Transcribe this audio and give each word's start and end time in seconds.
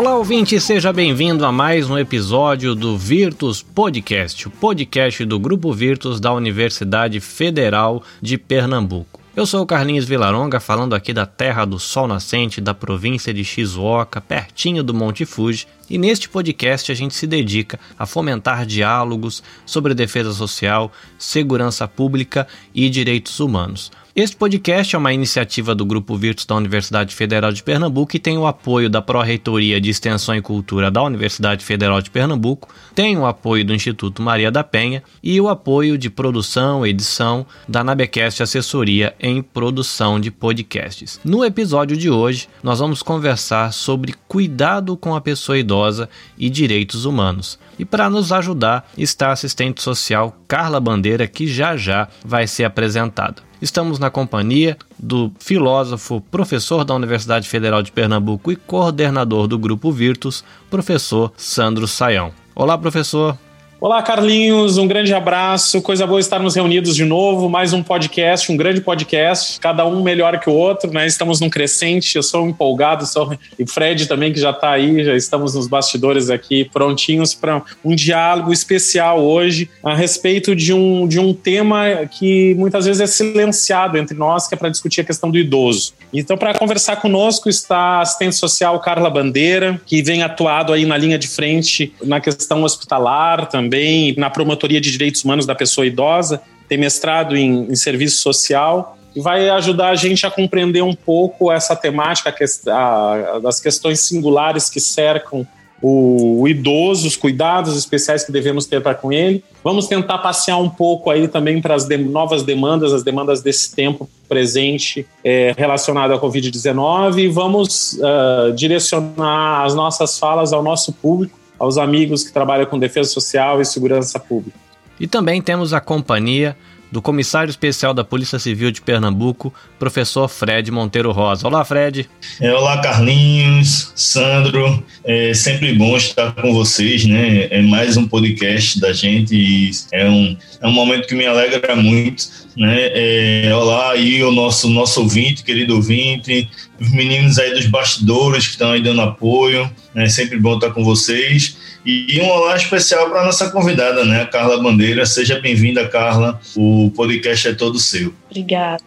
Olá, 0.00 0.16
ouvinte, 0.16 0.58
seja 0.58 0.94
bem-vindo 0.94 1.44
a 1.44 1.52
mais 1.52 1.90
um 1.90 1.98
episódio 1.98 2.74
do 2.74 2.96
Virtus 2.96 3.60
Podcast, 3.60 4.48
o 4.48 4.50
podcast 4.50 5.26
do 5.26 5.38
Grupo 5.38 5.74
Virtus 5.74 6.18
da 6.18 6.32
Universidade 6.32 7.20
Federal 7.20 8.02
de 8.18 8.38
Pernambuco. 8.38 9.20
Eu 9.36 9.44
sou 9.44 9.62
o 9.62 9.66
Carlinhos 9.66 10.06
Vilaronga, 10.06 10.58
falando 10.58 10.94
aqui 10.94 11.12
da 11.12 11.26
terra 11.26 11.66
do 11.66 11.78
sol 11.78 12.08
nascente, 12.08 12.62
da 12.62 12.72
província 12.72 13.32
de 13.34 13.44
Shizuoka, 13.44 14.22
pertinho 14.22 14.82
do 14.82 14.94
Monte 14.94 15.26
Fuji, 15.26 15.66
e 15.90 15.98
neste 15.98 16.30
podcast 16.30 16.90
a 16.90 16.94
gente 16.94 17.14
se 17.14 17.26
dedica 17.26 17.78
a 17.98 18.06
fomentar 18.06 18.64
diálogos 18.64 19.42
sobre 19.66 19.92
defesa 19.92 20.32
social, 20.32 20.90
segurança 21.18 21.86
pública 21.86 22.48
e 22.74 22.88
direitos 22.88 23.38
humanos. 23.38 23.92
Este 24.14 24.36
podcast 24.36 24.96
é 24.96 24.98
uma 24.98 25.12
iniciativa 25.12 25.72
do 25.72 25.86
Grupo 25.86 26.16
Virtus 26.16 26.44
da 26.44 26.56
Universidade 26.56 27.14
Federal 27.14 27.52
de 27.52 27.62
Pernambuco 27.62 28.16
e 28.16 28.18
tem 28.18 28.36
o 28.36 28.44
apoio 28.44 28.90
da 28.90 29.00
Pró-Reitoria 29.00 29.80
de 29.80 29.88
Extensão 29.88 30.34
e 30.34 30.42
Cultura 30.42 30.90
da 30.90 31.00
Universidade 31.00 31.64
Federal 31.64 32.02
de 32.02 32.10
Pernambuco, 32.10 32.68
tem 32.92 33.16
o 33.16 33.24
apoio 33.24 33.64
do 33.64 33.72
Instituto 33.72 34.20
Maria 34.20 34.50
da 34.50 34.64
Penha 34.64 35.04
e 35.22 35.40
o 35.40 35.48
apoio 35.48 35.96
de 35.96 36.10
produção 36.10 36.84
e 36.84 36.90
edição 36.90 37.46
da 37.68 37.84
Nabecast 37.84 38.42
Assessoria 38.42 39.14
em 39.20 39.40
Produção 39.40 40.18
de 40.18 40.32
Podcasts. 40.32 41.20
No 41.24 41.44
episódio 41.44 41.96
de 41.96 42.10
hoje, 42.10 42.48
nós 42.64 42.80
vamos 42.80 43.04
conversar 43.04 43.72
sobre 43.72 44.16
cuidado 44.26 44.96
com 44.96 45.14
a 45.14 45.20
pessoa 45.20 45.56
idosa 45.56 46.08
e 46.36 46.50
direitos 46.50 47.04
humanos. 47.04 47.60
E 47.78 47.84
para 47.84 48.10
nos 48.10 48.32
ajudar 48.32 48.90
está 48.98 49.28
a 49.28 49.32
assistente 49.32 49.80
social 49.80 50.36
Carla 50.48 50.80
Bandeira, 50.80 51.28
que 51.28 51.46
já 51.46 51.76
já 51.76 52.08
vai 52.24 52.48
ser 52.48 52.64
apresentada. 52.64 53.49
Estamos 53.60 53.98
na 53.98 54.08
companhia 54.08 54.78
do 54.98 55.30
filósofo, 55.38 56.22
professor 56.30 56.82
da 56.82 56.94
Universidade 56.94 57.46
Federal 57.46 57.82
de 57.82 57.92
Pernambuco 57.92 58.50
e 58.50 58.56
coordenador 58.56 59.46
do 59.46 59.58
Grupo 59.58 59.92
Virtus, 59.92 60.42
professor 60.70 61.30
Sandro 61.36 61.86
Saião. 61.86 62.32
Olá, 62.54 62.78
professor. 62.78 63.36
Olá, 63.82 64.02
Carlinhos, 64.02 64.76
um 64.76 64.86
grande 64.86 65.14
abraço. 65.14 65.80
Coisa 65.80 66.06
boa 66.06 66.20
estarmos 66.20 66.54
reunidos 66.54 66.94
de 66.94 67.02
novo. 67.06 67.48
Mais 67.48 67.72
um 67.72 67.82
podcast, 67.82 68.52
um 68.52 68.56
grande 68.56 68.82
podcast, 68.82 69.58
cada 69.58 69.86
um 69.86 70.02
melhor 70.02 70.38
que 70.38 70.50
o 70.50 70.52
outro, 70.52 70.92
né? 70.92 71.06
Estamos 71.06 71.40
num 71.40 71.48
crescente. 71.48 72.14
Eu 72.14 72.22
sou 72.22 72.46
empolgado, 72.46 73.06
sou 73.06 73.34
e 73.58 73.66
Fred 73.66 74.06
também 74.06 74.34
que 74.34 74.38
já 74.38 74.50
está 74.50 74.72
aí, 74.72 75.02
já 75.02 75.16
estamos 75.16 75.54
nos 75.54 75.66
bastidores 75.66 76.28
aqui 76.28 76.66
prontinhos 76.66 77.32
para 77.32 77.62
um 77.82 77.94
diálogo 77.94 78.52
especial 78.52 79.18
hoje 79.18 79.70
a 79.82 79.94
respeito 79.94 80.54
de 80.54 80.74
um, 80.74 81.08
de 81.08 81.18
um 81.18 81.32
tema 81.32 82.04
que 82.04 82.54
muitas 82.56 82.84
vezes 82.84 83.00
é 83.00 83.06
silenciado 83.06 83.96
entre 83.96 84.14
nós, 84.14 84.46
que 84.46 84.54
é 84.54 84.58
para 84.58 84.68
discutir 84.68 85.00
a 85.00 85.04
questão 85.04 85.30
do 85.30 85.38
idoso. 85.38 85.94
Então, 86.12 86.36
para 86.36 86.52
conversar 86.52 86.96
conosco 86.96 87.48
está 87.48 87.78
a 87.78 88.00
assistente 88.02 88.36
social 88.36 88.78
Carla 88.80 89.08
Bandeira, 89.08 89.80
que 89.86 90.02
vem 90.02 90.22
atuado 90.22 90.70
aí 90.70 90.84
na 90.84 90.98
linha 90.98 91.18
de 91.18 91.28
frente 91.28 91.94
na 92.02 92.20
questão 92.20 92.62
hospitalar 92.62 93.48
também 93.48 93.69
também 93.70 94.14
na 94.16 94.28
promotoria 94.28 94.80
de 94.80 94.90
direitos 94.90 95.24
humanos 95.24 95.46
da 95.46 95.54
pessoa 95.54 95.86
idosa, 95.86 96.42
tem 96.68 96.76
mestrado 96.76 97.36
em, 97.36 97.70
em 97.70 97.76
serviço 97.76 98.20
social 98.20 98.98
e 99.14 99.20
vai 99.20 99.48
ajudar 99.48 99.90
a 99.90 99.94
gente 99.94 100.26
a 100.26 100.30
compreender 100.30 100.82
um 100.82 100.94
pouco 100.94 101.52
essa 101.52 101.76
temática 101.76 102.34
a, 102.68 103.38
das 103.40 103.60
questões 103.60 104.00
singulares 104.00 104.68
que 104.68 104.80
cercam 104.80 105.46
o, 105.82 106.42
o, 106.42 106.48
idoso, 106.48 107.06
os 107.06 107.16
cuidados 107.16 107.76
especiais 107.76 108.24
que 108.24 108.30
devemos 108.30 108.66
ter 108.66 108.82
para 108.82 108.94
com 108.94 109.12
ele. 109.12 109.42
Vamos 109.64 109.86
tentar 109.86 110.18
passear 110.18 110.58
um 110.58 110.68
pouco 110.68 111.10
aí 111.10 111.26
também 111.26 111.60
para 111.60 111.74
as 111.74 111.86
de, 111.86 111.96
novas 111.96 112.42
demandas, 112.42 112.92
as 112.92 113.02
demandas 113.02 113.40
desse 113.40 113.74
tempo 113.74 114.08
presente 114.28 115.06
é, 115.24 115.54
relacionado 115.56 116.12
à 116.12 116.20
Covid-19 116.20 117.18
e 117.18 117.28
vamos 117.28 117.94
uh, 117.94 118.52
direcionar 118.52 119.64
as 119.64 119.74
nossas 119.74 120.18
falas 120.18 120.52
ao 120.52 120.62
nosso 120.62 120.92
público 120.92 121.39
aos 121.60 121.76
amigos 121.76 122.24
que 122.24 122.32
trabalham 122.32 122.64
com 122.64 122.78
defesa 122.78 123.10
social 123.10 123.60
e 123.60 123.64
segurança 123.66 124.18
pública. 124.18 124.58
E 124.98 125.06
também 125.06 125.42
temos 125.42 125.74
a 125.74 125.80
companhia 125.80 126.56
do 126.90 127.00
comissário 127.00 127.50
especial 127.50 127.94
da 127.94 128.02
Polícia 128.02 128.38
Civil 128.38 128.70
de 128.70 128.80
Pernambuco, 128.80 129.54
professor 129.78 130.28
Fred 130.28 130.70
Monteiro 130.72 131.12
Rosa. 131.12 131.46
Olá, 131.46 131.64
Fred. 131.64 132.08
É, 132.40 132.52
olá, 132.52 132.80
Carlinhos, 132.80 133.92
Sandro. 133.94 134.82
É 135.04 135.32
sempre 135.32 135.72
bom 135.74 135.96
estar 135.96 136.32
com 136.32 136.52
vocês, 136.52 137.06
né? 137.06 137.46
É 137.50 137.62
mais 137.62 137.96
um 137.96 138.08
podcast 138.08 138.80
da 138.80 138.92
gente 138.92 139.34
e 139.34 139.70
é 139.92 140.08
um, 140.08 140.36
é 140.60 140.66
um 140.66 140.72
momento 140.72 141.06
que 141.06 141.14
me 141.14 141.26
alegra 141.26 141.76
muito, 141.76 142.24
né? 142.56 142.90
É, 142.92 143.54
olá 143.54 143.92
aí 143.92 144.22
o 144.24 144.32
nosso, 144.32 144.68
nosso 144.68 145.00
ouvinte, 145.00 145.44
querido 145.44 145.76
ouvinte, 145.76 146.50
os 146.80 146.90
meninos 146.90 147.38
aí 147.38 147.52
dos 147.52 147.66
bastidores 147.66 148.46
que 148.46 148.52
estão 148.52 148.72
aí 148.72 148.82
dando 148.82 149.02
apoio, 149.02 149.70
é 149.94 150.08
sempre 150.08 150.38
bom 150.38 150.54
estar 150.54 150.70
com 150.70 150.82
vocês. 150.82 151.56
E 151.84 152.20
um 152.20 152.28
olá 152.28 152.56
especial 152.56 153.08
para 153.10 153.24
nossa 153.24 153.50
convidada, 153.50 154.04
né, 154.04 154.22
a 154.22 154.26
Carla 154.26 154.62
Bandeira. 154.62 155.06
Seja 155.06 155.38
bem-vinda, 155.40 155.88
Carla. 155.88 156.40
O 156.56 156.90
podcast 156.94 157.48
é 157.48 157.54
todo 157.54 157.78
seu. 157.78 158.12
Obrigada. 158.30 158.82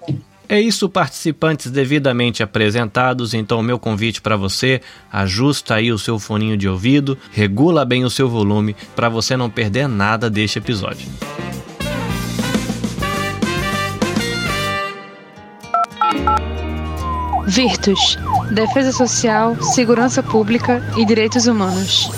É 0.47 0.59
isso, 0.59 0.89
participantes 0.89 1.71
devidamente 1.71 2.43
apresentados. 2.43 3.33
Então, 3.33 3.59
o 3.59 3.63
meu 3.63 3.79
convite 3.79 4.21
para 4.21 4.35
você: 4.35 4.81
ajusta 5.11 5.75
aí 5.75 5.91
o 5.91 5.97
seu 5.97 6.19
foninho 6.19 6.57
de 6.57 6.67
ouvido, 6.67 7.17
regula 7.31 7.85
bem 7.85 8.03
o 8.03 8.09
seu 8.09 8.29
volume 8.29 8.75
para 8.95 9.09
você 9.09 9.35
não 9.35 9.49
perder 9.49 9.87
nada 9.87 10.29
deste 10.29 10.59
episódio. 10.59 11.07
Virtus 17.47 18.17
Defesa 18.51 18.91
Social, 18.91 19.55
Segurança 19.61 20.23
Pública 20.23 20.81
e 20.97 21.05
Direitos 21.05 21.47
Humanos. 21.47 22.09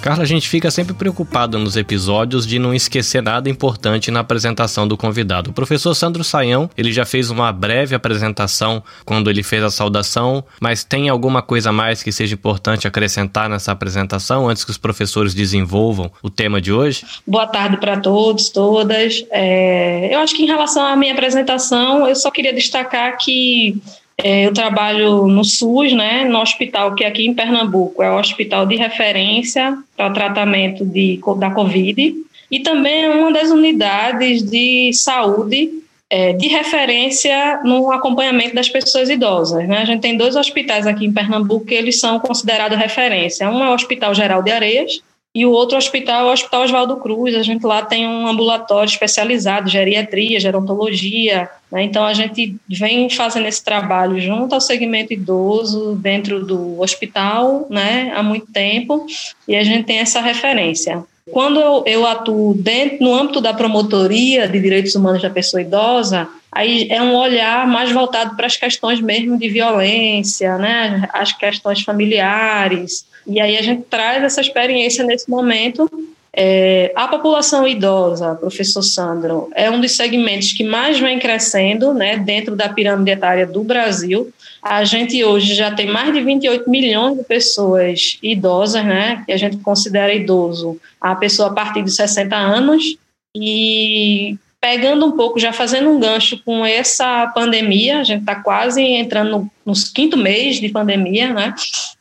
Carla, 0.00 0.22
a 0.22 0.26
gente 0.26 0.48
fica 0.48 0.70
sempre 0.70 0.94
preocupado 0.94 1.58
nos 1.58 1.76
episódios 1.76 2.46
de 2.46 2.58
não 2.58 2.72
esquecer 2.72 3.20
nada 3.20 3.50
importante 3.50 4.12
na 4.12 4.20
apresentação 4.20 4.86
do 4.86 4.96
convidado. 4.96 5.50
O 5.50 5.52
professor 5.52 5.92
Sandro 5.92 6.22
Saião, 6.22 6.70
ele 6.78 6.92
já 6.92 7.04
fez 7.04 7.30
uma 7.30 7.50
breve 7.52 7.96
apresentação 7.96 8.82
quando 9.04 9.28
ele 9.28 9.42
fez 9.42 9.62
a 9.62 9.70
saudação, 9.70 10.44
mas 10.60 10.84
tem 10.84 11.08
alguma 11.08 11.42
coisa 11.42 11.72
mais 11.72 12.00
que 12.00 12.12
seja 12.12 12.34
importante 12.34 12.86
acrescentar 12.86 13.50
nessa 13.50 13.72
apresentação 13.72 14.48
antes 14.48 14.64
que 14.64 14.70
os 14.70 14.78
professores 14.78 15.34
desenvolvam 15.34 16.12
o 16.22 16.30
tema 16.30 16.60
de 16.60 16.72
hoje? 16.72 17.04
Boa 17.26 17.48
tarde 17.48 17.76
para 17.76 17.98
todos, 17.98 18.50
todas. 18.50 19.24
É, 19.32 20.14
eu 20.14 20.20
acho 20.20 20.34
que 20.36 20.44
em 20.44 20.46
relação 20.46 20.86
à 20.86 20.94
minha 20.94 21.12
apresentação, 21.12 22.06
eu 22.06 22.14
só 22.14 22.30
queria 22.30 22.54
destacar 22.54 23.16
que 23.18 23.82
eu 24.22 24.52
trabalho 24.52 25.28
no 25.28 25.44
SUS, 25.44 25.92
né, 25.92 26.24
no 26.24 26.40
hospital 26.40 26.94
que 26.94 27.04
aqui 27.04 27.26
em 27.26 27.34
Pernambuco 27.34 28.02
é 28.02 28.10
o 28.10 28.18
hospital 28.18 28.66
de 28.66 28.74
referência 28.74 29.78
para 29.96 30.10
tratamento 30.10 30.84
de, 30.84 31.20
da 31.38 31.50
Covid 31.50 32.14
e 32.50 32.60
também 32.60 33.04
é 33.04 33.10
uma 33.10 33.32
das 33.32 33.50
unidades 33.50 34.42
de 34.42 34.92
saúde 34.92 35.70
é, 36.10 36.32
de 36.32 36.48
referência 36.48 37.60
no 37.64 37.92
acompanhamento 37.92 38.54
das 38.54 38.68
pessoas 38.68 39.10
idosas. 39.10 39.68
Né? 39.68 39.78
A 39.78 39.84
gente 39.84 40.00
tem 40.00 40.16
dois 40.16 40.34
hospitais 40.34 40.86
aqui 40.86 41.04
em 41.04 41.12
Pernambuco 41.12 41.66
que 41.66 41.74
eles 41.74 42.00
são 42.00 42.18
considerados 42.18 42.78
referência. 42.78 43.48
Um 43.50 43.62
é 43.62 43.68
o 43.68 43.74
Hospital 43.74 44.14
Geral 44.14 44.42
de 44.42 44.50
Areias, 44.50 45.00
e 45.38 45.46
o 45.46 45.52
outro 45.52 45.78
hospital 45.78 46.26
é 46.26 46.30
o 46.30 46.32
Hospital 46.32 46.64
Oswaldo 46.64 46.96
Cruz. 46.96 47.32
A 47.36 47.44
gente 47.44 47.64
lá 47.64 47.80
tem 47.80 48.08
um 48.08 48.26
ambulatório 48.26 48.90
especializado, 48.90 49.70
geriatria, 49.70 50.40
gerontologia. 50.40 51.48
Né? 51.70 51.84
Então, 51.84 52.04
a 52.04 52.12
gente 52.12 52.56
vem 52.68 53.08
fazendo 53.08 53.46
esse 53.46 53.64
trabalho 53.64 54.20
junto 54.20 54.52
ao 54.52 54.60
segmento 54.60 55.12
idoso 55.12 55.94
dentro 55.94 56.44
do 56.44 56.80
hospital 56.80 57.68
né, 57.70 58.12
há 58.16 58.20
muito 58.20 58.50
tempo 58.50 59.06
e 59.46 59.54
a 59.54 59.62
gente 59.62 59.84
tem 59.84 60.00
essa 60.00 60.20
referência. 60.20 61.04
Quando 61.30 61.60
eu, 61.60 61.84
eu 61.86 62.04
atuo 62.04 62.52
dentro, 62.54 63.04
no 63.04 63.14
âmbito 63.14 63.40
da 63.40 63.54
promotoria 63.54 64.48
de 64.48 64.58
direitos 64.58 64.96
humanos 64.96 65.22
da 65.22 65.30
pessoa 65.30 65.62
idosa, 65.62 66.26
aí 66.50 66.88
é 66.90 67.00
um 67.00 67.14
olhar 67.14 67.64
mais 67.64 67.92
voltado 67.92 68.34
para 68.34 68.46
as 68.46 68.56
questões 68.56 69.00
mesmo 69.00 69.38
de 69.38 69.48
violência, 69.48 70.58
né, 70.58 71.08
as 71.12 71.30
questões 71.32 71.82
familiares, 71.82 73.06
e 73.28 73.40
aí 73.40 73.56
a 73.58 73.62
gente 73.62 73.82
traz 73.82 74.24
essa 74.24 74.40
experiência 74.40 75.04
nesse 75.04 75.28
momento. 75.28 75.88
É, 76.32 76.92
a 76.94 77.08
população 77.08 77.66
idosa, 77.66 78.34
professor 78.36 78.82
Sandro, 78.82 79.50
é 79.54 79.70
um 79.70 79.80
dos 79.80 79.96
segmentos 79.96 80.52
que 80.52 80.62
mais 80.62 80.98
vem 80.98 81.18
crescendo 81.18 81.92
né, 81.92 82.16
dentro 82.16 82.54
da 82.54 82.68
pirâmide 82.68 83.10
etária 83.10 83.46
do 83.46 83.62
Brasil. 83.64 84.32
A 84.62 84.84
gente 84.84 85.22
hoje 85.24 85.54
já 85.54 85.70
tem 85.74 85.86
mais 85.86 86.12
de 86.12 86.20
28 86.20 86.70
milhões 86.70 87.18
de 87.18 87.24
pessoas 87.24 88.18
idosas, 88.22 88.84
né, 88.84 89.22
que 89.26 89.32
a 89.32 89.36
gente 89.36 89.56
considera 89.58 90.14
idoso 90.14 90.80
a 91.00 91.14
pessoa 91.14 91.48
a 91.48 91.52
partir 91.52 91.82
de 91.82 91.90
60 91.90 92.34
anos. 92.36 92.96
E 93.36 94.36
pegando 94.60 95.06
um 95.06 95.12
pouco, 95.12 95.38
já 95.38 95.52
fazendo 95.52 95.88
um 95.88 96.00
gancho 96.00 96.42
com 96.44 96.64
essa 96.64 97.26
pandemia, 97.28 98.00
a 98.00 98.04
gente 98.04 98.20
está 98.20 98.34
quase 98.36 98.82
entrando 98.82 99.30
no, 99.30 99.50
nos 99.64 99.84
quinto 99.84 100.16
mês 100.16 100.56
de 100.60 100.68
pandemia, 100.68 101.32
né, 101.32 101.54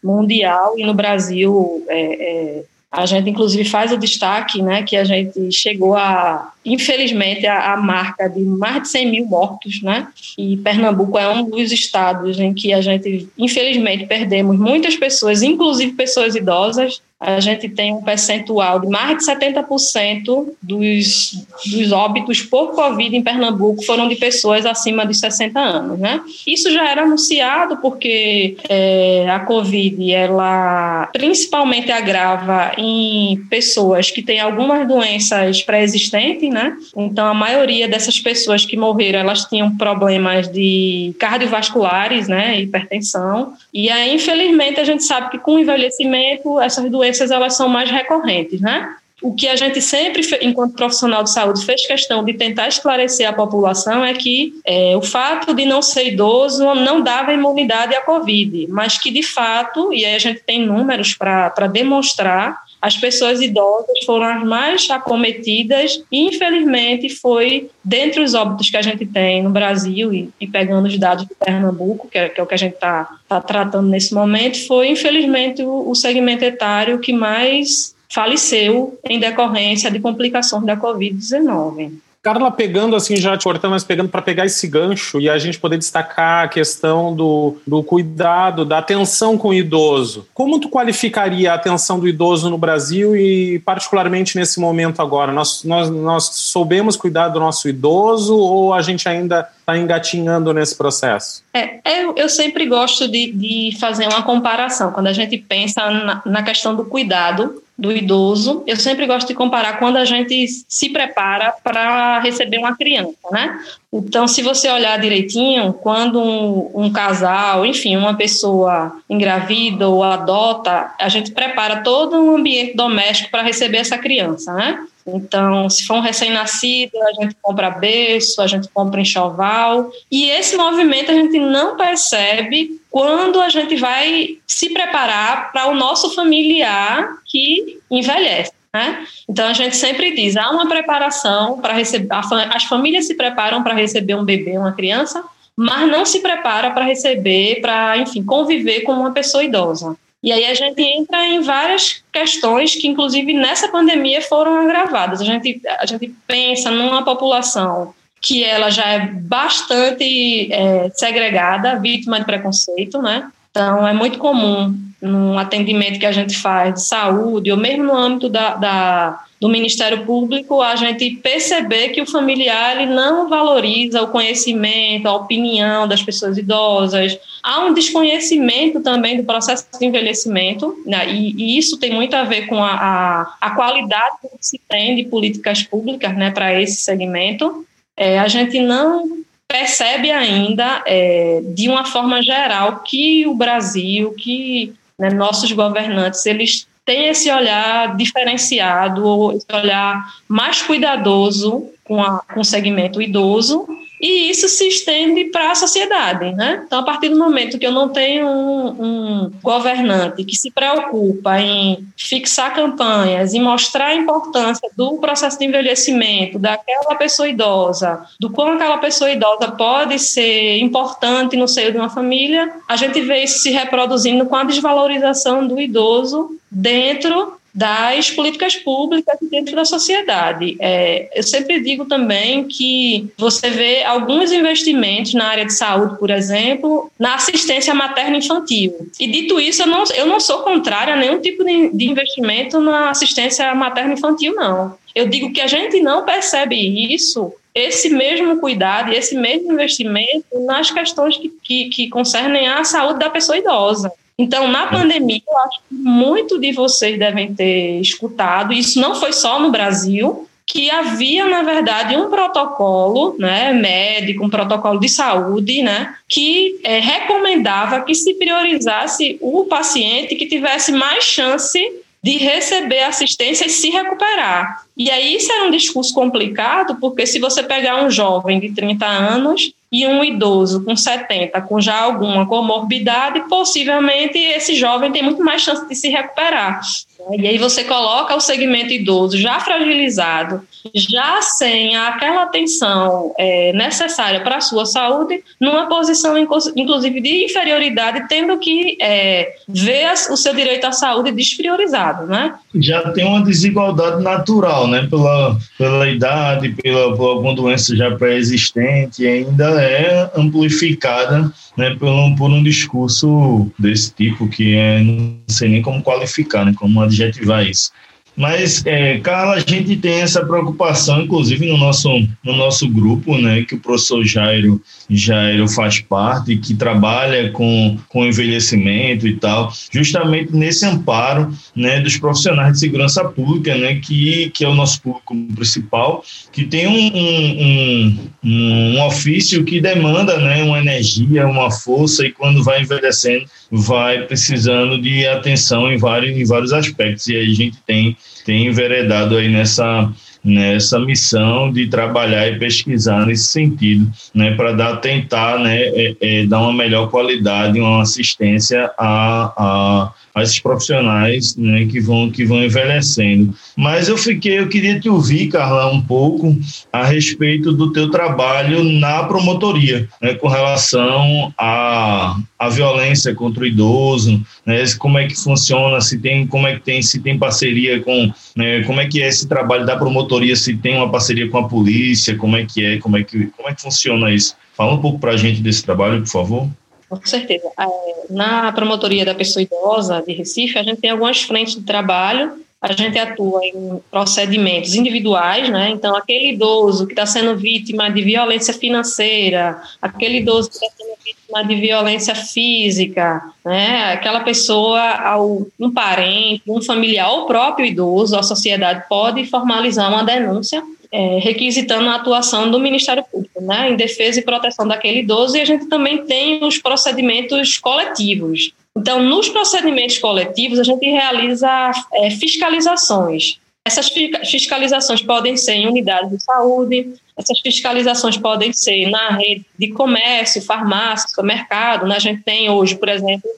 mundial, 0.04 0.74
e 0.78 0.84
no 0.84 0.94
Brasil 0.94 1.86
é, 1.88 2.02
é, 2.02 2.64
A 2.92 3.06
gente, 3.06 3.30
inclusive, 3.30 3.64
faz 3.64 3.92
o 3.92 3.98
destaque 3.98 4.62
né, 4.62 4.82
que 4.82 4.96
a 4.96 5.04
gente 5.04 5.52
chegou 5.52 5.96
a, 5.96 6.52
infelizmente, 6.66 7.46
a, 7.46 7.74
a, 7.74 7.78
marca 7.78 8.28
de 8.28 8.42
mais 8.42 8.84
de 8.84 8.90
100 8.90 9.12
mil 9.12 9.26
mortos, 9.26 9.84
né? 9.84 10.08
E 10.38 10.58
Pernambuco 10.58 11.18
é 11.18 11.30
um 11.30 11.50
dos 11.50 11.72
estados 11.72 12.40
em 12.40 12.54
que 12.54 12.74
a 12.74 12.82
gente, 12.82 13.30
infelizmente, 13.38 14.08
perdemos 14.08 14.58
muitas 14.58 14.96
pessoas, 14.96 15.44
inclusive 15.44 15.94
pessoas 15.94 16.36
idosas, 16.36 17.02
a 17.20 17.40
gente 17.40 17.68
tem 17.68 17.94
um 17.94 18.02
percentual 18.02 18.80
de 18.80 18.88
mais 18.88 19.18
de 19.18 19.26
70% 19.26 20.50
dos, 20.62 21.46
dos 21.66 21.92
óbitos 21.92 22.44
por 22.44 22.74
Covid 22.74 23.16
em 23.16 23.24
Pernambuco 23.24 23.84
foram 23.84 24.08
de 24.08 24.16
pessoas 24.16 24.68
acima 24.68 25.06
de 25.06 25.16
60 25.16 25.60
anos, 25.60 26.00
né? 26.00 26.22
Isso 26.46 26.72
já 26.72 26.88
era 26.88 27.04
anunciado 27.04 27.78
porque 27.78 28.58
é, 28.70 29.28
a 29.30 29.40
Covid, 29.40 30.14
ela 30.14 31.10
principalmente 31.12 31.92
agrava 31.92 32.74
em 32.78 33.38
pessoas 33.50 34.12
que 34.12 34.22
têm 34.22 34.40
algumas 34.40 34.88
doenças 34.88 35.64
pré-existentes, 35.64 36.52
né? 36.52 36.78
Então, 36.96 37.26
a 37.26 37.34
maioria 37.34 37.88
dessas 37.88 38.20
pessoas 38.20 38.64
que 38.64 38.78
morreram, 38.78 39.20
elas 39.20 39.46
tinham 39.46 39.76
problemas 39.76 40.48
de 40.48 41.16
cardiovasculares, 41.20 42.28
né? 42.28 42.62
Hipertensão. 42.62 43.54
E 43.74 43.90
aí, 43.90 44.14
infelizmente, 44.14 44.80
a 44.80 44.84
gente 44.84 45.04
sabe 45.04 45.32
que 45.32 45.40
com 45.40 45.56
o 45.56 45.60
envelhecimento, 45.60 46.60
essas 46.60 46.90
doenças 46.92 47.07
doenças 47.08 47.32
elas 47.32 47.56
são 47.56 47.70
mais 47.70 47.90
recorrentes, 47.90 48.60
né? 48.62 48.96
O 49.20 49.34
que 49.34 49.48
a 49.48 49.56
gente 49.56 49.82
sempre, 49.82 50.22
enquanto 50.42 50.76
profissional 50.76 51.24
de 51.24 51.32
saúde, 51.32 51.66
fez 51.66 51.88
questão 51.88 52.24
de 52.24 52.36
tentar 52.36 52.68
esclarecer 52.68 53.28
à 53.28 53.34
população 53.34 54.06
é 54.06 54.14
que 54.14 54.54
é, 54.64 54.96
o 54.96 55.02
fato 55.02 55.56
de 55.56 55.66
não 55.66 55.82
ser 55.82 56.10
idoso 56.10 56.64
não 56.76 57.02
dava 57.02 57.34
imunidade 57.34 57.96
à 57.96 58.02
Covid, 58.02 58.68
mas 58.68 59.00
que, 59.00 59.10
de 59.10 59.24
fato, 59.24 59.92
e 59.92 60.06
aí 60.06 60.14
a 60.14 60.20
gente 60.20 60.42
tem 60.42 60.64
números 60.64 61.16
para 61.16 61.66
demonstrar, 61.66 62.62
as 62.82 62.96
pessoas 62.96 63.42
idosas 63.42 64.06
foram 64.06 64.26
as 64.26 64.44
mais 64.44 64.90
acometidas 64.90 66.04
e, 66.12 66.28
infelizmente, 66.28 67.10
foi 67.10 67.70
dentre 67.84 68.22
os 68.22 68.34
óbitos 68.34 68.70
que 68.70 68.78
a 68.78 68.82
gente 68.82 69.06
tem 69.06 69.42
no 69.42 69.50
Brasil 69.50 70.14
e, 70.14 70.30
e 70.40 70.48
pegando 70.48 70.88
os 70.88 70.98
dados 70.98 71.26
de 71.26 71.34
Pernambuco, 71.36 72.08
que 72.08 72.18
é, 72.18 72.30
que 72.30 72.40
é 72.40 72.44
o 72.44 72.48
que 72.48 72.54
a 72.54 72.58
gente 72.58 72.76
está 72.76 73.18
tá 73.28 73.42
tratando 73.42 73.88
nesse 73.90 74.14
momento, 74.14 74.66
foi, 74.68 74.90
infelizmente, 74.90 75.64
o, 75.64 75.90
o 75.90 75.96
segmento 75.96 76.46
etário 76.46 77.00
que 77.00 77.12
mais 77.12 77.96
faleceu 78.10 78.98
em 79.10 79.20
decorrência 79.20 79.92
de 79.92 80.00
complicações 80.00 80.66
da 80.66 80.78
Covid-19. 80.78 81.94
Carla, 82.28 82.52
pegando 82.52 82.94
assim, 82.94 83.16
já 83.16 83.38
te 83.38 83.46
cortando, 83.46 83.72
mas 83.72 83.86
pegando 83.86 84.10
para 84.10 84.22
pegar 84.22 84.46
esse 84.46 84.68
gancho 84.68 85.18
e 85.22 85.30
a 85.30 85.38
gente 85.38 85.58
poder 85.58 85.78
destacar 85.78 86.44
a 86.44 86.48
questão 86.50 87.16
do, 87.16 87.56
do 87.66 87.82
cuidado, 87.82 88.66
da 88.66 88.80
atenção 88.80 89.38
com 89.38 89.48
o 89.48 89.54
idoso. 89.54 90.28
Como 90.34 90.60
tu 90.60 90.68
qualificaria 90.68 91.54
a 91.54 91.56
atenção 91.56 91.98
do 91.98 92.06
idoso 92.06 92.50
no 92.50 92.58
Brasil 92.58 93.16
e 93.16 93.60
particularmente 93.60 94.36
nesse 94.36 94.60
momento 94.60 95.02
agora? 95.02 95.32
Nós, 95.32 95.64
nós, 95.64 95.90
nós 95.90 96.26
soubemos 96.26 96.98
cuidar 96.98 97.30
do 97.30 97.40
nosso 97.40 97.70
idoso 97.70 98.36
ou 98.36 98.74
a 98.74 98.82
gente 98.82 99.08
ainda 99.08 99.48
está 99.62 99.78
engatinhando 99.78 100.54
nesse 100.54 100.76
processo? 100.78 101.42
É, 101.54 101.80
eu, 102.04 102.14
eu 102.18 102.28
sempre 102.28 102.66
gosto 102.66 103.08
de, 103.08 103.32
de 103.32 103.78
fazer 103.80 104.06
uma 104.06 104.24
comparação. 104.24 104.92
Quando 104.92 105.08
a 105.08 105.14
gente 105.14 105.38
pensa 105.38 105.90
na, 105.90 106.22
na 106.26 106.44
questão 106.44 106.76
do 106.76 106.84
cuidado, 106.84 107.64
do 107.78 107.92
idoso, 107.92 108.64
eu 108.66 108.76
sempre 108.76 109.06
gosto 109.06 109.28
de 109.28 109.36
comparar 109.36 109.78
quando 109.78 109.98
a 109.98 110.06
gente 110.06 110.48
se 110.68 110.90
prepara 110.90 111.54
para 111.64 112.20
receber 112.20 112.58
uma 112.58 112.76
criança, 112.76 113.16
né? 113.32 113.60
Então, 113.94 114.28
se 114.28 114.42
você 114.42 114.70
olhar 114.70 115.00
direitinho, 115.00 115.72
quando 115.74 116.20
um, 116.20 116.72
um, 116.74 116.92
casal, 116.92 117.66
enfim, 117.66 117.96
uma 117.96 118.16
pessoa 118.16 118.98
engravida 119.10 119.88
ou 119.88 120.04
adota, 120.04 120.92
a 121.00 121.08
gente 121.08 121.32
prepara 121.32 121.78
todo 121.78 122.18
um 122.18 122.36
ambiente 122.36 122.76
doméstico 122.76 123.30
para 123.30 123.44
receber 123.44 123.78
essa 123.78 123.98
criança, 123.98 124.52
né? 124.54 124.80
Então, 125.08 125.70
se 125.70 125.86
for 125.86 125.96
um 125.96 126.02
recém-nascido, 126.02 127.02
a 127.02 127.14
gente 127.14 127.36
compra 127.42 127.70
berço, 127.70 128.42
a 128.42 128.48
gente 128.48 128.68
compra 128.70 129.00
enxoval. 129.00 129.90
E 130.12 130.30
esse 130.30 130.58
movimento 130.58 131.12
a 131.12 131.14
gente 131.14 131.40
não 131.40 131.78
percebe 131.78 132.80
quando 132.92 133.40
a 133.40 133.48
gente 133.48 133.76
vai 133.78 134.38
se 134.46 134.70
preparar 134.70 135.52
para 135.52 135.68
o 135.68 135.76
nosso 135.76 136.14
familiar 136.14 137.18
que 137.26 137.80
envelhece. 137.90 138.52
Né? 138.74 139.08
Então 139.30 139.48
a 139.48 139.54
gente 139.54 139.78
sempre 139.78 140.14
diz, 140.14 140.36
há 140.36 140.50
uma 140.50 140.68
preparação 140.68 141.60
para 141.60 141.74
receber, 141.74 142.10
as 142.54 142.66
famílias 142.66 143.08
se 143.08 143.16
preparam 143.16 143.64
para 143.64 143.74
receber 143.74 144.16
um 144.16 144.26
bebê, 144.26 144.58
uma 144.58 144.74
criança, 144.74 145.24
mas 145.56 145.90
não 145.90 146.06
se 146.06 146.20
prepara 146.20 146.70
para 146.72 146.86
receber, 146.86 147.62
para, 147.62 147.98
enfim, 147.98 148.24
conviver 148.24 148.82
com 148.82 148.92
uma 148.92 149.12
pessoa 149.12 149.44
idosa. 149.44 149.96
E 150.24 150.32
aí 150.32 150.46
a 150.46 150.54
gente 150.54 150.82
entra 150.82 151.26
em 151.26 151.42
várias 151.42 152.04
questões 152.12 152.76
que, 152.76 152.88
inclusive, 152.88 153.34
nessa 153.34 153.68
pandemia 153.68 154.22
foram 154.22 154.60
agravadas. 154.60 155.22
A 155.22 155.24
gente, 155.24 155.62
a 155.80 155.86
gente 155.86 156.14
pensa 156.26 156.72
numa 156.72 157.04
população 157.04 157.94
que 158.20 158.44
ela 158.44 158.70
já 158.70 158.86
é 158.88 159.00
bastante 159.00 160.52
é, 160.52 160.90
segregada, 160.96 161.80
vítima 161.80 162.20
de 162.20 162.26
preconceito, 162.26 163.02
né? 163.02 163.30
Então, 163.52 163.88
é 163.88 163.94
muito 163.94 164.18
comum 164.18 164.76
num 165.02 165.38
atendimento 165.38 166.00
que 166.00 166.06
a 166.06 166.12
gente 166.12 166.36
faz 166.36 166.74
de 166.74 166.82
saúde, 166.84 167.52
ou 167.52 167.58
mesmo 167.58 167.84
no 167.84 167.96
âmbito 167.96 168.28
da, 168.28 168.56
da, 168.56 169.24
do 169.40 169.48
Ministério 169.48 170.06
Público, 170.06 170.62
a 170.62 170.76
gente 170.76 171.12
perceber 171.12 171.90
que 171.90 172.02
o 172.02 172.06
familiar 172.06 172.82
ele 172.82 172.92
não 172.92 173.30
valoriza 173.30 174.02
o 174.02 174.08
conhecimento, 174.08 175.08
a 175.08 175.16
opinião 175.16 175.88
das 175.88 176.02
pessoas 176.02 176.38
idosas. 176.38 177.18
Há 177.50 177.62
um 177.62 177.74
desconhecimento 177.74 178.82
também 178.82 179.16
do 179.16 179.24
processo 179.24 179.66
de 179.80 179.86
envelhecimento, 179.86 180.84
né? 180.86 181.10
e, 181.10 181.32
e, 181.32 181.58
isso 181.58 181.78
tem 181.78 181.94
muito 181.94 182.14
a 182.14 182.26
ver 182.26 182.46
com 182.48 182.62
a, 182.62 182.74
a, 182.74 183.38
a 183.40 183.52
qualidade 183.52 184.18
que 184.22 184.28
se 184.42 184.60
tem 184.68 184.98
de 184.98 185.06
políticas 185.06 185.64
públicas 185.64 186.14
né, 186.14 186.30
para 186.30 186.62
esse 186.62 186.82
segmento. 186.82 187.66
É, 187.96 188.20
a 188.20 188.28
gente 188.28 188.60
não 188.60 189.24
percebe 189.48 190.12
ainda, 190.12 190.84
é, 190.86 191.42
de 191.56 191.70
uma 191.70 191.86
forma 191.86 192.22
geral, 192.22 192.84
que 192.84 193.26
o 193.26 193.34
Brasil, 193.34 194.14
que 194.16 194.74
né, 195.00 195.10
nossos 195.10 195.50
governantes, 195.54 196.26
eles 196.26 196.68
têm 196.86 197.08
esse 197.08 197.32
olhar 197.32 197.96
diferenciado, 197.96 199.06
ou 199.06 199.32
esse 199.32 199.48
olhar 199.54 200.06
mais 200.28 200.62
cuidadoso 200.62 201.70
com, 201.86 202.04
a, 202.04 202.20
com 202.34 202.42
o 202.42 202.46
segmento 202.46 203.02
idoso, 203.02 203.66
e 204.00 204.30
isso 204.30 204.48
se 204.48 204.68
estende 204.68 205.26
para 205.26 205.52
a 205.52 205.56
sociedade, 205.56 206.32
né? 206.34 206.64
Então, 206.66 206.80
a 206.80 206.84
partir 206.84 207.10
do 207.10 207.18
momento 207.18 207.58
que 207.58 207.66
eu 207.66 207.72
não 207.72 207.90
tenho 207.90 208.28
um, 208.28 208.68
um, 208.68 209.32
governante 209.42 210.24
que 210.24 210.36
se 210.36 210.52
preocupa 210.52 211.40
em 211.40 211.88
fixar 211.98 212.54
campanhas 212.54 213.34
e 213.34 213.40
mostrar 213.40 213.88
a 213.88 213.96
importância 213.96 214.70
do 214.78 214.98
processo 214.98 215.40
de 215.40 215.46
envelhecimento 215.46 216.38
daquela 216.38 216.96
pessoa 216.96 217.28
idosa, 217.28 218.06
do 218.20 218.30
como 218.30 218.54
aquela 218.54 218.78
pessoa 218.78 219.12
idosa 219.12 219.52
pode 219.52 219.98
ser 219.98 220.60
importante 220.60 221.36
no 221.36 221.48
seio 221.48 221.72
de 221.72 221.78
uma 221.78 221.90
família, 221.90 222.54
a 222.68 222.76
gente 222.76 223.02
vê 223.02 223.24
isso 223.24 223.40
se 223.40 223.50
reproduzindo 223.50 224.26
com 224.28 224.36
a 224.36 224.44
desvalorização 224.44 225.48
do 225.48 225.60
idoso 225.60 226.38
dentro 226.52 227.37
das 227.58 228.12
políticas 228.12 228.56
públicas 228.56 229.18
dentro 229.32 229.56
da 229.56 229.66
sociedade. 229.66 230.56
É, 230.60 231.10
eu 231.16 231.24
sempre 231.24 231.60
digo 231.60 231.86
também 231.86 232.44
que 232.44 233.12
você 233.18 233.50
vê 233.50 233.84
alguns 233.84 234.32
investimentos 234.32 235.16
na 235.16 235.26
área 235.26 235.44
de 235.44 235.54
saúde, 235.54 235.98
por 235.98 236.12
exemplo, 236.12 236.92
na 237.00 237.16
assistência 237.16 237.74
materno-infantil. 237.74 238.92
E 239.00 239.08
dito 239.08 239.40
isso, 239.40 239.64
eu 239.64 239.68
não, 239.68 239.84
eu 239.96 240.06
não 240.06 240.20
sou 240.20 240.44
contrária 240.44 240.94
a 240.94 240.98
nenhum 240.98 241.20
tipo 241.20 241.44
de, 241.44 241.70
de 241.70 241.90
investimento 241.90 242.60
na 242.60 242.92
assistência 242.92 243.56
materno-infantil, 243.56 244.36
não. 244.36 244.78
Eu 244.94 245.10
digo 245.10 245.34
que 245.34 245.42
a 245.42 245.48
gente 245.48 245.80
não 245.80 246.06
percebe 246.06 246.56
isso 246.94 247.34
esse 247.56 247.90
mesmo 247.90 248.40
cuidado 248.40 248.92
e 248.92 248.96
esse 248.96 249.16
mesmo 249.16 249.52
investimento 249.52 250.28
nas 250.46 250.70
questões 250.70 251.18
que, 251.18 251.30
que, 251.42 251.70
que 251.70 251.90
concernem 251.90 252.48
a 252.48 252.64
saúde 252.64 253.00
da 253.00 253.10
pessoa 253.10 253.36
idosa. 253.36 253.92
Então, 254.20 254.48
na 254.48 254.66
pandemia, 254.66 255.22
eu 255.28 255.38
acho 255.44 255.60
que 255.70 255.76
muito 255.76 256.40
de 256.40 256.52
vocês 256.52 256.98
devem 256.98 257.36
ter 257.36 257.80
escutado, 257.80 258.52
isso 258.52 258.82
não 258.82 258.96
foi 258.96 259.14
só 259.14 259.40
no 259.40 259.52
Brasil, 259.52 260.28
que 260.48 260.72
havia, 260.72 261.28
na 261.28 261.44
verdade, 261.44 261.96
um 261.96 262.10
protocolo 262.10 263.16
né, 263.20 263.54
médico, 263.54 264.26
um 264.26 264.30
protocolo 264.30 264.80
de 264.80 264.90
saúde, 264.90 265.62
né, 265.62 265.94
que 266.08 266.60
é, 266.64 266.80
recomendava 266.80 267.82
que 267.82 267.94
se 267.94 268.14
priorizasse 268.16 269.18
o 269.22 269.46
paciente 269.46 270.16
que 270.16 270.26
tivesse 270.26 270.72
mais 270.72 271.04
chance 271.04 271.60
de 272.02 272.18
receber 272.18 272.84
assistência 272.84 273.46
e 273.46 273.50
se 273.50 273.70
recuperar. 273.70 274.64
E 274.78 274.90
aí 274.90 275.18
isso 275.18 275.32
era 275.32 275.46
um 275.46 275.52
discurso 275.52 275.94
complicado, 275.94 276.78
porque 276.80 277.06
se 277.06 277.20
você 277.20 277.44
pegar 277.44 277.84
um 277.84 277.92
jovem 277.92 278.40
de 278.40 278.54
30 278.54 278.86
anos 278.86 279.52
e 279.72 279.86
um 279.86 280.04
idoso 280.04 280.64
com 280.64 280.76
70, 280.76 281.42
com 281.42 281.60
já 281.60 281.82
alguma 281.82 282.26
comorbidade, 282.26 283.28
possivelmente 283.28 284.18
esse 284.18 284.56
jovem 284.56 284.92
tem 284.92 285.04
muito 285.04 285.24
mais 285.24 285.42
chance 285.42 285.68
de 285.68 285.76
se 285.76 285.90
recuperar. 285.90 286.62
E 287.12 287.28
aí 287.28 287.38
você 287.38 287.64
coloca 287.64 288.16
o 288.16 288.20
segmento 288.20 288.74
idoso 288.74 289.18
já 289.18 289.40
fragilizado, 289.40 290.42
já 290.74 291.22
sem 291.22 291.76
aquela 291.76 292.24
atenção 292.24 293.14
é, 293.18 293.54
necessária 293.54 294.22
para 294.22 294.38
a 294.38 294.42
sua 294.42 294.66
saúde, 294.66 295.24
numa 295.40 295.68
posição, 295.68 296.18
inclusive, 296.18 297.02
de 297.02 297.26
inferioridade, 297.26 298.08
tendo 298.10 298.38
que 298.38 298.78
é, 298.82 299.36
ver 299.48 299.94
o 300.10 300.18
seu 300.18 300.34
direito 300.36 300.66
à 300.66 300.72
saúde 300.72 301.12
despriorizado, 301.12 302.06
né? 302.08 302.34
Já 302.56 302.92
tem 302.92 303.06
uma 303.06 303.24
desigualdade 303.24 304.04
natural, 304.04 304.68
né? 304.68 304.88
Pela, 304.90 305.38
pela 305.58 305.88
idade, 305.88 306.50
pela, 306.62 306.96
por 306.96 307.10
alguma 307.10 307.36
doença 307.36 307.76
já 307.76 307.96
pré-existente, 307.96 309.06
ainda 309.06 309.62
é 309.62 310.12
amplificada 310.16 311.32
né, 311.58 311.76
por, 311.76 311.90
um, 311.90 312.16
por 312.16 312.30
um 312.30 312.44
discurso 312.44 313.52
desse 313.58 313.92
tipo, 313.94 314.30
que 314.30 314.56
é, 314.56 314.80
não 314.82 315.18
sei 315.28 315.50
nem 315.50 315.62
como 315.62 315.82
qualificar, 315.82 316.46
né, 316.46 316.54
como 316.56 316.82
adjetivar 316.82 317.46
isso. 317.46 317.72
Mas, 318.18 318.66
é, 318.66 318.98
Carla, 318.98 319.36
a 319.36 319.40
gente 319.40 319.76
tem 319.78 320.02
essa 320.02 320.26
preocupação, 320.26 321.04
inclusive 321.04 321.46
no 321.46 321.56
nosso, 321.56 321.88
no 322.24 322.36
nosso 322.36 322.68
grupo, 322.68 323.16
né, 323.16 323.44
que 323.44 323.54
o 323.54 323.60
professor 323.60 324.04
Jairo, 324.04 324.60
Jairo 324.90 325.48
faz 325.48 325.80
parte, 325.82 326.36
que 326.36 326.56
trabalha 326.56 327.30
com, 327.32 327.78
com 327.88 328.08
envelhecimento 328.08 329.08
e 329.08 329.18
tal, 329.18 329.54
justamente 329.72 330.36
nesse 330.36 330.66
amparo 330.66 331.32
né, 331.56 331.80
dos 331.80 331.98
profissionais 331.98 332.54
de 332.54 332.60
segurança 332.60 333.06
pública, 333.06 333.56
né, 333.56 333.76
que, 333.76 334.32
que 334.32 334.44
é 334.44 334.50
o 334.50 334.56
nosso 334.56 334.82
público 334.82 335.16
principal, 335.36 336.04
que 336.32 336.44
tem 336.44 336.66
um, 336.66 336.98
um, 336.98 338.00
um, 338.24 338.78
um 338.78 338.86
ofício 338.86 339.44
que 339.44 339.62
demanda 339.62 340.18
né, 340.18 340.42
uma 340.42 340.58
energia, 340.58 341.28
uma 341.28 341.52
força, 341.52 342.04
e 342.04 342.12
quando 342.12 342.44
vai 342.44 342.64
envelhecendo, 342.64 343.26
vai 343.52 344.06
precisando 344.06 344.82
de 344.82 345.06
atenção 345.08 345.72
em 345.72 345.78
vários, 345.78 346.18
em 346.18 346.26
vários 346.26 346.52
aspectos. 346.52 347.08
E 347.08 347.16
aí 347.16 347.32
a 347.32 347.36
gente 347.36 347.58
tem, 347.66 347.96
tem 348.28 348.48
enveredado 348.48 349.16
aí 349.16 349.30
nessa, 349.30 349.90
nessa 350.22 350.78
missão 350.78 351.50
de 351.50 351.68
trabalhar 351.68 352.28
e 352.28 352.38
pesquisar 352.38 353.06
nesse 353.06 353.28
sentido, 353.28 353.90
né, 354.14 354.36
para 354.36 354.52
dar 354.52 354.76
tentar, 354.78 355.40
né, 355.40 355.58
é, 355.58 355.96
é, 356.02 356.26
dar 356.26 356.42
uma 356.42 356.52
melhor 356.52 356.90
qualidade, 356.90 357.58
uma 357.58 357.82
assistência 357.82 358.70
a, 358.78 359.34
a 359.38 359.94
a 360.18 360.24
esses 360.24 360.40
profissionais 360.40 361.36
né, 361.36 361.66
que 361.66 361.80
vão 361.80 362.10
que 362.10 362.26
vão 362.26 362.44
envelhecendo. 362.44 363.36
Mas 363.56 363.88
eu 363.88 363.96
fiquei, 363.96 364.40
eu 364.40 364.50
queria 364.50 364.80
te 364.80 364.90
ouvir, 364.90 365.28
Carla, 365.28 365.72
um 365.72 365.80
pouco 365.80 366.36
a 366.74 366.84
respeito 366.84 367.54
do 367.54 367.72
teu 367.72 367.92
trabalho 367.92 368.64
na 368.64 369.04
promotoria, 369.04 369.88
né, 370.02 370.16
com 370.16 370.28
relação 370.28 371.32
à, 371.38 372.18
à 372.40 372.50
violência 372.50 373.14
contra 373.14 373.44
o 373.44 373.46
idoso, 373.46 374.20
né, 374.44 374.64
como 374.80 374.98
é 374.98 375.06
que 375.06 375.16
funciona, 375.16 375.80
se 375.82 376.00
tem, 376.00 376.26
como 376.26 376.48
é 376.48 376.56
que 376.56 376.62
tem, 376.62 376.82
se 376.82 377.00
tem 377.00 377.20
parceria 377.20 377.80
com, 377.82 378.12
né, 378.36 378.64
como 378.64 378.82
é 378.82 378.88
que 378.88 379.04
é 379.04 379.08
esse 379.08 379.28
trabalho 379.28 379.68
da 379.68 379.78
promotoria, 379.78 380.36
se 380.36 380.58
tem 380.58 380.78
uma 380.78 380.90
parceria 380.90 381.30
com 381.30 381.38
a 381.38 381.48
polícia, 381.48 382.16
como 382.16 382.36
é 382.36 382.44
que 382.44 382.66
é, 382.66 382.78
como 382.80 382.98
é 382.98 383.04
que, 383.04 383.28
como 383.38 383.50
é 383.50 383.54
que 383.54 383.62
funciona 383.62 384.12
isso? 384.12 384.36
Fala 384.56 384.74
um 384.74 384.82
pouco 384.82 384.98
para 384.98 385.12
a 385.12 385.18
gente 385.18 385.42
desse 385.44 385.64
trabalho, 385.64 386.00
por 386.02 386.10
favor. 386.10 386.50
Com 386.90 387.06
certeza. 387.06 387.48
É, 387.60 387.66
na 388.10 388.52
promotoria 388.52 389.06
da 389.06 389.14
pessoa 389.14 389.44
idosa 389.44 390.02
de 390.06 390.14
Recife, 390.14 390.58
a 390.58 390.64
gente 390.64 390.80
tem 390.80 390.90
algumas 390.90 391.22
frentes 391.22 391.56
de 391.56 391.62
trabalho. 391.62 392.46
A 392.60 392.74
gente 392.74 392.98
atua 392.98 393.46
em 393.46 393.80
procedimentos 393.92 394.74
individuais, 394.74 395.48
né? 395.48 395.70
Então, 395.70 395.96
aquele 395.96 396.32
idoso 396.32 396.88
que 396.88 396.94
está 396.94 397.06
sendo 397.06 397.38
vítima 397.38 397.88
de 397.92 398.02
violência 398.02 398.52
financeira, 398.52 399.62
aquele 399.80 400.18
idoso 400.18 400.50
que 400.50 400.56
está 400.56 400.68
sendo 400.76 400.96
vítima 401.06 401.44
de 401.44 401.56
violência 401.56 402.16
física, 402.16 403.22
né? 403.46 403.94
Aquela 403.94 404.22
pessoa, 404.22 405.16
um 405.60 405.72
parente, 405.72 406.42
um 406.48 406.60
familiar, 406.60 407.12
ou 407.12 407.26
o 407.26 407.28
próprio 407.28 407.66
idoso, 407.66 408.18
a 408.18 408.24
sociedade 408.24 408.86
pode 408.90 409.24
formalizar 409.28 409.88
uma 409.90 410.04
denúncia 410.04 410.64
é, 410.92 411.20
requisitando 411.20 411.90
a 411.90 411.96
atuação 411.96 412.50
do 412.50 412.60
Ministério 412.60 413.04
Público, 413.12 413.42
né, 413.42 413.72
em 413.72 413.76
defesa 413.76 414.20
e 414.20 414.24
proteção 414.24 414.68
daquele 414.68 415.00
idoso, 415.00 415.38
e 415.38 415.42
a 415.42 415.46
gente 415.46 415.68
também 415.68 416.06
tem 416.06 416.44
os 416.44 416.58
procedimentos 416.58 417.58
coletivos. 417.58 418.52
Então, 418.76 419.02
nos 419.02 419.28
procedimentos 419.28 419.98
coletivos, 419.98 420.60
a 420.60 420.64
gente 420.64 420.86
realiza 420.86 421.72
é, 421.94 422.10
fiscalizações. 422.12 423.40
Essas 423.66 423.90
fiscalizações 424.30 425.02
podem 425.02 425.36
ser 425.36 425.54
em 425.54 425.68
unidades 425.68 426.10
de 426.10 426.24
saúde, 426.24 426.94
essas 427.18 427.40
fiscalizações 427.42 428.16
podem 428.16 428.54
ser 428.54 428.90
na 428.90 429.10
rede 429.10 429.46
de 429.58 429.70
comércio, 429.70 430.42
farmácia, 430.42 431.10
supermercado. 431.10 431.86
Né? 431.86 431.96
A 431.96 432.00
gente 432.00 432.22
tem 432.22 432.50
hoje, 432.50 432.76
por 432.76 432.88
exemplo, 432.88 433.30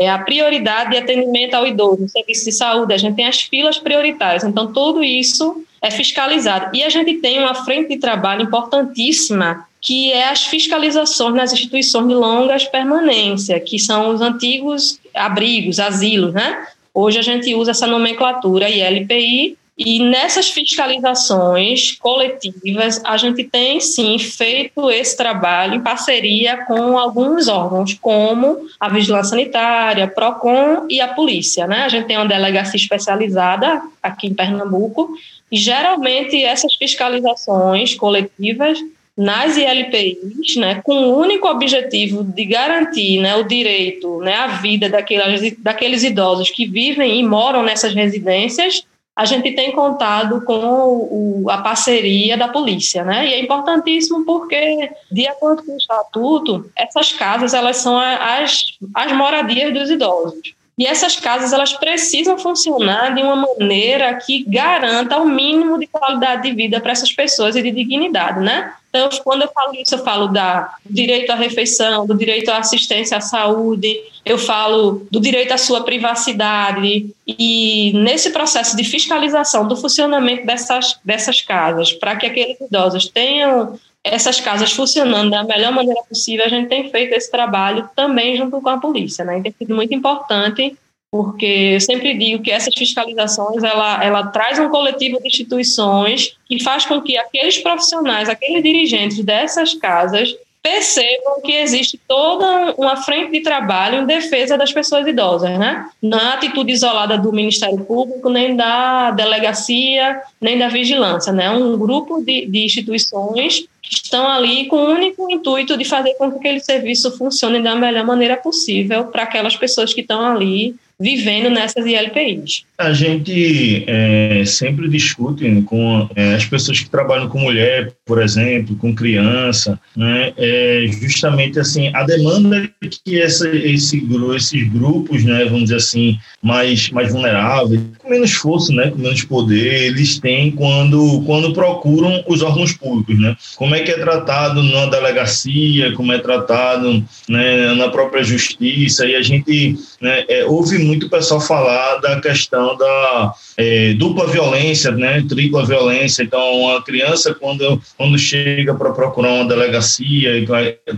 é, 0.00 0.08
a 0.08 0.18
prioridade 0.20 0.92
de 0.92 0.96
atendimento 0.96 1.54
ao 1.54 1.66
idoso 1.66 2.00
no 2.00 2.08
serviço 2.08 2.44
de 2.46 2.52
saúde, 2.52 2.94
a 2.94 2.96
gente 2.96 3.16
tem 3.16 3.26
as 3.26 3.42
filas 3.42 3.78
prioritárias. 3.78 4.44
Então, 4.44 4.72
tudo 4.72 5.04
isso 5.04 5.62
é 5.80 5.90
fiscalizado. 5.90 6.74
E 6.76 6.82
a 6.82 6.88
gente 6.88 7.14
tem 7.14 7.38
uma 7.38 7.54
frente 7.54 7.88
de 7.88 7.98
trabalho 7.98 8.42
importantíssima, 8.42 9.66
que 9.80 10.12
é 10.12 10.28
as 10.28 10.44
fiscalizações 10.44 11.34
nas 11.34 11.52
instituições 11.52 12.08
de 12.08 12.14
longas 12.14 12.64
permanência, 12.64 13.58
que 13.60 13.78
são 13.78 14.10
os 14.10 14.20
antigos 14.20 15.00
abrigos, 15.14 15.78
asilos, 15.78 16.34
né? 16.34 16.66
Hoje 16.92 17.18
a 17.18 17.22
gente 17.22 17.54
usa 17.54 17.70
essa 17.70 17.86
nomenclatura 17.86 18.68
ILPI, 18.68 19.56
e 19.78 20.02
nessas 20.02 20.50
fiscalizações 20.50 21.92
coletivas, 21.92 23.00
a 23.04 23.16
gente 23.16 23.44
tem 23.44 23.78
sim 23.78 24.18
feito 24.18 24.90
esse 24.90 25.16
trabalho 25.16 25.74
em 25.74 25.80
parceria 25.80 26.64
com 26.64 26.98
alguns 26.98 27.46
órgãos, 27.46 27.94
como 27.94 28.66
a 28.80 28.88
Vigilância 28.88 29.30
Sanitária, 29.30 30.08
PROCON 30.08 30.86
e 30.90 31.00
a 31.00 31.06
Polícia. 31.06 31.68
Né? 31.68 31.84
A 31.84 31.88
gente 31.88 32.08
tem 32.08 32.16
uma 32.16 32.26
delegacia 32.26 32.76
especializada 32.76 33.80
aqui 34.02 34.26
em 34.26 34.34
Pernambuco, 34.34 35.10
e 35.50 35.56
geralmente 35.56 36.42
essas 36.42 36.74
fiscalizações 36.74 37.94
coletivas 37.94 38.78
nas 39.16 39.56
ILPIs, 39.56 40.54
né, 40.56 40.80
com 40.84 40.94
o 40.94 41.18
único 41.18 41.48
objetivo 41.48 42.22
de 42.22 42.44
garantir 42.44 43.20
né, 43.20 43.34
o 43.34 43.42
direito 43.42 44.20
né, 44.20 44.36
à 44.36 44.46
vida 44.46 44.88
daqueles, 44.88 45.56
daqueles 45.58 46.04
idosos 46.04 46.50
que 46.50 46.66
vivem 46.66 47.18
e 47.18 47.26
moram 47.26 47.64
nessas 47.64 47.92
residências, 47.92 48.84
a 49.18 49.24
gente 49.24 49.50
tem 49.50 49.72
contado 49.72 50.42
com 50.42 50.54
o, 50.54 51.50
a 51.50 51.58
parceria 51.58 52.36
da 52.36 52.46
polícia, 52.46 53.02
né? 53.04 53.26
E 53.26 53.34
é 53.34 53.40
importantíssimo 53.40 54.24
porque, 54.24 54.92
de 55.10 55.26
acordo 55.26 55.64
com 55.64 55.74
o 55.74 55.76
estatuto, 55.76 56.70
essas 56.76 57.12
casas 57.12 57.52
elas 57.52 57.78
são 57.78 57.98
as, 57.98 58.78
as 58.94 59.10
moradias 59.10 59.74
dos 59.74 59.90
idosos. 59.90 60.54
E 60.78 60.86
essas 60.86 61.16
casas 61.16 61.52
elas 61.52 61.72
precisam 61.72 62.38
funcionar 62.38 63.12
de 63.12 63.20
uma 63.20 63.34
maneira 63.34 64.14
que 64.14 64.44
garanta 64.44 65.18
o 65.18 65.28
mínimo 65.28 65.76
de 65.76 65.88
qualidade 65.88 66.42
de 66.42 66.54
vida 66.54 66.80
para 66.80 66.92
essas 66.92 67.12
pessoas 67.12 67.56
e 67.56 67.62
de 67.62 67.72
dignidade, 67.72 68.38
né? 68.38 68.72
Então, 68.88 69.08
quando 69.22 69.42
eu 69.42 69.48
falo 69.48 69.74
isso, 69.74 69.94
eu 69.94 70.04
falo 70.04 70.28
da, 70.28 70.74
do 70.84 70.94
direito 70.94 71.30
à 71.30 71.34
refeição, 71.34 72.06
do 72.06 72.16
direito 72.16 72.50
à 72.50 72.58
assistência 72.58 73.18
à 73.18 73.20
saúde, 73.20 74.00
eu 74.24 74.38
falo 74.38 75.06
do 75.10 75.20
direito 75.20 75.52
à 75.52 75.58
sua 75.58 75.82
privacidade. 75.82 77.10
E 77.26 77.92
nesse 77.94 78.30
processo 78.30 78.76
de 78.76 78.84
fiscalização 78.84 79.68
do 79.68 79.76
funcionamento 79.76 80.46
dessas, 80.46 80.98
dessas 81.04 81.42
casas, 81.42 81.92
para 81.92 82.16
que 82.16 82.26
aqueles 82.26 82.58
idosos 82.60 83.08
tenham 83.08 83.78
essas 84.04 84.40
casas 84.40 84.72
funcionando 84.72 85.30
da 85.30 85.44
melhor 85.44 85.72
maneira 85.72 86.00
possível, 86.08 86.44
a 86.44 86.48
gente 86.48 86.68
tem 86.68 86.90
feito 86.90 87.12
esse 87.12 87.30
trabalho 87.30 87.88
também 87.94 88.36
junto 88.36 88.60
com 88.60 88.68
a 88.68 88.78
polícia, 88.78 89.24
né? 89.24 89.38
E 89.38 89.42
tem 89.42 89.54
sido 89.58 89.74
muito 89.74 89.94
importante, 89.94 90.76
porque 91.10 91.72
eu 91.74 91.80
sempre 91.80 92.16
digo 92.16 92.42
que 92.42 92.50
essas 92.50 92.74
fiscalizações, 92.74 93.62
ela, 93.62 94.02
ela 94.04 94.26
traz 94.26 94.58
um 94.58 94.68
coletivo 94.68 95.20
de 95.20 95.28
instituições 95.28 96.36
que 96.46 96.62
faz 96.62 96.84
com 96.84 97.00
que 97.00 97.16
aqueles 97.18 97.58
profissionais, 97.58 98.28
aqueles 98.28 98.62
dirigentes 98.62 99.24
dessas 99.24 99.74
casas 99.74 100.34
percebam 100.62 101.40
que 101.42 101.52
existe 101.52 101.98
toda 102.06 102.74
uma 102.76 102.96
frente 102.96 103.32
de 103.32 103.40
trabalho 103.40 104.02
em 104.02 104.06
defesa 104.06 104.58
das 104.58 104.72
pessoas 104.72 105.06
idosas, 105.06 105.58
né? 105.58 105.88
Não 106.02 106.18
é 106.18 106.34
atitude 106.34 106.72
isolada 106.72 107.16
do 107.16 107.32
Ministério 107.32 107.84
Público, 107.84 108.28
nem 108.28 108.54
da 108.54 109.10
delegacia, 109.12 110.20
nem 110.40 110.58
da 110.58 110.68
vigilância, 110.68 111.32
né? 111.32 111.50
Um 111.50 111.78
grupo 111.78 112.20
de, 112.22 112.46
de 112.46 112.64
instituições 112.64 113.66
estão 113.90 114.28
ali 114.28 114.66
com 114.66 114.76
o 114.76 114.90
único 114.90 115.30
intuito 115.30 115.76
de 115.76 115.84
fazer 115.84 116.14
com 116.14 116.30
que 116.30 116.38
aquele 116.38 116.60
serviço 116.60 117.16
funcione 117.16 117.62
da 117.62 117.74
melhor 117.74 118.04
maneira 118.04 118.36
possível 118.36 119.04
para 119.04 119.22
aquelas 119.24 119.56
pessoas 119.56 119.92
que 119.94 120.00
estão 120.00 120.24
ali 120.24 120.74
vivendo 121.00 121.48
nessas 121.48 121.86
ILPIs. 121.86 122.64
A 122.76 122.92
gente 122.92 123.84
é, 123.86 124.42
sempre 124.44 124.88
discute 124.88 125.62
com 125.62 126.08
é, 126.16 126.34
as 126.34 126.44
pessoas 126.44 126.80
que 126.80 126.90
trabalham 126.90 127.28
com 127.28 127.38
mulher, 127.38 127.92
por 128.04 128.20
exemplo, 128.20 128.74
com 128.76 128.94
criança, 128.94 129.78
né, 129.96 130.32
é 130.36 130.86
justamente 130.90 131.60
assim 131.60 131.94
a 131.94 132.02
demanda 132.02 132.68
que 133.04 133.20
essa, 133.20 133.48
esse, 133.48 134.04
esses 134.34 134.68
grupos, 134.68 135.24
né, 135.24 135.44
vamos 135.44 135.64
dizer 135.64 135.76
assim, 135.76 136.18
mais, 136.42 136.90
mais 136.90 137.12
vulneráveis, 137.12 137.80
menos 138.08 138.32
força, 138.32 138.72
né, 138.72 138.90
com 138.90 138.98
menos 138.98 139.22
poder, 139.24 139.86
eles 139.86 140.18
têm 140.18 140.50
quando, 140.50 141.22
quando 141.26 141.52
procuram 141.52 142.24
os 142.26 142.42
órgãos 142.42 142.72
públicos, 142.72 143.18
né? 143.20 143.36
Como 143.56 143.74
é 143.74 143.80
que 143.80 143.90
é 143.90 143.98
tratado 143.98 144.62
na 144.62 144.86
delegacia, 144.86 145.92
como 145.92 146.12
é 146.12 146.18
tratado 146.18 147.04
né, 147.28 147.74
na 147.74 147.88
própria 147.88 148.22
justiça, 148.22 149.06
e 149.06 149.14
a 149.14 149.22
gente 149.22 149.76
né, 150.00 150.24
é, 150.28 150.44
ouve 150.44 150.78
muito 150.78 151.06
o 151.06 151.10
pessoal 151.10 151.40
falar 151.40 151.96
da 151.96 152.20
questão 152.20 152.76
da 152.76 153.34
é, 153.56 153.92
dupla 153.94 154.26
violência, 154.26 154.90
né, 154.92 155.24
tripla 155.28 155.66
violência. 155.66 156.22
Então, 156.22 156.60
uma 156.60 156.82
criança, 156.82 157.34
quando, 157.34 157.80
quando 157.96 158.18
chega 158.18 158.74
para 158.74 158.92
procurar 158.92 159.32
uma 159.32 159.48
delegacia, 159.48 160.44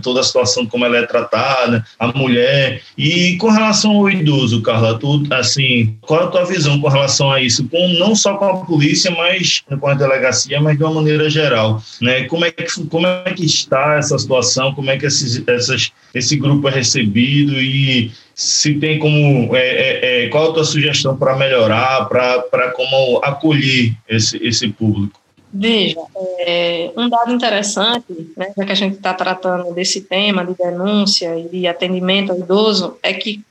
toda 0.01 0.19
a 0.19 0.23
situação 0.23 0.65
como 0.65 0.85
ela 0.85 0.97
é 0.97 1.05
tratada, 1.05 1.85
a 1.99 2.07
mulher. 2.07 2.81
E 2.97 3.35
com 3.37 3.49
relação 3.49 3.97
ao 3.97 4.09
idoso, 4.09 4.61
Carla, 4.61 4.97
tu, 4.97 5.23
assim, 5.31 5.97
qual 6.01 6.21
é 6.21 6.23
a 6.25 6.27
tua 6.27 6.45
visão 6.45 6.79
com 6.79 6.87
relação 6.87 7.00
a 7.01 7.41
isso? 7.41 7.67
Com, 7.67 7.87
não 7.99 8.15
só 8.15 8.35
com 8.37 8.45
a 8.45 8.65
polícia, 8.65 9.11
mas 9.11 9.63
com 9.79 9.87
a 9.87 9.93
delegacia, 9.93 10.61
mas 10.61 10.77
de 10.77 10.83
uma 10.83 10.93
maneira 10.93 11.29
geral. 11.29 11.81
Né? 12.01 12.23
Como, 12.25 12.45
é 12.45 12.51
que, 12.51 12.65
como 12.87 13.07
é 13.07 13.33
que 13.33 13.45
está 13.45 13.95
essa 13.95 14.17
situação? 14.17 14.73
Como 14.73 14.89
é 14.89 14.97
que 14.97 15.05
esses, 15.05 15.43
essas, 15.47 15.91
esse 16.13 16.35
grupo 16.35 16.67
é 16.67 16.71
recebido? 16.71 17.53
E 17.53 18.11
se 18.33 18.75
tem 18.75 18.99
como. 18.99 19.55
É, 19.55 19.59
é, 19.59 20.25
é, 20.25 20.29
qual 20.29 20.51
a 20.51 20.53
tua 20.53 20.63
sugestão 20.63 21.15
para 21.15 21.35
melhorar, 21.35 22.05
para 22.05 22.71
como 22.71 23.19
acolher 23.23 23.93
esse, 24.09 24.37
esse 24.37 24.67
público? 24.67 25.21
Veja, 25.53 25.99
é, 26.39 26.91
um 26.95 27.09
dado 27.09 27.33
interessante, 27.33 28.05
né, 28.37 28.53
já 28.57 28.65
que 28.65 28.71
a 28.71 28.75
gente 28.75 28.95
está 28.95 29.13
tratando 29.13 29.73
desse 29.73 30.01
tema 30.01 30.45
de 30.45 30.53
denúncia 30.55 31.37
e 31.37 31.49
de 31.49 31.67
atendimento 31.67 32.31
ao 32.31 32.39
idoso, 32.39 32.97
é 33.03 33.13
que 33.13 33.41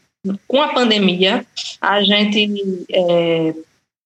com 0.46 0.60
a 0.60 0.68
pandemia, 0.68 1.46
a 1.80 2.02
gente, 2.02 2.84
é, 2.92 3.54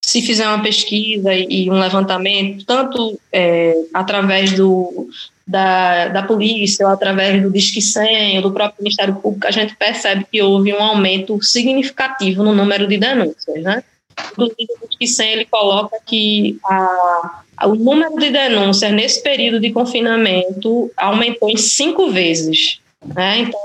se 0.05 0.23
fizer 0.23 0.47
uma 0.47 0.63
pesquisa 0.63 1.35
e, 1.35 1.69
um 1.71 1.79
levantamento, 1.79 2.65
tanto 2.65 3.19
é, 3.33 3.75
através 3.93 4.53
do, 4.53 5.09
da, 5.47 6.09
da 6.09 6.23
polícia 6.23 6.87
ou 6.87 6.93
através 6.93 7.43
do 7.43 7.51
Disque 7.51 7.83
100 7.83 8.37
ou 8.37 8.43
do 8.43 8.53
próprio 8.53 8.83
Ministério 8.83 9.17
Público, 9.17 9.47
a 9.47 9.51
gente 9.51 9.75
percebe 9.77 10.27
que 10.31 10.41
houve 10.41 10.73
um 10.73 10.83
aumento 10.83 11.43
significativo 11.43 12.43
no 12.43 12.55
número 12.55 12.87
de 12.87 12.97
denúncias, 12.97 13.63
né? 13.63 13.83
Inclusive, 14.31 14.69
o 14.81 14.89
Disque 14.89 15.09
100 15.09 15.33
ele 15.33 15.45
coloca 15.47 15.97
que 16.07 16.59
a, 16.65 17.43
a, 17.57 17.67
o 17.67 17.75
número 17.75 18.17
de 18.17 18.31
denúncias 18.31 18.93
nesse 18.93 19.21
período 19.21 19.59
de 19.59 19.73
confinamento 19.73 20.93
aumentou 20.97 21.51
em 21.51 21.57
cinco 21.57 22.11
vezes. 22.11 22.79
Né? 23.05 23.41
Então, 23.41 23.61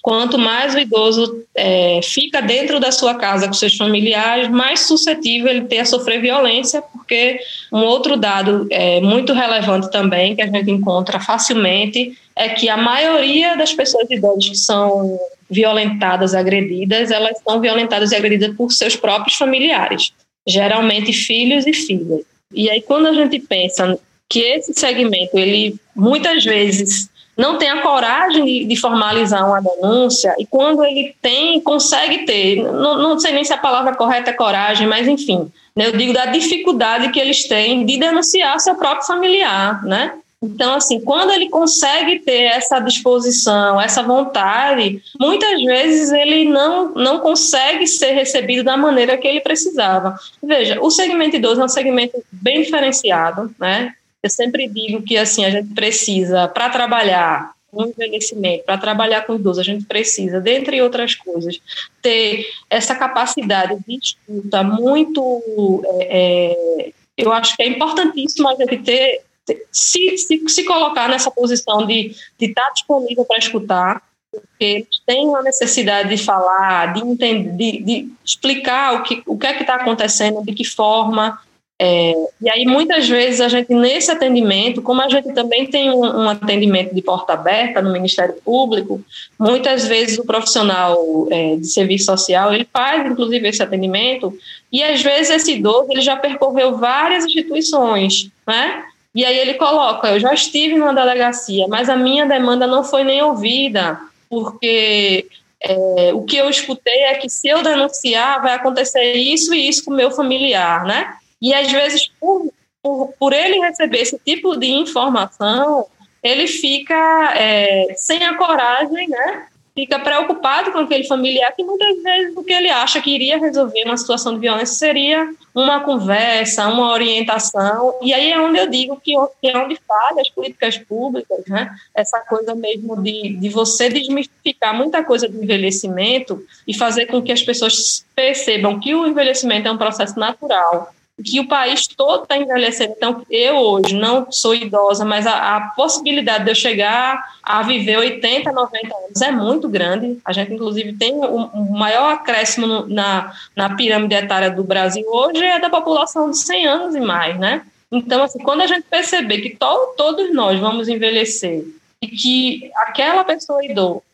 Quanto 0.00 0.38
mais 0.38 0.74
o 0.74 0.78
idoso 0.78 1.44
é, 1.54 2.00
fica 2.02 2.40
dentro 2.40 2.80
da 2.80 2.90
sua 2.90 3.14
casa 3.14 3.46
com 3.46 3.52
seus 3.52 3.76
familiares, 3.76 4.48
mais 4.48 4.80
suscetível 4.80 5.48
ele 5.50 5.66
ter 5.66 5.80
a 5.80 5.84
sofrer 5.84 6.20
violência, 6.20 6.80
porque 6.80 7.38
um 7.72 7.80
outro 7.80 8.16
dado 8.16 8.66
é, 8.70 9.00
muito 9.00 9.32
relevante 9.32 9.90
também, 9.90 10.34
que 10.34 10.42
a 10.42 10.46
gente 10.46 10.70
encontra 10.70 11.20
facilmente, 11.20 12.16
é 12.34 12.48
que 12.48 12.68
a 12.68 12.76
maioria 12.76 13.54
das 13.54 13.72
pessoas 13.74 14.10
idosas 14.10 14.48
que 14.48 14.56
são 14.56 15.20
violentadas, 15.50 16.34
agredidas, 16.34 17.10
elas 17.10 17.38
são 17.46 17.60
violentadas 17.60 18.10
e 18.10 18.16
agredidas 18.16 18.56
por 18.56 18.72
seus 18.72 18.96
próprios 18.96 19.36
familiares, 19.36 20.12
geralmente 20.48 21.12
filhos 21.12 21.66
e 21.66 21.74
filhas. 21.74 22.22
E 22.52 22.70
aí, 22.70 22.80
quando 22.80 23.06
a 23.06 23.12
gente 23.12 23.38
pensa 23.38 23.98
que 24.28 24.40
esse 24.40 24.72
segmento, 24.72 25.38
ele 25.38 25.76
muitas 25.94 26.42
vezes 26.42 27.11
não 27.42 27.58
tem 27.58 27.68
a 27.68 27.82
coragem 27.82 28.44
de, 28.44 28.64
de, 28.66 28.76
formalizar 28.76 29.44
uma 29.44 29.60
denúncia 29.60 30.32
e 30.38 30.46
quando 30.46 30.84
ele 30.84 31.12
tem, 31.20 31.60
consegue 31.60 32.18
ter, 32.18 32.62
não, 32.62 32.96
não 32.96 33.18
sei 33.18 33.32
nem 33.32 33.42
se 33.42 33.52
a 33.52 33.58
palavra 33.58 33.96
correta 33.96 34.30
é 34.30 34.32
coragem, 34.32 34.86
mas 34.86 35.08
enfim, 35.08 35.50
né, 35.74 35.88
eu 35.88 35.96
digo 35.96 36.12
da 36.12 36.26
dificuldade 36.26 37.10
que 37.10 37.18
eles 37.18 37.48
têm 37.48 37.84
de 37.84 37.98
denunciar 37.98 38.60
seu 38.60 38.76
próprio 38.76 39.08
familiar, 39.08 39.82
né? 39.82 40.12
Então, 40.40 40.74
assim, 40.74 41.00
quando 41.00 41.32
ele 41.32 41.48
consegue 41.48 42.18
ter 42.18 42.44
essa 42.44 42.80
disposição, 42.80 43.80
essa 43.80 44.02
vontade, 44.02 45.00
muitas 45.18 45.62
vezes 45.62 46.10
ele 46.10 46.44
não, 46.44 46.92
não 46.94 47.20
consegue 47.20 47.86
ser 47.86 48.12
recebido 48.12 48.64
da 48.64 48.76
maneira 48.76 49.16
que 49.16 49.26
ele 49.26 49.40
precisava. 49.40 50.16
Veja, 50.42 50.80
o 50.80 50.90
segmento 50.90 51.36
idoso 51.36 51.60
é 51.60 51.64
um 51.64 51.68
segmento 51.68 52.20
bem 52.32 52.62
diferenciado, 52.62 53.54
né? 53.58 53.94
Eu 54.22 54.30
sempre 54.30 54.68
digo 54.68 55.02
que 55.02 55.16
assim 55.16 55.44
a 55.44 55.50
gente 55.50 55.74
precisa 55.74 56.46
para 56.48 56.70
trabalhar 56.70 57.52
com 57.72 57.86
envelhecimento, 57.86 58.64
para 58.64 58.76
trabalhar 58.76 59.22
com 59.22 59.34
idoso, 59.34 59.60
a 59.60 59.64
gente 59.64 59.86
precisa, 59.86 60.40
dentre 60.40 60.82
outras 60.82 61.14
coisas, 61.14 61.58
ter 62.02 62.46
essa 62.68 62.94
capacidade 62.94 63.78
de 63.88 63.96
escuta 63.96 64.62
muito. 64.62 65.82
É, 66.00 66.88
é 66.88 66.92
eu 67.16 67.32
acho 67.32 67.56
que 67.56 67.62
é 67.62 67.66
importantíssimo 67.66 68.48
a 68.48 68.54
gente 68.54 68.78
ter, 68.78 69.22
ter 69.44 69.66
se, 69.70 70.16
se, 70.18 70.48
se 70.48 70.64
colocar 70.64 71.08
nessa 71.08 71.30
posição 71.30 71.86
de, 71.86 72.14
de 72.38 72.46
estar 72.46 72.70
disponível 72.70 73.24
para 73.24 73.38
escutar, 73.38 74.02
porque 74.30 74.64
eles 74.64 75.02
têm 75.06 75.28
uma 75.28 75.42
necessidade 75.42 76.08
de 76.08 76.22
falar, 76.22 76.94
de 76.94 77.00
entender, 77.00 77.52
de, 77.52 77.82
de 77.82 78.12
explicar 78.24 78.94
o 78.94 79.02
que, 79.02 79.22
o 79.26 79.38
que 79.38 79.46
é 79.46 79.54
que 79.54 79.62
está 79.62 79.76
acontecendo, 79.76 80.42
de 80.42 80.54
que 80.54 80.64
forma, 80.64 81.38
é, 81.78 82.14
e 82.40 82.48
aí, 82.48 82.64
muitas 82.64 83.08
vezes, 83.08 83.40
a 83.40 83.48
gente, 83.48 83.74
nesse 83.74 84.10
atendimento, 84.10 84.80
como 84.80 85.02
a 85.02 85.08
gente 85.08 85.32
também 85.32 85.66
tem 85.66 85.90
um, 85.90 86.04
um, 86.04 86.28
atendimento 86.28 86.94
de 86.94 87.02
porta 87.02 87.32
aberta 87.32 87.82
no 87.82 87.92
Ministério 87.92 88.34
Público, 88.44 89.02
muitas 89.38 89.86
vezes 89.88 90.16
o 90.16 90.24
profissional 90.24 91.26
é, 91.30 91.56
de 91.56 91.66
serviço 91.66 92.04
social, 92.04 92.54
ele 92.54 92.68
faz, 92.72 93.04
inclusive, 93.04 93.48
esse 93.48 93.62
atendimento, 93.62 94.32
e 94.70 94.82
às 94.82 95.02
vezes 95.02 95.30
esse 95.30 95.54
idoso, 95.54 95.88
ele 95.90 96.02
já 96.02 96.14
percorreu 96.14 96.76
várias 96.76 97.24
instituições, 97.24 98.30
né? 98.46 98.84
E 99.14 99.24
aí 99.24 99.36
ele 99.36 99.54
coloca, 99.54 100.08
eu 100.08 100.20
já 100.20 100.32
estive 100.32 100.76
numa 100.76 100.94
delegacia, 100.94 101.66
mas 101.68 101.90
a 101.90 101.96
minha 101.96 102.24
demanda 102.26 102.66
não 102.66 102.82
foi 102.84 103.04
nem 103.04 103.20
ouvida, 103.22 103.98
porque 104.30 105.26
é, 105.60 106.12
o 106.14 106.22
que 106.22 106.36
eu 106.36 106.48
escutei 106.48 107.02
é 107.02 107.14
que 107.14 107.28
se 107.28 107.48
eu 107.48 107.62
denunciar, 107.62 108.40
vai 108.40 108.54
acontecer 108.54 109.14
isso 109.14 109.52
e 109.52 109.68
isso 109.68 109.84
com 109.84 109.90
o 109.90 109.96
meu 109.96 110.10
familiar, 110.10 110.84
né? 110.84 111.14
E 111.42 111.52
às 111.52 111.70
vezes, 111.72 112.08
por, 112.20 112.52
por, 112.80 113.12
por 113.18 113.32
ele 113.32 113.58
receber 113.58 113.98
esse 113.98 114.16
tipo 114.24 114.56
de 114.56 114.68
informação, 114.68 115.86
ele 116.22 116.46
fica 116.46 117.34
é, 117.36 117.94
sem 117.96 118.22
a 118.24 118.36
coragem, 118.36 119.08
né? 119.08 119.48
Fica 119.74 119.98
preocupado 119.98 120.70
com 120.70 120.80
aquele 120.80 121.04
familiar 121.04 121.50
que 121.56 121.64
muitas 121.64 122.00
vezes 122.02 122.36
o 122.36 122.44
que 122.44 122.52
ele 122.52 122.68
acha 122.68 123.00
que 123.00 123.10
iria 123.10 123.38
resolver 123.38 123.84
uma 123.84 123.96
situação 123.96 124.34
de 124.34 124.40
violência 124.40 124.74
seria 124.74 125.34
uma 125.54 125.80
conversa, 125.80 126.68
uma 126.68 126.92
orientação. 126.92 127.94
E 128.02 128.12
aí 128.12 128.30
é 128.30 128.38
onde 128.38 128.58
eu 128.58 128.68
digo 128.68 129.00
que, 129.02 129.14
que 129.40 129.48
é 129.48 129.56
onde 129.56 129.78
falha 129.88 130.20
as 130.20 130.28
políticas 130.28 130.76
públicas, 130.76 131.42
né? 131.48 131.74
Essa 131.94 132.20
coisa 132.20 132.54
mesmo 132.54 133.02
de, 133.02 133.34
de 133.34 133.48
você 133.48 133.88
desmistificar 133.88 134.76
muita 134.76 135.02
coisa 135.02 135.26
do 135.26 135.42
envelhecimento 135.42 136.44
e 136.68 136.76
fazer 136.76 137.06
com 137.06 137.22
que 137.22 137.32
as 137.32 137.42
pessoas 137.42 138.04
percebam 138.14 138.78
que 138.78 138.94
o 138.94 139.06
envelhecimento 139.06 139.66
é 139.66 139.72
um 139.72 139.78
processo 139.78 140.18
natural 140.20 140.92
que 141.22 141.40
o 141.40 141.46
país 141.46 141.86
todo 141.86 142.22
está 142.22 142.36
envelhecendo. 142.36 142.94
Então, 142.96 143.24
eu 143.30 143.56
hoje 143.56 143.94
não 143.94 144.30
sou 144.30 144.54
idosa, 144.54 145.04
mas 145.04 145.26
a, 145.26 145.56
a, 145.56 145.60
possibilidade 145.70 146.44
de 146.44 146.50
eu 146.50 146.54
chegar 146.54 147.22
a 147.42 147.62
viver 147.62 147.98
80, 147.98 148.50
90 148.50 148.96
anos 148.96 149.22
é 149.22 149.30
muito 149.30 149.68
grande. 149.68 150.18
A 150.24 150.32
gente, 150.32 150.54
inclusive, 150.54 150.94
tem 150.94 151.14
o 151.14 151.70
maior 151.70 152.14
acréscimo 152.14 152.66
no, 152.66 152.86
na, 152.86 153.32
na 153.54 153.76
pirâmide 153.76 154.14
etária 154.14 154.50
do 154.50 154.64
Brasil 154.64 155.04
hoje 155.06 155.44
é 155.44 155.60
da 155.60 155.68
população 155.68 156.30
de 156.30 156.38
100 156.38 156.66
anos 156.66 156.94
e 156.94 157.00
mais, 157.00 157.38
né? 157.38 157.62
Então, 157.90 158.22
assim, 158.22 158.38
quando 158.38 158.62
a 158.62 158.66
gente 158.66 158.84
perceber 158.88 159.42
que 159.42 159.50
to, 159.50 159.94
todos 159.96 160.32
nós 160.32 160.58
vamos 160.58 160.88
envelhecer 160.88 161.64
e 162.00 162.08
que 162.08 162.70
aquela 162.74 163.22
pessoa 163.22 163.60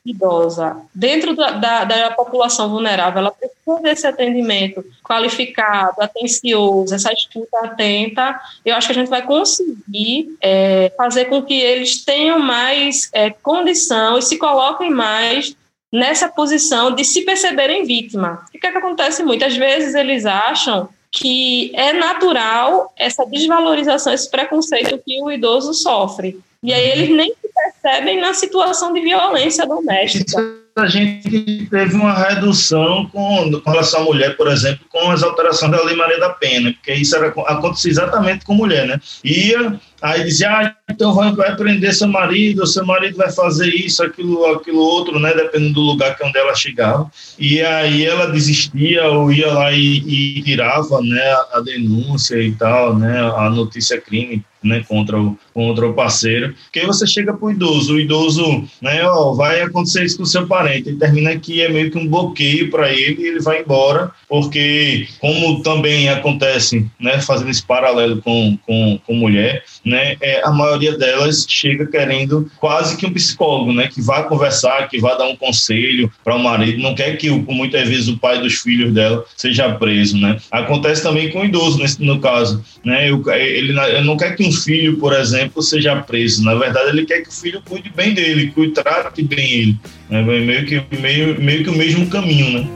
idosa, 0.04 0.76
dentro 0.94 1.34
da, 1.34 1.52
da, 1.52 1.84
da, 1.84 2.10
população 2.10 2.68
vulnerável, 2.68 3.20
ela 3.20 3.30
precisa 3.68 3.82
desse 3.82 4.06
atendimento 4.06 4.84
qualificado, 5.04 6.00
atencioso, 6.00 6.94
essa 6.94 7.12
escuta 7.12 7.58
atenta, 7.64 8.40
eu 8.64 8.74
acho 8.74 8.88
que 8.88 8.92
a 8.92 8.94
gente 8.94 9.10
vai 9.10 9.22
conseguir 9.22 10.36
é, 10.40 10.92
fazer 10.96 11.26
com 11.26 11.42
que 11.42 11.60
eles 11.60 12.04
tenham 12.04 12.38
mais 12.38 13.10
é, 13.12 13.30
condição 13.30 14.18
e 14.18 14.22
se 14.22 14.38
coloquem 14.38 14.90
mais 14.90 15.54
nessa 15.92 16.28
posição 16.28 16.94
de 16.94 17.04
se 17.04 17.22
perceberem 17.22 17.84
vítima. 17.84 18.44
O 18.54 18.58
que, 18.58 18.66
é 18.66 18.70
que 18.70 18.78
acontece 18.78 19.22
muitas 19.22 19.56
vezes 19.56 19.94
eles 19.94 20.26
acham 20.26 20.88
que 21.10 21.72
é 21.74 21.94
natural 21.94 22.92
essa 22.96 23.24
desvalorização, 23.24 24.12
esse 24.12 24.30
preconceito 24.30 25.00
que 25.04 25.22
o 25.22 25.30
idoso 25.30 25.72
sofre. 25.72 26.38
E 26.62 26.72
aí 26.72 26.90
eles 26.90 27.08
nem 27.08 27.30
se 27.30 27.48
percebem 27.54 28.20
na 28.20 28.34
situação 28.34 28.92
de 28.92 29.00
violência 29.00 29.66
doméstica. 29.66 30.67
A 30.78 30.86
gente 30.86 31.66
teve 31.68 31.94
uma 31.94 32.14
redução 32.14 33.08
com, 33.12 33.60
com 33.60 33.70
relação 33.70 34.02
à 34.02 34.04
mulher, 34.04 34.36
por 34.36 34.46
exemplo, 34.46 34.86
com 34.88 35.10
as 35.10 35.24
alterações 35.24 35.72
da 35.72 35.82
Lei 35.82 35.96
Maria 35.96 36.20
da 36.20 36.30
Pena, 36.30 36.72
porque 36.72 36.92
isso 36.92 37.16
era, 37.16 37.28
acontecia 37.28 37.90
exatamente 37.90 38.44
com 38.44 38.54
mulher, 38.54 38.86
né? 38.86 39.00
Ia 39.24 39.80
Aí 40.00 40.24
dizia, 40.24 40.48
ah, 40.50 40.74
então 40.90 41.12
vai, 41.12 41.32
vai 41.32 41.56
prender 41.56 41.92
seu 41.92 42.08
marido, 42.08 42.66
seu 42.66 42.86
marido 42.86 43.16
vai 43.16 43.30
fazer 43.32 43.68
isso, 43.68 44.02
aquilo, 44.02 44.46
aquilo 44.46 44.78
outro, 44.78 45.18
né? 45.18 45.34
Dependendo 45.34 45.74
do 45.74 45.80
lugar 45.80 46.16
que 46.16 46.24
onde 46.24 46.38
ela 46.38 46.54
chegava. 46.54 47.10
E 47.38 47.60
aí 47.60 48.04
ela 48.04 48.26
desistia 48.26 49.08
ou 49.08 49.32
ia 49.32 49.52
lá 49.52 49.72
e, 49.72 50.38
e 50.38 50.42
tirava, 50.42 51.00
né, 51.00 51.36
a 51.52 51.60
denúncia 51.60 52.40
e 52.40 52.52
tal, 52.52 52.96
né, 52.96 53.20
a 53.20 53.50
notícia 53.50 54.00
crime 54.00 54.44
né, 54.62 54.84
contra 54.88 55.20
o, 55.20 55.38
contra 55.54 55.86
o 55.86 55.94
parceiro, 55.94 56.54
que 56.72 56.80
aí 56.80 56.86
você 56.86 57.06
chega 57.06 57.32
para 57.32 57.46
o 57.46 57.50
idoso, 57.50 57.94
o 57.94 58.00
idoso, 58.00 58.64
né, 58.80 59.04
ó, 59.04 59.32
vai 59.32 59.60
acontecer 59.60 60.04
isso 60.04 60.18
com 60.18 60.24
seu 60.24 60.46
parente, 60.46 60.90
e 60.90 60.96
termina 60.96 61.38
que 61.38 61.60
é 61.62 61.68
meio 61.68 61.90
que 61.90 61.98
um 61.98 62.08
bloqueio 62.08 62.70
para 62.70 62.92
ele 62.92 63.22
e 63.22 63.26
ele 63.26 63.40
vai 63.40 63.62
embora, 63.62 64.10
porque 64.28 65.06
como 65.20 65.62
também 65.62 66.08
acontece, 66.08 66.86
né, 66.98 67.20
fazendo 67.20 67.50
esse 67.50 67.64
paralelo 67.64 68.20
com, 68.22 68.58
com, 68.66 69.00
com 69.06 69.14
mulher, 69.14 69.62
né, 69.88 70.16
é, 70.20 70.44
a 70.44 70.50
maioria 70.50 70.96
delas 70.96 71.46
chega 71.48 71.86
querendo 71.86 72.50
quase 72.58 72.96
que 72.96 73.06
um 73.06 73.12
psicólogo, 73.12 73.72
né, 73.72 73.88
que 73.88 74.00
vá 74.00 74.22
conversar, 74.24 74.88
que 74.88 75.00
vá 75.00 75.14
dar 75.14 75.26
um 75.26 75.36
conselho 75.36 76.10
para 76.22 76.36
o 76.36 76.42
marido, 76.42 76.82
não 76.82 76.94
quer 76.94 77.16
que 77.16 77.30
muitas 77.30 77.88
vezes 77.88 78.08
o 78.08 78.18
pai 78.18 78.40
dos 78.40 78.54
filhos 78.54 78.92
dela 78.92 79.24
seja 79.36 79.72
preso, 79.74 80.18
né. 80.18 80.38
Acontece 80.50 81.02
também 81.02 81.30
com 81.30 81.40
o 81.40 81.44
idoso, 81.44 81.78
nesse, 81.78 82.02
no 82.02 82.20
caso, 82.20 82.62
né, 82.84 83.08
ele, 83.08 83.78
ele 83.78 84.04
não 84.04 84.16
quer 84.16 84.36
que 84.36 84.44
um 84.44 84.52
filho, 84.52 84.98
por 84.98 85.12
exemplo, 85.12 85.62
seja 85.62 85.96
preso. 85.96 86.44
Na 86.44 86.54
verdade, 86.54 86.90
ele 86.90 87.04
quer 87.04 87.22
que 87.22 87.28
o 87.28 87.32
filho 87.32 87.62
cuide 87.66 87.90
bem 87.94 88.14
dele, 88.14 88.50
cuide, 88.50 88.72
trate 88.72 89.22
bem 89.22 89.52
ele. 89.52 89.76
É 90.10 90.22
meio 90.22 90.64
que, 90.64 90.82
meio, 90.98 91.40
meio 91.40 91.64
que 91.64 91.70
o 91.70 91.76
mesmo 91.76 92.08
caminho, 92.08 92.58
né? 92.58 92.68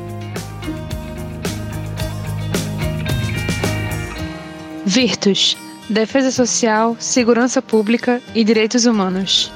Virtus. 4.85 5.57
Defesa 5.93 6.31
Social, 6.31 6.97
Segurança 6.99 7.61
Pública 7.61 8.23
e 8.35 8.43
Direitos 8.43 8.87
Humanos. 8.87 9.53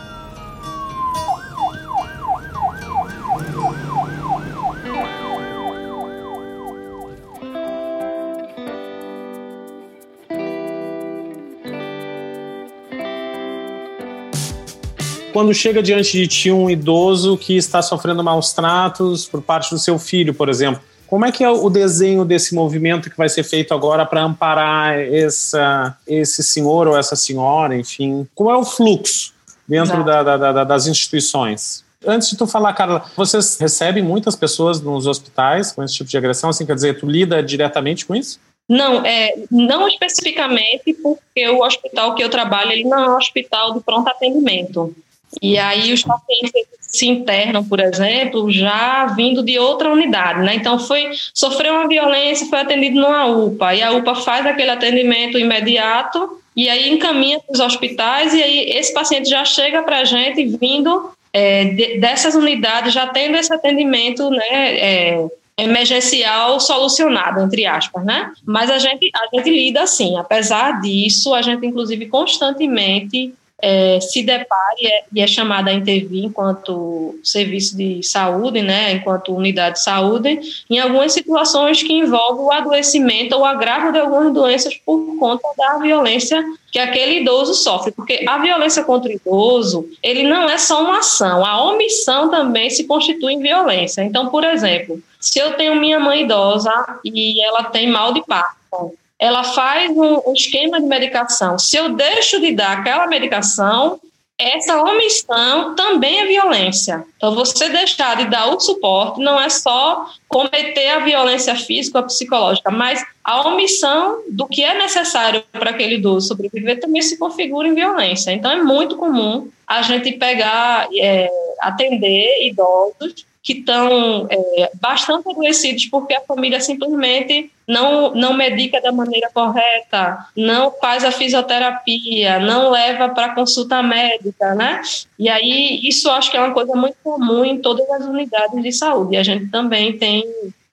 quando 15.32 15.52
chega 15.52 15.82
diante 15.82 16.12
de 16.12 16.26
ti 16.26 16.50
um 16.50 16.70
idoso 16.70 17.36
que 17.36 17.58
está 17.58 17.82
sofrendo 17.82 18.24
maus 18.24 18.54
tratos 18.54 19.26
por 19.26 19.42
parte 19.42 19.68
do 19.68 19.78
seu 19.78 19.98
filho, 19.98 20.32
por 20.32 20.48
exemplo, 20.48 20.80
como 21.06 21.24
é 21.24 21.32
que 21.32 21.44
é 21.44 21.50
o 21.50 21.70
desenho 21.70 22.24
desse 22.24 22.54
movimento 22.54 23.10
que 23.10 23.16
vai 23.16 23.28
ser 23.28 23.44
feito 23.44 23.72
agora 23.72 24.04
para 24.04 24.22
amparar 24.22 24.98
essa, 24.98 25.96
esse 26.06 26.42
senhor 26.42 26.88
ou 26.88 26.96
essa 26.96 27.14
senhora, 27.14 27.76
enfim? 27.76 28.26
Qual 28.34 28.50
é 28.50 28.56
o 28.56 28.64
fluxo 28.64 29.32
dentro 29.68 30.04
da, 30.04 30.22
da, 30.22 30.36
da, 30.52 30.64
das 30.64 30.86
instituições? 30.86 31.84
Antes 32.04 32.30
de 32.30 32.36
tu 32.36 32.46
falar, 32.46 32.72
Carla, 32.72 33.04
vocês 33.16 33.56
recebem 33.58 34.02
muitas 34.02 34.36
pessoas 34.36 34.80
nos 34.80 35.06
hospitais 35.06 35.72
com 35.72 35.82
esse 35.82 35.94
tipo 35.94 36.10
de 36.10 36.16
agressão? 36.16 36.50
Assim, 36.50 36.66
quer 36.66 36.74
dizer, 36.74 36.98
tu 36.98 37.06
lida 37.06 37.42
diretamente 37.42 38.04
com 38.04 38.14
isso? 38.14 38.38
Não, 38.68 39.04
é, 39.06 39.34
não 39.50 39.86
especificamente, 39.86 40.92
porque 41.02 41.48
o 41.48 41.62
hospital 41.62 42.14
que 42.14 42.22
eu 42.22 42.28
trabalho 42.28 42.72
ele 42.72 42.84
não 42.84 43.04
é 43.04 43.10
um 43.10 43.16
hospital 43.16 43.74
de 43.74 43.80
pronto 43.80 44.08
atendimento. 44.08 44.94
E 45.40 45.58
aí 45.58 45.92
os 45.92 46.02
pacientes 46.02 46.52
se 46.96 47.06
internam, 47.06 47.64
por 47.64 47.80
exemplo, 47.80 48.50
já 48.50 49.06
vindo 49.06 49.42
de 49.42 49.58
outra 49.58 49.90
unidade, 49.90 50.42
né? 50.42 50.54
Então 50.54 50.78
foi 50.78 51.10
sofreu 51.34 51.74
uma 51.74 51.88
violência, 51.88 52.46
foi 52.46 52.60
atendido 52.60 53.00
numa 53.00 53.26
UPA 53.26 53.74
e 53.74 53.82
a 53.82 53.92
UPA 53.92 54.14
faz 54.16 54.46
aquele 54.46 54.70
atendimento 54.70 55.38
imediato 55.38 56.40
e 56.54 56.68
aí 56.68 56.90
encaminha 56.90 57.38
para 57.40 57.52
os 57.52 57.60
hospitais 57.60 58.32
e 58.34 58.42
aí 58.42 58.70
esse 58.70 58.92
paciente 58.92 59.28
já 59.28 59.44
chega 59.44 59.82
para 59.82 59.98
a 59.98 60.04
gente 60.04 60.44
vindo 60.44 61.10
é, 61.32 61.64
de, 61.64 61.98
dessas 61.98 62.34
unidades, 62.34 62.94
já 62.94 63.06
tendo 63.06 63.36
esse 63.36 63.52
atendimento, 63.52 64.30
né? 64.30 64.78
É, 64.78 65.26
emergencial 65.58 66.60
solucionado, 66.60 67.40
entre 67.40 67.64
aspas, 67.64 68.04
né? 68.04 68.32
Mas 68.44 68.70
a 68.70 68.78
gente, 68.78 69.10
a 69.14 69.34
gente 69.34 69.48
lida 69.48 69.82
assim, 69.82 70.18
apesar 70.18 70.80
disso, 70.82 71.32
a 71.32 71.40
gente 71.40 71.66
inclusive 71.66 72.06
constantemente 72.06 73.32
é, 73.60 73.98
se 74.00 74.22
depare 74.22 74.76
e 74.82 74.86
é, 74.86 75.04
e 75.14 75.20
é 75.22 75.26
chamada 75.26 75.70
a 75.70 75.74
intervir 75.74 76.24
enquanto 76.24 77.18
serviço 77.22 77.76
de 77.76 78.02
saúde, 78.02 78.60
né, 78.60 78.92
enquanto 78.92 79.34
unidade 79.34 79.76
de 79.76 79.82
saúde, 79.82 80.40
em 80.68 80.78
algumas 80.78 81.12
situações 81.12 81.82
que 81.82 81.92
envolvem 81.92 82.44
o 82.44 82.52
adoecimento 82.52 83.34
ou 83.34 83.44
agravo 83.44 83.92
de 83.92 83.98
algumas 83.98 84.32
doenças 84.32 84.74
por 84.76 85.18
conta 85.18 85.48
da 85.56 85.78
violência 85.78 86.44
que 86.70 86.78
aquele 86.78 87.20
idoso 87.20 87.54
sofre, 87.54 87.92
porque 87.92 88.24
a 88.28 88.38
violência 88.38 88.84
contra 88.84 89.10
o 89.10 89.14
idoso, 89.14 89.88
ele 90.02 90.24
não 90.24 90.48
é 90.48 90.58
só 90.58 90.82
uma 90.82 90.98
ação, 90.98 91.44
a 91.44 91.64
omissão 91.64 92.28
também 92.28 92.68
se 92.68 92.84
constitui 92.84 93.32
em 93.32 93.40
violência. 93.40 94.02
Então, 94.02 94.28
por 94.28 94.44
exemplo, 94.44 95.00
se 95.18 95.38
eu 95.38 95.54
tenho 95.54 95.76
minha 95.76 95.98
mãe 95.98 96.24
idosa 96.24 96.70
e 97.02 97.42
ela 97.42 97.64
tem 97.64 97.88
mal 97.88 98.12
de 98.12 98.22
parto, 98.26 98.94
ela 99.18 99.42
faz 99.42 99.90
um, 99.96 100.32
esquema 100.32 100.80
de 100.80 100.86
medicação. 100.86 101.58
Se 101.58 101.76
eu 101.76 101.90
deixo 101.90 102.40
de 102.40 102.52
dar 102.52 102.78
aquela 102.78 103.06
medicação, 103.06 103.98
essa 104.38 104.82
omissão 104.82 105.74
também 105.74 106.20
é 106.20 106.26
violência. 106.26 107.06
Então, 107.16 107.34
você 107.34 107.70
deixar 107.70 108.18
de 108.18 108.26
dar 108.26 108.48
o 108.48 108.60
suporte 108.60 109.18
não 109.20 109.40
é 109.40 109.48
só 109.48 110.10
cometer 110.28 110.88
a 110.88 110.98
violência 110.98 111.54
física 111.54 112.00
ou 112.00 112.04
psicológica, 112.04 112.70
mas 112.70 113.02
a 113.24 113.48
omissão 113.48 114.20
do 114.28 114.46
que 114.46 114.62
é 114.62 114.76
necessário 114.76 115.42
para 115.50 115.70
aquele 115.70 115.94
idoso 115.94 116.28
sobreviver 116.28 116.78
também 116.78 117.00
se 117.00 117.16
configura 117.16 117.66
em 117.66 117.74
violência. 117.74 118.30
Então, 118.30 118.50
é 118.50 118.62
muito 118.62 118.96
comum 118.96 119.48
a 119.66 119.80
gente 119.80 120.12
pegar, 120.12 120.86
é, 120.94 121.30
atender 121.62 122.46
idosos 122.46 123.24
que 123.46 123.52
estão 123.52 124.26
é, 124.28 124.72
bastante 124.80 125.30
adoecidos 125.30 125.86
porque 125.86 126.12
a 126.12 126.20
família 126.22 126.60
simplesmente 126.60 127.48
não, 127.64 128.12
não 128.12 128.34
medica 128.34 128.80
da 128.80 128.90
maneira 128.90 129.30
correta, 129.32 130.26
não 130.36 130.72
faz 130.80 131.04
a 131.04 131.12
fisioterapia, 131.12 132.40
não 132.40 132.70
leva 132.70 133.08
para 133.08 133.36
consulta 133.36 133.80
médica, 133.84 134.52
né? 134.56 134.82
E 135.16 135.28
aí 135.28 135.78
isso 135.84 136.10
acho 136.10 136.28
que 136.28 136.36
é 136.36 136.40
uma 136.40 136.52
coisa 136.52 136.74
muito 136.74 136.96
comum 137.04 137.44
em 137.44 137.58
todas 137.58 137.88
as 137.88 138.04
unidades 138.04 138.60
de 138.60 138.72
saúde. 138.72 139.16
A 139.16 139.22
gente 139.22 139.48
também 139.48 139.96
tem 139.96 140.24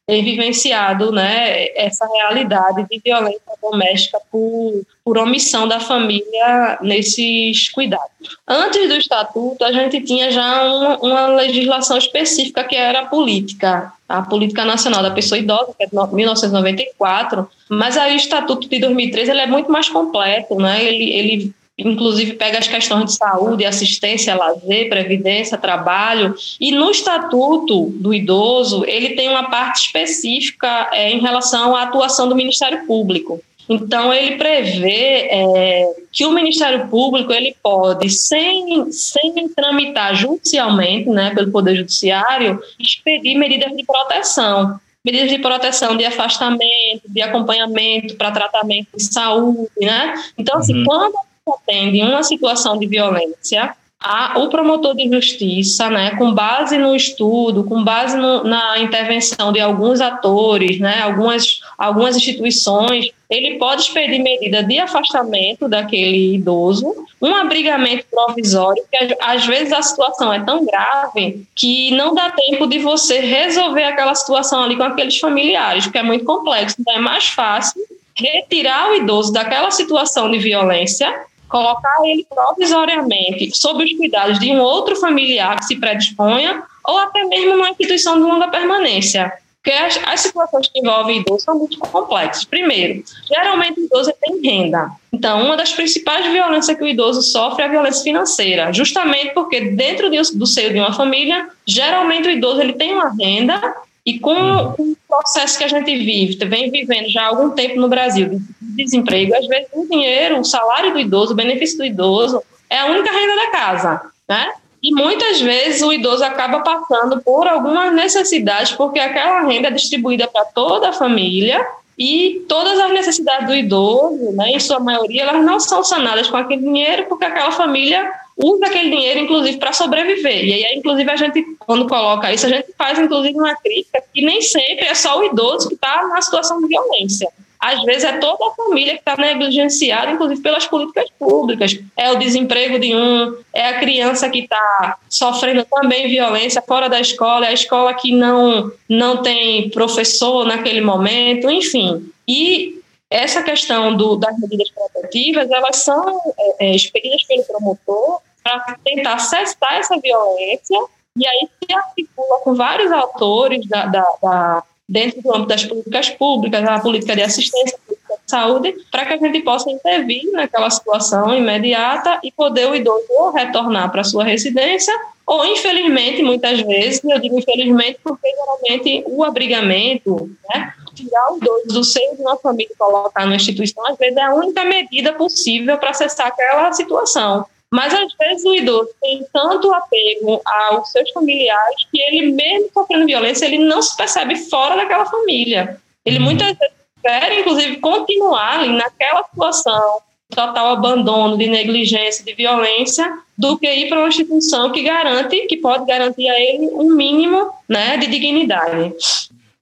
tem 0.05 0.23
vivenciado 0.23 1.11
né, 1.11 1.67
essa 1.75 2.05
realidade 2.05 2.85
de 2.89 2.99
violência 3.03 3.41
doméstica 3.61 4.19
por, 4.29 4.85
por 5.03 5.17
omissão 5.17 5.65
da 5.65 5.79
família 5.79 6.77
nesses 6.81 7.69
cuidados. 7.69 8.37
Antes 8.45 8.89
do 8.89 8.95
Estatuto, 8.95 9.63
a 9.63 9.71
gente 9.71 10.01
tinha 10.01 10.29
já 10.29 10.63
uma, 10.63 10.97
uma 10.97 11.27
legislação 11.27 11.97
específica 11.97 12.65
que 12.65 12.75
era 12.75 13.01
a 13.01 13.05
política, 13.05 13.93
a 14.09 14.21
Política 14.21 14.65
Nacional 14.65 15.01
da 15.01 15.11
Pessoa 15.11 15.39
Idosa, 15.39 15.73
que 15.77 15.83
é 15.83 15.87
de 15.87 15.95
1994, 16.15 17.49
mas 17.69 17.97
aí 17.97 18.13
o 18.13 18.17
Estatuto 18.17 18.67
de 18.67 18.79
2013 18.79 19.31
ele 19.31 19.41
é 19.41 19.47
muito 19.47 19.71
mais 19.71 19.87
completo, 19.87 20.55
né? 20.55 20.83
ele, 20.83 21.11
ele 21.11 21.55
inclusive 21.77 22.33
pega 22.33 22.59
as 22.59 22.67
questões 22.67 23.05
de 23.05 23.13
saúde, 23.13 23.65
assistência, 23.65 24.35
lazer, 24.35 24.89
previdência, 24.89 25.57
trabalho, 25.57 26.35
e 26.59 26.71
no 26.71 26.91
estatuto 26.91 27.87
do 27.95 28.13
idoso 28.13 28.85
ele 28.85 29.09
tem 29.09 29.29
uma 29.29 29.49
parte 29.49 29.87
específica 29.87 30.89
é, 30.91 31.11
em 31.11 31.19
relação 31.19 31.75
à 31.75 31.83
atuação 31.83 32.29
do 32.29 32.35
Ministério 32.35 32.85
Público. 32.85 33.41
Então 33.67 34.13
ele 34.13 34.35
prevê 34.35 35.27
é, 35.29 35.93
que 36.11 36.25
o 36.25 36.31
Ministério 36.31 36.87
Público 36.89 37.31
ele 37.31 37.55
pode, 37.63 38.09
sem, 38.09 38.91
sem 38.91 39.47
tramitar 39.55 40.13
judicialmente, 40.15 41.09
né, 41.09 41.33
pelo 41.33 41.51
Poder 41.51 41.75
Judiciário, 41.75 42.59
expedir 42.79 43.37
medidas 43.37 43.75
de 43.75 43.83
proteção 43.83 44.79
medidas 45.05 45.29
de 45.29 45.39
proteção, 45.39 45.97
de 45.97 46.05
afastamento, 46.05 47.01
de 47.09 47.21
acompanhamento 47.21 48.15
para 48.15 48.31
tratamento 48.31 48.87
de 48.95 49.03
saúde, 49.03 49.69
né? 49.81 50.13
Então, 50.37 50.57
assim, 50.59 50.77
uhum. 50.77 50.85
quando 50.85 51.15
atende 51.47 52.01
uma 52.01 52.23
situação 52.23 52.77
de 52.77 52.87
violência, 52.87 53.75
a, 53.99 54.37
o 54.39 54.49
promotor 54.49 54.95
de 54.95 55.09
justiça, 55.09 55.89
né, 55.89 56.11
com 56.17 56.33
base 56.33 56.77
no 56.77 56.93
estudo, 56.93 57.63
com 57.63 57.81
base 57.83 58.17
no, 58.17 58.43
na 58.43 58.77
intervenção 58.79 59.53
de 59.53 59.61
alguns 59.61 60.01
atores, 60.01 60.77
né, 60.77 61.01
algumas, 61.01 61.61
algumas 61.77 62.17
instituições, 62.17 63.09
ele 63.29 63.57
pode 63.57 63.83
expedir 63.83 64.21
medida 64.21 64.61
de 64.61 64.77
afastamento 64.77 65.69
daquele 65.69 66.35
idoso, 66.35 66.93
um 67.21 67.33
abrigamento 67.33 68.05
provisório, 68.11 68.83
que 68.91 69.17
às 69.21 69.45
vezes 69.45 69.71
a 69.71 69.81
situação 69.81 70.33
é 70.33 70.43
tão 70.43 70.65
grave 70.65 71.45
que 71.55 71.91
não 71.91 72.13
dá 72.13 72.29
tempo 72.29 72.67
de 72.67 72.79
você 72.79 73.19
resolver 73.19 73.85
aquela 73.85 74.15
situação 74.15 74.63
ali 74.63 74.75
com 74.75 74.83
aqueles 74.83 75.17
familiares, 75.17 75.85
porque 75.85 75.99
é 75.99 76.03
muito 76.03 76.25
complexo. 76.25 76.75
Então 76.77 76.93
é 76.93 76.99
mais 76.99 77.27
fácil 77.27 77.81
retirar 78.15 78.91
o 78.91 78.95
idoso 78.95 79.31
daquela 79.31 79.71
situação 79.71 80.29
de 80.29 80.37
violência 80.37 81.23
colocar 81.53 82.03
ele 82.03 82.25
provisoriamente 82.27 83.51
sob 83.55 83.83
os 83.83 83.93
cuidados 83.93 84.39
de 84.39 84.51
um 84.51 84.59
outro 84.59 84.95
familiar 84.95 85.59
que 85.59 85.65
se 85.65 85.75
predisponha, 85.75 86.63
ou 86.83 86.97
até 86.97 87.23
mesmo 87.25 87.55
numa 87.55 87.69
instituição 87.69 88.15
de 88.15 88.23
longa 88.23 88.47
permanência. 88.47 89.31
Porque 89.61 89.77
as, 89.77 89.99
as 90.07 90.19
situações 90.21 90.67
que 90.67 90.79
envolvem 90.79 91.19
idoso 91.19 91.45
são 91.45 91.55
muito 91.55 91.77
complexas. 91.77 92.43
Primeiro, 92.43 93.03
geralmente 93.27 93.79
o 93.79 93.85
idoso 93.85 94.11
tem 94.19 94.41
renda. 94.41 94.89
Então, 95.13 95.45
uma 95.45 95.55
das 95.55 95.71
principais 95.71 96.25
violências 96.25 96.75
que 96.75 96.83
o 96.83 96.87
idoso 96.87 97.21
sofre 97.21 97.61
é 97.61 97.67
a 97.67 97.69
violência 97.69 98.03
financeira, 98.03 98.73
justamente 98.73 99.35
porque 99.35 99.61
dentro 99.61 100.09
de, 100.09 100.19
do 100.35 100.47
seio 100.47 100.73
de 100.73 100.79
uma 100.79 100.91
família, 100.91 101.47
geralmente 101.67 102.27
o 102.27 102.31
idoso 102.31 102.61
ele 102.61 102.73
tem 102.73 102.93
uma 102.93 103.13
renda 103.15 103.75
e 104.05 104.19
com 104.19 104.75
o 104.77 104.97
processo 105.07 105.57
que 105.57 105.63
a 105.63 105.67
gente 105.67 105.95
vive, 105.95 106.35
vem 106.45 106.69
vivendo 106.69 107.09
já 107.09 107.23
há 107.23 107.27
algum 107.27 107.51
tempo 107.51 107.79
no 107.79 107.87
Brasil, 107.87 108.41
de 108.61 108.83
desemprego, 108.83 109.35
às 109.35 109.47
vezes 109.47 109.67
o 109.73 109.87
dinheiro, 109.87 110.39
o 110.39 110.45
salário 110.45 110.91
do 110.91 110.99
idoso, 110.99 111.31
o 111.31 111.35
benefício 111.35 111.77
do 111.77 111.85
idoso, 111.85 112.43
é 112.69 112.79
a 112.79 112.87
única 112.87 113.11
renda 113.11 113.35
da 113.35 113.51
casa, 113.51 114.01
né? 114.27 114.53
E 114.81 114.93
muitas 114.93 115.39
vezes 115.39 115.81
o 115.81 115.93
idoso 115.93 116.25
acaba 116.25 116.59
passando 116.59 117.21
por 117.21 117.47
algumas 117.47 117.93
necessidades, 117.93 118.73
porque 118.73 118.99
aquela 118.99 119.47
renda 119.47 119.69
é 119.69 119.71
distribuída 119.71 120.27
para 120.27 120.43
toda 120.45 120.89
a 120.89 120.93
família 120.93 121.65
e 121.97 122.43
todas 122.49 122.77
as 122.77 122.91
necessidades 122.91 123.47
do 123.47 123.55
idoso, 123.55 124.33
né, 124.33 124.49
em 124.49 124.59
sua 124.59 124.79
maioria, 124.79 125.23
elas 125.23 125.45
não 125.45 125.59
são 125.59 125.83
sanadas 125.83 126.29
com 126.29 126.35
aquele 126.35 126.61
dinheiro, 126.61 127.05
porque 127.07 127.23
aquela 127.23 127.51
família 127.51 128.11
usa 128.37 128.65
aquele 128.65 128.89
dinheiro, 128.89 129.19
inclusive, 129.19 129.57
para 129.57 129.73
sobreviver. 129.73 130.45
E 130.45 130.53
aí, 130.53 130.75
inclusive, 130.75 131.09
a 131.09 131.15
gente, 131.15 131.43
quando 131.59 131.87
coloca 131.87 132.33
isso, 132.33 132.45
a 132.45 132.49
gente 132.49 132.67
faz, 132.77 132.97
inclusive, 132.99 133.37
uma 133.37 133.55
crítica 133.55 134.03
que 134.13 134.21
nem 134.23 134.41
sempre 134.41 134.85
é 134.85 134.95
só 134.95 135.19
o 135.19 135.23
idoso 135.23 135.67
que 135.69 135.75
está 135.75 136.07
na 136.07 136.21
situação 136.21 136.59
de 136.59 136.67
violência 136.67 137.29
às 137.63 137.81
vezes 137.83 138.03
é 138.03 138.17
toda 138.17 138.45
a 138.45 138.51
família 138.51 138.95
que 138.95 138.99
está 138.99 139.15
negligenciada, 139.15 140.11
inclusive 140.11 140.41
pelas 140.41 140.67
políticas 140.67 141.05
públicas. 141.17 141.79
É 141.95 142.11
o 142.11 142.19
desemprego 142.19 142.77
de 142.77 142.93
um, 142.93 143.37
é 143.53 143.69
a 143.69 143.79
criança 143.79 144.29
que 144.29 144.39
está 144.39 144.97
sofrendo 145.09 145.65
também 145.71 146.09
violência 146.09 146.61
fora 146.61 146.89
da 146.89 146.99
escola, 146.99 147.45
é 147.45 147.49
a 147.49 147.53
escola 147.53 147.93
que 147.93 148.11
não, 148.11 148.69
não 148.89 149.23
tem 149.23 149.69
professor 149.69 150.45
naquele 150.45 150.81
momento, 150.81 151.49
enfim. 151.49 152.05
E 152.27 152.81
essa 153.13 153.43
questão 153.43 153.95
do, 153.95 154.15
das 154.15 154.37
medidas 154.39 154.71
protetivas, 154.71 155.49
elas 155.51 155.77
são 155.77 156.19
é, 156.59 156.65
é, 156.65 156.75
expedidas 156.75 157.23
pelo 157.23 157.43
promotor 157.43 158.19
para 158.43 158.77
tentar 158.83 159.19
cessar 159.19 159.75
essa 159.75 159.99
violência 159.99 160.77
e 161.15 161.27
aí 161.27 161.47
se 161.63 161.73
articula 161.73 162.39
com 162.39 162.55
vários 162.55 162.91
autores 162.91 163.67
da, 163.67 163.85
da, 163.85 164.05
da 164.21 164.63
dentro 164.89 165.21
do 165.21 165.31
âmbito 165.31 165.49
das 165.49 165.63
políticas 165.63 166.09
públicas, 166.09 166.67
a 166.67 166.79
política 166.79 167.15
de 167.15 167.21
assistência, 167.21 167.77
a 167.77 167.85
política 167.85 168.13
de 168.15 168.31
saúde, 168.31 168.75
para 168.91 169.05
que 169.05 169.13
a 169.13 169.17
gente 169.17 169.41
possa 169.41 169.69
intervir 169.69 170.31
naquela 170.31 170.69
situação 170.71 171.33
imediata 171.33 172.19
e 172.23 172.31
poder 172.31 172.67
o 172.67 172.75
idoso 172.75 173.05
ou 173.11 173.31
retornar 173.31 173.91
para 173.91 174.03
sua 174.03 174.23
residência 174.23 174.93
ou, 175.25 175.45
infelizmente, 175.45 176.21
muitas 176.21 176.61
vezes, 176.61 177.01
eu 177.03 177.19
digo 177.19 177.39
infelizmente 177.39 177.97
porque 178.03 178.27
geralmente 178.29 179.03
o 179.07 179.23
abrigamento, 179.23 180.29
né, 180.53 180.73
tirar 180.93 181.33
o 181.33 181.37
idoso 181.37 181.67
do 181.67 181.83
seio 181.83 182.15
de 182.15 182.21
uma 182.21 182.37
família 182.37 182.71
e 182.71 182.77
colocar 182.77 183.25
numa 183.25 183.35
instituição, 183.35 183.85
às 183.87 183.97
vezes 183.97 184.17
é 184.17 184.21
a 184.21 184.33
única 184.33 184.63
medida 184.63 185.13
possível 185.13 185.77
para 185.77 185.93
cessar 185.93 186.27
aquela 186.27 186.71
situação. 186.71 187.45
Mas 187.71 187.91
às 187.91 188.13
vezes 188.13 188.45
o 188.45 188.53
idoso 188.53 188.89
tem 189.01 189.25
tanto 189.33 189.73
apego 189.73 190.39
aos 190.45 190.91
seus 190.91 191.09
familiares 191.09 191.87
que 191.91 191.99
ele, 192.01 192.31
mesmo 192.31 192.69
sofrendo 192.71 193.07
violência, 193.07 193.47
ele 193.47 193.57
não 193.57 193.81
se 193.81 193.97
percebe 193.97 194.35
fora 194.35 194.75
daquela 194.75 195.07
família. 195.07 195.81
Ele 196.05 196.19
uhum. 196.19 196.23
muitas 196.23 196.55
vezes 196.55 196.73
quer, 197.01 197.39
inclusive, 197.39 197.77
continuar 197.77 198.59
ali 198.59 198.73
naquela 198.73 199.23
situação, 199.23 200.01
total 200.29 200.67
abandono, 200.67 201.35
de 201.35 201.47
negligência, 201.47 202.23
de 202.23 202.33
violência, 202.33 203.11
do 203.35 203.57
que 203.57 203.67
ir 203.67 203.89
para 203.89 203.99
uma 203.99 204.07
instituição 204.07 204.71
que 204.71 204.83
garante, 204.83 205.47
que 205.47 205.57
pode 205.57 205.85
garantir 205.85 206.29
a 206.29 206.39
ele 206.39 206.67
um 206.73 206.93
mínimo 206.93 207.51
né, 207.67 207.97
de 207.97 208.05
dignidade. 208.05 208.93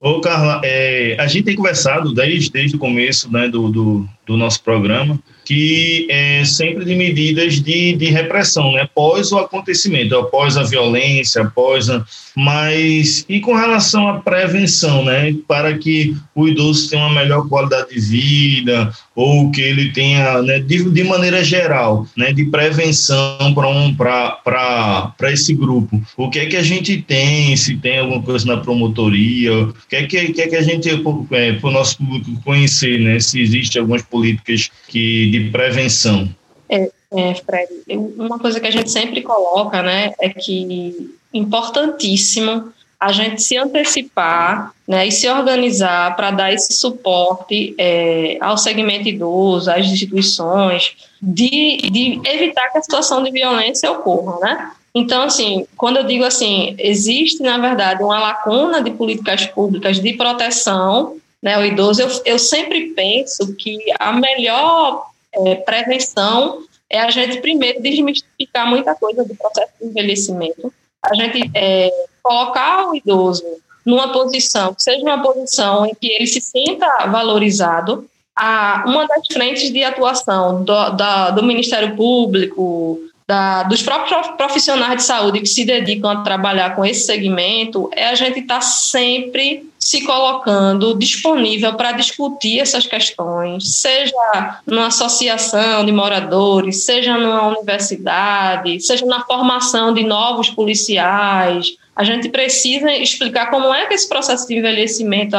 Ô, 0.02 0.20
Carla, 0.20 0.60
é, 0.64 1.14
a 1.16 1.28
gente 1.28 1.44
tem 1.44 1.54
conversado 1.54 2.12
desde, 2.12 2.50
desde 2.50 2.74
o 2.74 2.78
começo 2.78 3.30
né, 3.30 3.48
do, 3.48 3.70
do, 3.70 4.08
do 4.26 4.36
nosso 4.36 4.60
programa 4.60 5.16
que 5.44 6.06
é 6.10 6.44
sempre 6.44 6.84
de 6.84 6.94
medidas 6.94 7.60
de, 7.60 7.94
de 7.94 8.06
repressão, 8.06 8.72
né? 8.72 8.82
Após 8.82 9.32
o 9.32 9.38
acontecimento, 9.38 10.16
após 10.16 10.56
a 10.56 10.62
violência, 10.62 11.42
após 11.42 11.90
a, 11.90 12.04
mas 12.36 13.24
e 13.28 13.40
com 13.40 13.54
relação 13.54 14.08
à 14.08 14.20
prevenção, 14.20 15.04
né? 15.04 15.34
Para 15.46 15.76
que 15.76 16.16
o 16.34 16.48
idoso 16.48 16.88
tenha 16.88 17.06
uma 17.06 17.20
melhor 17.20 17.48
qualidade 17.48 17.90
de 17.90 18.00
vida 18.00 18.92
ou 19.14 19.50
que 19.50 19.60
ele 19.60 19.92
tenha, 19.92 20.40
né, 20.42 20.58
de, 20.58 20.88
de 20.90 21.04
maneira 21.04 21.44
geral, 21.44 22.06
né, 22.16 22.32
de 22.32 22.46
prevenção 22.46 23.52
para 23.54 23.68
um, 23.68 23.94
para 23.94 25.12
esse 25.32 25.54
grupo. 25.54 26.00
O 26.16 26.30
que 26.30 26.38
é 26.38 26.46
que 26.46 26.56
a 26.56 26.62
gente 26.62 27.02
tem? 27.02 27.54
Se 27.56 27.76
tem 27.76 27.98
alguma 27.98 28.22
coisa 28.22 28.46
na 28.46 28.56
promotoria? 28.56 29.64
O 29.64 29.74
que 29.88 29.96
é 29.96 30.06
que, 30.06 30.32
que, 30.32 30.42
é 30.42 30.48
que 30.48 30.56
a 30.56 30.62
gente, 30.62 30.88
é, 30.88 31.52
para 31.52 31.68
o 31.68 31.72
nosso 31.72 31.98
público 31.98 32.40
conhecer, 32.42 33.00
né? 33.00 33.20
Se 33.20 33.40
existe 33.40 33.78
algumas 33.78 34.02
políticas 34.02 34.70
que 34.88 35.30
de 35.30 35.50
prevenção? 35.50 36.28
É, 36.68 36.90
é, 37.14 37.34
Fred, 37.34 37.68
uma 38.16 38.38
coisa 38.38 38.58
que 38.58 38.66
a 38.66 38.70
gente 38.70 38.90
sempre 38.90 39.20
coloca, 39.20 39.82
né, 39.82 40.12
é 40.18 40.30
que 40.30 41.12
importantíssimo 41.32 42.72
a 43.02 43.10
gente 43.10 43.42
se 43.42 43.56
antecipar 43.56 44.72
né, 44.86 45.08
e 45.08 45.10
se 45.10 45.28
organizar 45.28 46.14
para 46.14 46.30
dar 46.30 46.52
esse 46.52 46.72
suporte 46.74 47.74
é, 47.76 48.38
ao 48.40 48.56
segmento 48.56 49.08
idoso, 49.08 49.68
às 49.68 49.86
instituições, 49.86 50.94
de, 51.20 51.78
de 51.90 52.20
evitar 52.24 52.70
que 52.70 52.78
a 52.78 52.82
situação 52.82 53.22
de 53.24 53.32
violência 53.32 53.90
ocorra, 53.90 54.38
né? 54.40 54.72
Então, 54.94 55.22
assim, 55.22 55.66
quando 55.76 55.96
eu 55.96 56.04
digo 56.04 56.22
assim, 56.22 56.76
existe, 56.78 57.42
na 57.42 57.58
verdade, 57.58 58.04
uma 58.04 58.20
lacuna 58.20 58.80
de 58.82 58.90
políticas 58.90 59.46
públicas 59.46 59.98
de 59.98 60.12
proteção 60.12 61.16
né, 61.42 61.54
ao 61.54 61.64
idoso, 61.64 62.02
eu, 62.02 62.08
eu 62.24 62.38
sempre 62.38 62.90
penso 62.90 63.54
que 63.56 63.78
a 63.98 64.12
melhor 64.12 65.06
é, 65.32 65.56
prevenção 65.56 66.62
é 66.88 67.00
a 67.00 67.10
gente 67.10 67.40
primeiro 67.40 67.82
desmistificar 67.82 68.68
muita 68.68 68.94
coisa 68.94 69.24
do 69.24 69.34
processo 69.34 69.72
de 69.80 69.88
envelhecimento, 69.88 70.72
a 71.04 71.14
gente 71.14 71.50
é, 71.54 71.90
colocar 72.22 72.88
o 72.88 72.94
idoso 72.94 73.44
numa 73.84 74.12
posição, 74.12 74.74
que 74.74 74.82
seja 74.82 75.02
uma 75.02 75.20
posição 75.20 75.84
em 75.84 75.94
que 75.94 76.08
ele 76.08 76.26
se 76.26 76.40
sinta 76.40 76.86
valorizado, 77.08 78.08
a, 78.36 78.84
uma 78.86 79.06
das 79.06 79.26
frentes 79.30 79.72
de 79.72 79.82
atuação 79.82 80.62
do, 80.64 80.90
da, 80.90 81.30
do 81.30 81.42
Ministério 81.42 81.96
Público, 81.96 82.98
da, 83.26 83.64
dos 83.64 83.82
próprios 83.82 84.28
profissionais 84.36 84.96
de 84.96 85.02
saúde 85.02 85.40
que 85.40 85.46
se 85.46 85.64
dedicam 85.64 86.10
a 86.10 86.22
trabalhar 86.22 86.74
com 86.74 86.84
esse 86.84 87.06
segmento 87.06 87.90
é 87.92 88.08
a 88.08 88.14
gente 88.14 88.40
estar 88.40 88.56
tá 88.56 88.60
sempre 88.60 89.70
se 89.82 90.02
colocando 90.02 90.94
disponível 90.94 91.74
para 91.74 91.90
discutir 91.90 92.60
essas 92.60 92.86
questões, 92.86 93.80
seja 93.80 94.60
numa 94.64 94.86
associação 94.86 95.84
de 95.84 95.90
moradores, 95.90 96.84
seja 96.84 97.18
numa 97.18 97.48
universidade, 97.48 98.80
seja 98.80 99.04
na 99.04 99.24
formação 99.24 99.92
de 99.92 100.04
novos 100.04 100.48
policiais. 100.48 101.76
A 101.96 102.04
gente 102.04 102.28
precisa 102.28 102.92
explicar 102.92 103.50
como 103.50 103.74
é 103.74 103.86
que 103.86 103.94
esse 103.94 104.08
processo 104.08 104.46
de 104.46 104.56
envelhecimento 104.56 105.36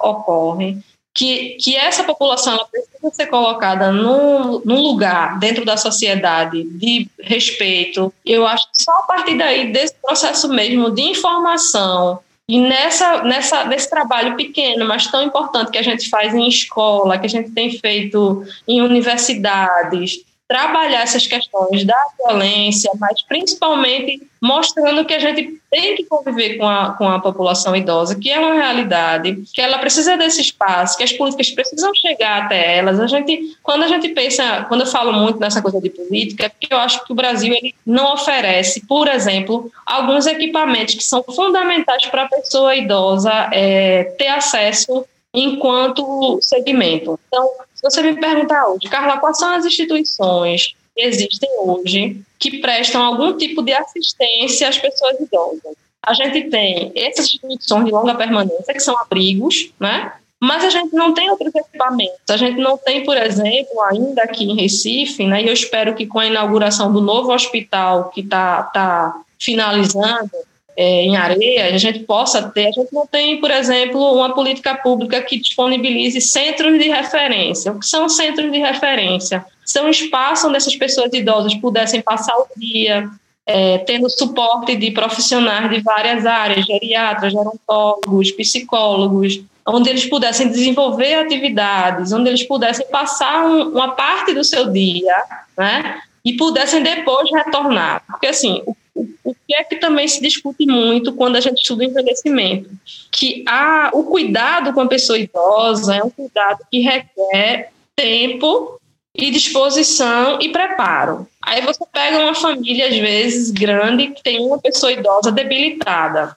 ocorre 0.00 0.78
que, 1.12 1.58
que 1.60 1.76
essa 1.76 2.02
população 2.04 2.58
precisa 2.72 3.10
ser 3.12 3.26
colocada 3.26 3.92
num, 3.92 4.62
num 4.64 4.80
lugar 4.80 5.38
dentro 5.38 5.62
da 5.62 5.76
sociedade 5.76 6.64
de 6.64 7.06
respeito. 7.20 8.12
Eu 8.24 8.46
acho 8.46 8.64
que 8.72 8.82
só 8.82 8.90
a 8.92 9.02
partir 9.02 9.36
daí, 9.36 9.70
desse 9.70 9.94
processo 10.02 10.48
mesmo 10.48 10.90
de 10.90 11.02
informação, 11.02 12.18
e 12.48 12.60
nessa, 12.60 13.22
nessa, 13.22 13.64
nesse 13.64 13.88
trabalho 13.88 14.36
pequeno, 14.36 14.86
mas 14.86 15.06
tão 15.06 15.22
importante 15.22 15.70
que 15.70 15.78
a 15.78 15.82
gente 15.82 16.10
faz 16.10 16.34
em 16.34 16.46
escola, 16.46 17.18
que 17.18 17.26
a 17.26 17.28
gente 17.28 17.50
tem 17.52 17.70
feito 17.78 18.44
em 18.68 18.82
universidades, 18.82 20.22
trabalhar 20.54 21.02
essas 21.02 21.26
questões 21.26 21.84
da 21.84 22.00
violência, 22.16 22.88
mas 23.00 23.20
principalmente 23.22 24.22
mostrando 24.40 25.04
que 25.04 25.12
a 25.12 25.18
gente 25.18 25.60
tem 25.68 25.96
que 25.96 26.04
conviver 26.04 26.58
com 26.58 26.68
a, 26.68 26.92
com 26.92 27.08
a 27.08 27.18
população 27.18 27.74
idosa, 27.74 28.14
que 28.14 28.30
é 28.30 28.38
uma 28.38 28.54
realidade, 28.54 29.42
que 29.52 29.60
ela 29.60 29.78
precisa 29.78 30.16
desse 30.16 30.40
espaço, 30.40 30.96
que 30.96 31.02
as 31.02 31.12
políticas 31.12 31.50
precisam 31.50 31.92
chegar 31.92 32.44
até 32.44 32.78
elas. 32.78 33.00
A 33.00 33.08
gente, 33.08 33.56
quando 33.64 33.82
a 33.82 33.88
gente 33.88 34.10
pensa, 34.10 34.64
quando 34.68 34.82
eu 34.82 34.86
falo 34.86 35.12
muito 35.12 35.40
nessa 35.40 35.60
coisa 35.60 35.80
de 35.80 35.90
política, 35.90 36.46
é 36.46 36.48
porque 36.48 36.72
eu 36.72 36.78
acho 36.78 37.04
que 37.04 37.12
o 37.12 37.16
Brasil 37.16 37.52
ele 37.52 37.74
não 37.84 38.14
oferece, 38.14 38.86
por 38.86 39.08
exemplo, 39.08 39.72
alguns 39.84 40.24
equipamentos 40.24 40.94
que 40.94 41.02
são 41.02 41.24
fundamentais 41.24 42.06
para 42.06 42.22
a 42.22 42.28
pessoa 42.28 42.76
idosa 42.76 43.48
é, 43.52 44.04
ter 44.16 44.28
acesso 44.28 45.04
enquanto 45.34 46.38
segmento. 46.40 47.18
Então, 47.26 47.50
você 47.84 48.02
me 48.02 48.18
perguntar 48.18 48.66
hoje, 48.66 48.88
Carla, 48.88 49.18
quais 49.18 49.38
são 49.38 49.50
as 49.50 49.64
instituições 49.64 50.74
que 50.94 51.02
existem 51.02 51.50
hoje 51.60 52.20
que 52.38 52.58
prestam 52.58 53.02
algum 53.02 53.36
tipo 53.36 53.62
de 53.62 53.72
assistência 53.72 54.68
às 54.68 54.78
pessoas 54.78 55.20
idosas? 55.20 55.76
A 56.02 56.14
gente 56.14 56.50
tem 56.50 56.92
essas 56.94 57.26
instituições 57.26 57.84
de 57.86 57.90
longa 57.90 58.14
permanência, 58.14 58.74
que 58.74 58.80
são 58.80 58.98
abrigos, 58.98 59.70
né? 59.78 60.12
Mas 60.40 60.64
a 60.64 60.70
gente 60.70 60.94
não 60.94 61.14
tem 61.14 61.30
outros 61.30 61.54
equipamentos. 61.54 62.18
A 62.28 62.36
gente 62.36 62.58
não 62.58 62.76
tem, 62.76 63.04
por 63.04 63.16
exemplo, 63.16 63.80
ainda 63.82 64.22
aqui 64.22 64.44
em 64.44 64.56
Recife, 64.56 65.26
né? 65.26 65.42
E 65.42 65.46
eu 65.46 65.52
espero 65.52 65.94
que 65.94 66.06
com 66.06 66.18
a 66.18 66.26
inauguração 66.26 66.92
do 66.92 67.00
novo 67.00 67.32
hospital 67.32 68.10
que 68.10 68.20
está 68.20 68.62
tá 68.64 69.14
finalizando, 69.38 70.30
é, 70.76 71.02
em 71.02 71.16
areia, 71.16 71.74
a 71.74 71.78
gente 71.78 72.00
possa 72.00 72.42
ter, 72.50 72.66
a 72.66 72.72
gente 72.72 72.92
não 72.92 73.06
tem, 73.06 73.40
por 73.40 73.50
exemplo, 73.50 74.00
uma 74.12 74.34
política 74.34 74.74
pública 74.74 75.22
que 75.22 75.38
disponibilize 75.38 76.20
centros 76.20 76.78
de 76.78 76.88
referência. 76.88 77.72
O 77.72 77.78
que 77.78 77.86
são 77.86 78.08
centros 78.08 78.50
de 78.50 78.58
referência? 78.58 79.44
São 79.64 79.88
espaços 79.88 80.44
onde 80.44 80.56
essas 80.56 80.74
pessoas 80.76 81.12
idosas 81.12 81.54
pudessem 81.54 82.02
passar 82.02 82.36
o 82.36 82.46
dia, 82.56 83.08
é, 83.46 83.78
tendo 83.78 84.08
suporte 84.10 84.74
de 84.74 84.90
profissionais 84.90 85.70
de 85.70 85.80
várias 85.80 86.26
áreas, 86.26 86.66
geriatras, 86.66 87.32
gerontólogos, 87.32 88.32
psicólogos, 88.32 89.42
onde 89.66 89.88
eles 89.88 90.06
pudessem 90.06 90.48
desenvolver 90.48 91.14
atividades, 91.14 92.12
onde 92.12 92.28
eles 92.28 92.42
pudessem 92.42 92.86
passar 92.88 93.46
um, 93.46 93.70
uma 93.70 93.92
parte 93.92 94.34
do 94.34 94.44
seu 94.44 94.70
dia, 94.70 95.16
né, 95.56 96.00
e 96.24 96.36
pudessem 96.36 96.82
depois 96.82 97.30
retornar. 97.30 98.02
Porque, 98.06 98.26
assim, 98.26 98.62
o 98.66 98.74
o, 98.94 99.08
o 99.24 99.34
que 99.34 99.54
é 99.54 99.64
que 99.64 99.76
também 99.76 100.06
se 100.06 100.20
discute 100.20 100.66
muito 100.66 101.12
quando 101.14 101.36
a 101.36 101.40
gente 101.40 101.60
estuda 101.60 101.84
envelhecimento? 101.84 102.70
Que 103.10 103.44
a, 103.48 103.90
o 103.92 104.04
cuidado 104.04 104.72
com 104.72 104.80
a 104.80 104.88
pessoa 104.88 105.18
idosa 105.18 105.96
é 105.96 106.02
um 106.02 106.10
cuidado 106.10 106.60
que 106.70 106.80
requer 106.80 107.72
tempo 107.96 108.80
e 109.14 109.30
disposição 109.30 110.38
e 110.40 110.50
preparo. 110.50 111.28
Aí 111.42 111.60
você 111.62 111.84
pega 111.92 112.18
uma 112.18 112.34
família, 112.34 112.88
às 112.88 112.96
vezes, 112.96 113.50
grande, 113.50 114.08
que 114.08 114.22
tem 114.22 114.40
uma 114.40 114.58
pessoa 114.58 114.92
idosa 114.92 115.30
debilitada. 115.30 116.36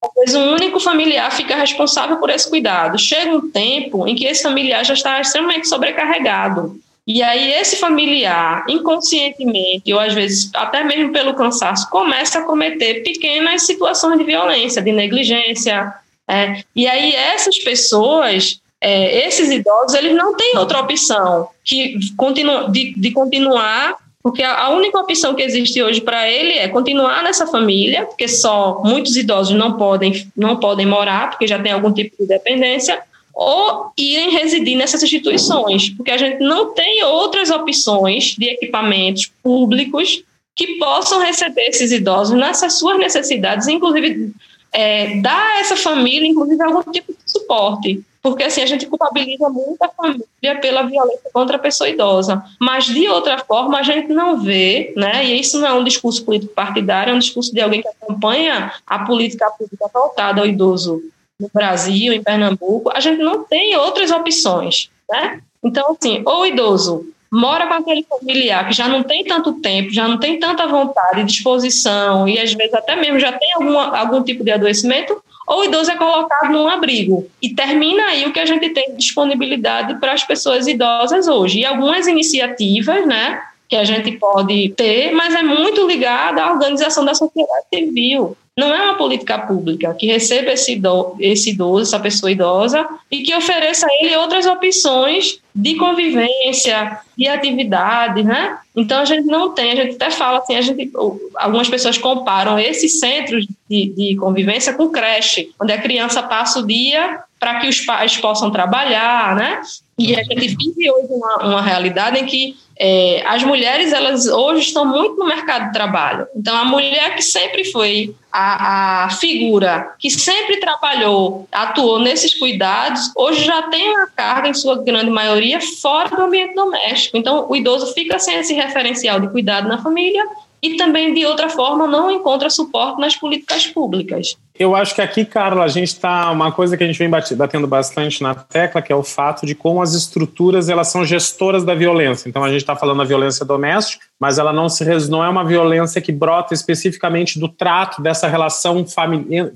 Talvez 0.00 0.32
um 0.34 0.52
único 0.52 0.78
familiar 0.78 1.30
fica 1.32 1.56
responsável 1.56 2.18
por 2.18 2.30
esse 2.30 2.48
cuidado. 2.48 2.96
Chega 2.98 3.34
um 3.34 3.50
tempo 3.50 4.06
em 4.06 4.14
que 4.14 4.26
esse 4.26 4.44
familiar 4.44 4.84
já 4.84 4.94
está 4.94 5.20
extremamente 5.20 5.68
sobrecarregado. 5.68 6.80
E 7.08 7.22
aí 7.22 7.54
esse 7.54 7.76
familiar, 7.76 8.66
inconscientemente, 8.68 9.90
ou 9.94 9.98
às 9.98 10.12
vezes 10.12 10.50
até 10.54 10.84
mesmo 10.84 11.10
pelo 11.10 11.32
cansaço, 11.32 11.88
começa 11.88 12.40
a 12.40 12.42
cometer 12.42 13.02
pequenas 13.02 13.62
situações 13.62 14.18
de 14.18 14.24
violência, 14.24 14.82
de 14.82 14.92
negligência. 14.92 15.94
É. 16.28 16.62
E 16.76 16.86
aí 16.86 17.14
essas 17.14 17.58
pessoas, 17.60 18.60
é, 18.78 19.26
esses 19.26 19.50
idosos, 19.50 19.94
eles 19.94 20.14
não 20.14 20.36
têm 20.36 20.58
outra 20.58 20.80
opção 20.80 21.48
que 21.64 21.98
continua, 22.14 22.68
de, 22.70 22.92
de 22.94 23.10
continuar, 23.10 23.96
porque 24.22 24.42
a, 24.42 24.64
a 24.64 24.68
única 24.68 24.98
opção 24.98 25.34
que 25.34 25.42
existe 25.42 25.82
hoje 25.82 26.02
para 26.02 26.28
ele 26.28 26.58
é 26.58 26.68
continuar 26.68 27.22
nessa 27.22 27.46
família, 27.46 28.04
porque 28.04 28.28
só 28.28 28.82
muitos 28.84 29.16
idosos 29.16 29.56
não 29.56 29.78
podem, 29.78 30.30
não 30.36 30.56
podem 30.56 30.84
morar, 30.84 31.30
porque 31.30 31.46
já 31.46 31.58
tem 31.58 31.72
algum 31.72 31.90
tipo 31.90 32.14
de 32.20 32.26
dependência, 32.26 33.00
ou 33.40 33.92
irem 33.96 34.30
residir 34.30 34.76
nessas 34.76 35.00
instituições, 35.00 35.90
porque 35.90 36.10
a 36.10 36.16
gente 36.16 36.40
não 36.40 36.74
tem 36.74 37.04
outras 37.04 37.50
opções 37.50 38.34
de 38.36 38.46
equipamentos 38.46 39.30
públicos 39.40 40.24
que 40.56 40.76
possam 40.76 41.20
receber 41.20 41.68
esses 41.68 41.92
idosos 41.92 42.36
nessas 42.36 42.72
suas 42.72 42.98
necessidades, 42.98 43.68
inclusive 43.68 44.32
é, 44.72 45.20
dar 45.20 45.40
a 45.40 45.60
essa 45.60 45.76
família, 45.76 46.26
inclusive, 46.26 46.60
algum 46.60 46.82
tipo 46.90 47.12
de 47.12 47.30
suporte. 47.30 48.02
Porque 48.20 48.42
assim, 48.42 48.60
a 48.60 48.66
gente 48.66 48.86
culpabiliza 48.86 49.48
muito 49.48 49.80
a 49.80 49.88
família 49.88 50.60
pela 50.60 50.82
violência 50.82 51.30
contra 51.32 51.54
a 51.54 51.60
pessoa 51.60 51.88
idosa. 51.88 52.44
Mas, 52.58 52.86
de 52.86 53.08
outra 53.08 53.38
forma, 53.38 53.78
a 53.78 53.84
gente 53.84 54.08
não 54.08 54.40
vê, 54.40 54.92
né? 54.96 55.24
E 55.24 55.38
isso 55.38 55.60
não 55.60 55.68
é 55.68 55.74
um 55.74 55.84
discurso 55.84 56.24
político 56.24 56.52
partidário, 56.52 57.12
é 57.12 57.14
um 57.14 57.20
discurso 57.20 57.54
de 57.54 57.60
alguém 57.60 57.82
que 57.82 57.88
acompanha 57.88 58.72
a 58.84 58.98
política 59.04 59.48
pública 59.52 59.88
voltada 59.94 60.40
ao 60.40 60.46
idoso 60.48 61.00
no 61.38 61.50
Brasil, 61.52 62.12
em 62.12 62.22
Pernambuco, 62.22 62.90
a 62.92 63.00
gente 63.00 63.22
não 63.22 63.44
tem 63.44 63.76
outras 63.76 64.10
opções, 64.10 64.90
né? 65.08 65.40
Então, 65.62 65.96
assim, 65.98 66.22
ou 66.24 66.40
o 66.40 66.46
idoso 66.46 67.06
mora 67.30 67.66
com 67.66 67.74
aquele 67.74 68.04
familiar 68.04 68.66
que 68.66 68.74
já 68.74 68.88
não 68.88 69.02
tem 69.02 69.24
tanto 69.24 69.54
tempo, 69.54 69.92
já 69.92 70.08
não 70.08 70.18
tem 70.18 70.38
tanta 70.38 70.66
vontade, 70.66 71.24
disposição 71.24 72.26
e 72.26 72.38
às 72.38 72.52
vezes 72.54 72.74
até 72.74 72.96
mesmo 72.96 73.18
já 73.18 73.32
tem 73.32 73.52
alguma, 73.52 73.96
algum 73.96 74.22
tipo 74.22 74.42
de 74.42 74.50
adoecimento, 74.50 75.22
ou 75.46 75.60
o 75.60 75.64
idoso 75.64 75.90
é 75.90 75.96
colocado 75.96 76.50
num 76.50 76.68
abrigo. 76.68 77.26
E 77.40 77.54
termina 77.54 78.04
aí 78.04 78.26
o 78.26 78.32
que 78.32 78.40
a 78.40 78.46
gente 78.46 78.68
tem 78.70 78.90
de 78.90 78.98
disponibilidade 78.98 79.94
para 79.98 80.12
as 80.12 80.22
pessoas 80.22 80.66
idosas 80.66 81.26
hoje. 81.26 81.60
E 81.60 81.64
algumas 81.64 82.06
iniciativas, 82.06 83.06
né, 83.06 83.42
que 83.66 83.76
a 83.76 83.84
gente 83.84 84.12
pode 84.12 84.70
ter, 84.70 85.12
mas 85.12 85.34
é 85.34 85.42
muito 85.42 85.86
ligada 85.86 86.42
à 86.42 86.52
organização 86.52 87.04
da 87.04 87.14
sociedade 87.14 87.66
civil. 87.72 88.36
Não 88.58 88.74
é 88.74 88.82
uma 88.86 88.96
política 88.96 89.38
pública 89.38 89.94
que 89.94 90.08
receba 90.08 90.50
esse 90.50 90.72
idoso, 90.72 91.14
esse 91.20 91.50
idoso, 91.50 91.82
essa 91.82 92.00
pessoa 92.00 92.32
idosa, 92.32 92.84
e 93.08 93.22
que 93.22 93.32
ofereça 93.32 93.86
a 93.86 94.04
ele 94.04 94.16
outras 94.16 94.46
opções 94.46 95.38
de 95.54 95.76
convivência, 95.76 96.98
de 97.16 97.28
atividade, 97.28 98.24
né? 98.24 98.58
Então 98.74 99.00
a 99.00 99.04
gente 99.04 99.26
não 99.26 99.54
tem, 99.54 99.70
a 99.70 99.76
gente 99.76 99.94
até 99.94 100.10
fala 100.10 100.38
assim, 100.38 100.56
a 100.56 100.60
gente, 100.60 100.90
algumas 101.36 101.68
pessoas 101.68 101.96
comparam 101.98 102.58
esses 102.58 102.98
centros 102.98 103.46
de, 103.70 103.92
de 103.94 104.16
convivência 104.16 104.72
com 104.72 104.90
creche, 104.90 105.52
onde 105.62 105.72
a 105.72 105.80
criança 105.80 106.20
passa 106.20 106.58
o 106.58 106.66
dia 106.66 107.20
para 107.38 107.60
que 107.60 107.68
os 107.68 107.80
pais 107.82 108.16
possam 108.16 108.50
trabalhar, 108.50 109.36
né? 109.36 109.62
E 109.96 110.16
a 110.16 110.24
gente 110.24 110.48
vive 110.48 110.90
hoje 110.90 111.08
uma, 111.10 111.46
uma 111.46 111.62
realidade 111.62 112.18
em 112.18 112.26
que 112.26 112.56
é, 112.78 113.24
as 113.26 113.42
mulheres, 113.42 113.92
elas 113.92 114.26
hoje 114.26 114.60
estão 114.60 114.84
muito 114.84 115.16
no 115.16 115.26
mercado 115.26 115.66
de 115.66 115.72
trabalho. 115.72 116.26
Então, 116.36 116.56
a 116.56 116.64
mulher 116.64 117.16
que 117.16 117.22
sempre 117.22 117.64
foi 117.64 118.14
a, 118.30 119.04
a, 119.04 119.10
figura, 119.10 119.94
que 119.98 120.08
sempre 120.08 120.58
trabalhou, 120.58 121.48
atuou 121.50 121.98
nesses 121.98 122.38
cuidados, 122.38 123.10
hoje 123.16 123.44
já 123.44 123.62
tem 123.62 123.90
uma 123.90 124.06
carga, 124.06 124.48
em 124.48 124.54
sua 124.54 124.82
grande 124.82 125.10
maioria, 125.10 125.60
fora 125.60 126.08
do 126.14 126.22
ambiente 126.22 126.54
doméstico. 126.54 127.16
Então, 127.16 127.46
o 127.48 127.56
idoso 127.56 127.92
fica 127.94 128.18
sem 128.18 128.36
esse 128.36 128.54
referencial 128.54 129.18
de 129.18 129.28
cuidado 129.28 129.66
na 129.66 129.82
família 129.82 130.24
e 130.62 130.76
também, 130.76 131.14
de 131.14 131.24
outra 131.24 131.48
forma, 131.48 131.86
não 131.86 132.10
encontra 132.10 132.50
suporte 132.50 133.00
nas 133.00 133.14
políticas 133.14 133.66
públicas. 133.66 134.36
Eu 134.58 134.74
acho 134.74 134.92
que 134.92 135.00
aqui, 135.00 135.24
Carla, 135.24 135.62
a 135.62 135.68
gente 135.68 135.88
está 135.88 136.30
uma 136.32 136.50
coisa 136.50 136.76
que 136.76 136.82
a 136.82 136.86
gente 136.86 136.98
vem 136.98 137.08
batendo 137.08 137.66
bastante 137.68 138.22
na 138.22 138.34
tecla, 138.34 138.82
que 138.82 138.92
é 138.92 138.96
o 138.96 139.04
fato 139.04 139.46
de 139.46 139.54
como 139.54 139.80
as 139.80 139.94
estruturas 139.94 140.68
elas 140.68 140.88
são 140.88 141.04
gestoras 141.04 141.64
da 141.64 141.76
violência. 141.76 142.28
Então 142.28 142.42
a 142.42 142.48
gente 142.48 142.62
está 142.62 142.74
falando 142.74 142.98
da 142.98 143.04
violência 143.04 143.46
doméstica, 143.46 144.04
mas 144.18 144.36
ela 144.36 144.52
não 144.52 144.68
se 144.68 144.84
não 145.08 145.22
é 145.22 145.28
uma 145.28 145.44
violência 145.44 146.00
que 146.00 146.10
brota 146.10 146.54
especificamente 146.54 147.38
do 147.38 147.48
trato 147.48 148.02
dessa 148.02 148.26
relação 148.26 148.84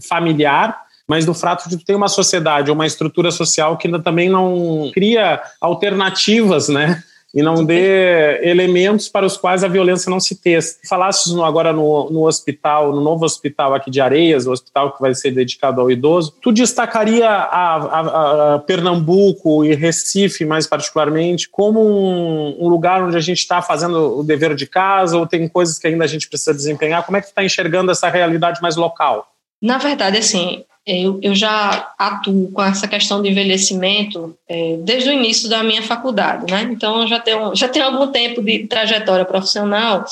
familiar, 0.01 0.83
mas 1.09 1.27
do 1.27 1.35
fato 1.35 1.69
de 1.69 1.79
ter 1.79 1.97
uma 1.97 2.09
sociedade, 2.09 2.71
uma 2.71 2.87
estrutura 2.87 3.33
social 3.33 3.77
que 3.77 3.89
ainda 3.89 3.99
também 3.99 4.29
não 4.29 4.89
cria 4.95 5.43
alternativas, 5.61 6.69
né? 6.69 7.03
E 7.35 7.43
não 7.43 7.65
dê 7.65 8.47
elementos 8.47 9.09
para 9.09 9.25
os 9.25 9.37
quais 9.37 9.65
a 9.65 9.69
violência 9.69 10.11
não 10.11 10.21
se 10.21 10.35
teste. 10.35 10.87
Falasses 10.87 11.35
agora 11.39 11.73
no, 11.73 12.11
no 12.11 12.27
hospital, 12.27 12.93
no 12.93 13.01
novo 13.01 13.25
hospital 13.25 13.75
aqui 13.75 13.91
de 13.91 14.01
Areias, 14.01 14.47
o 14.47 14.53
hospital 14.53 14.93
que 14.93 15.01
vai 15.01 15.15
ser 15.15 15.31
dedicado 15.31 15.81
ao 15.81 15.91
idoso, 15.91 16.35
tu 16.43 16.53
destacaria 16.53 17.29
a, 17.29 17.77
a, 17.77 18.55
a 18.55 18.59
Pernambuco 18.59 19.65
e 19.65 19.75
Recife, 19.75 20.45
mais 20.45 20.67
particularmente, 20.67 21.49
como 21.49 21.81
um, 21.81 22.57
um 22.61 22.69
lugar 22.69 23.03
onde 23.03 23.17
a 23.17 23.21
gente 23.21 23.39
está 23.39 23.63
fazendo 23.63 24.19
o 24.19 24.23
dever 24.23 24.55
de 24.55 24.67
casa 24.67 25.17
ou 25.17 25.27
tem 25.27 25.49
coisas 25.49 25.79
que 25.79 25.87
ainda 25.87 26.05
a 26.05 26.09
gente 26.09 26.29
precisa 26.29 26.53
desempenhar? 26.53 27.05
Como 27.05 27.17
é 27.17 27.21
que 27.21 27.29
tu 27.29 27.31
está 27.31 27.45
enxergando 27.45 27.91
essa 27.91 28.09
realidade 28.09 28.61
mais 28.61 28.77
local? 28.77 29.27
Na 29.61 29.79
verdade, 29.79 30.19
assim, 30.19 30.65
eu, 30.87 31.19
eu 31.23 31.35
já 31.35 31.93
atuo 31.99 32.51
com 32.53 32.63
essa 32.63 32.89
questão 32.89 33.23
de 33.23 33.29
envelhecimento 33.29 34.37
é, 34.49 34.77
desde 34.81 35.11
o 35.11 35.13
início 35.13 35.49
da 35.49 35.63
minha 35.63 35.83
faculdade, 35.83 36.51
né? 36.51 36.69
Então, 36.71 37.07
já 37.07 37.21
tenho, 37.21 37.55
já 37.55 37.69
tenho 37.69 37.87
algum 37.87 38.09
tempo 38.09 38.43
de 38.43 38.67
trajetória 38.67 39.25
profissional 39.25 40.05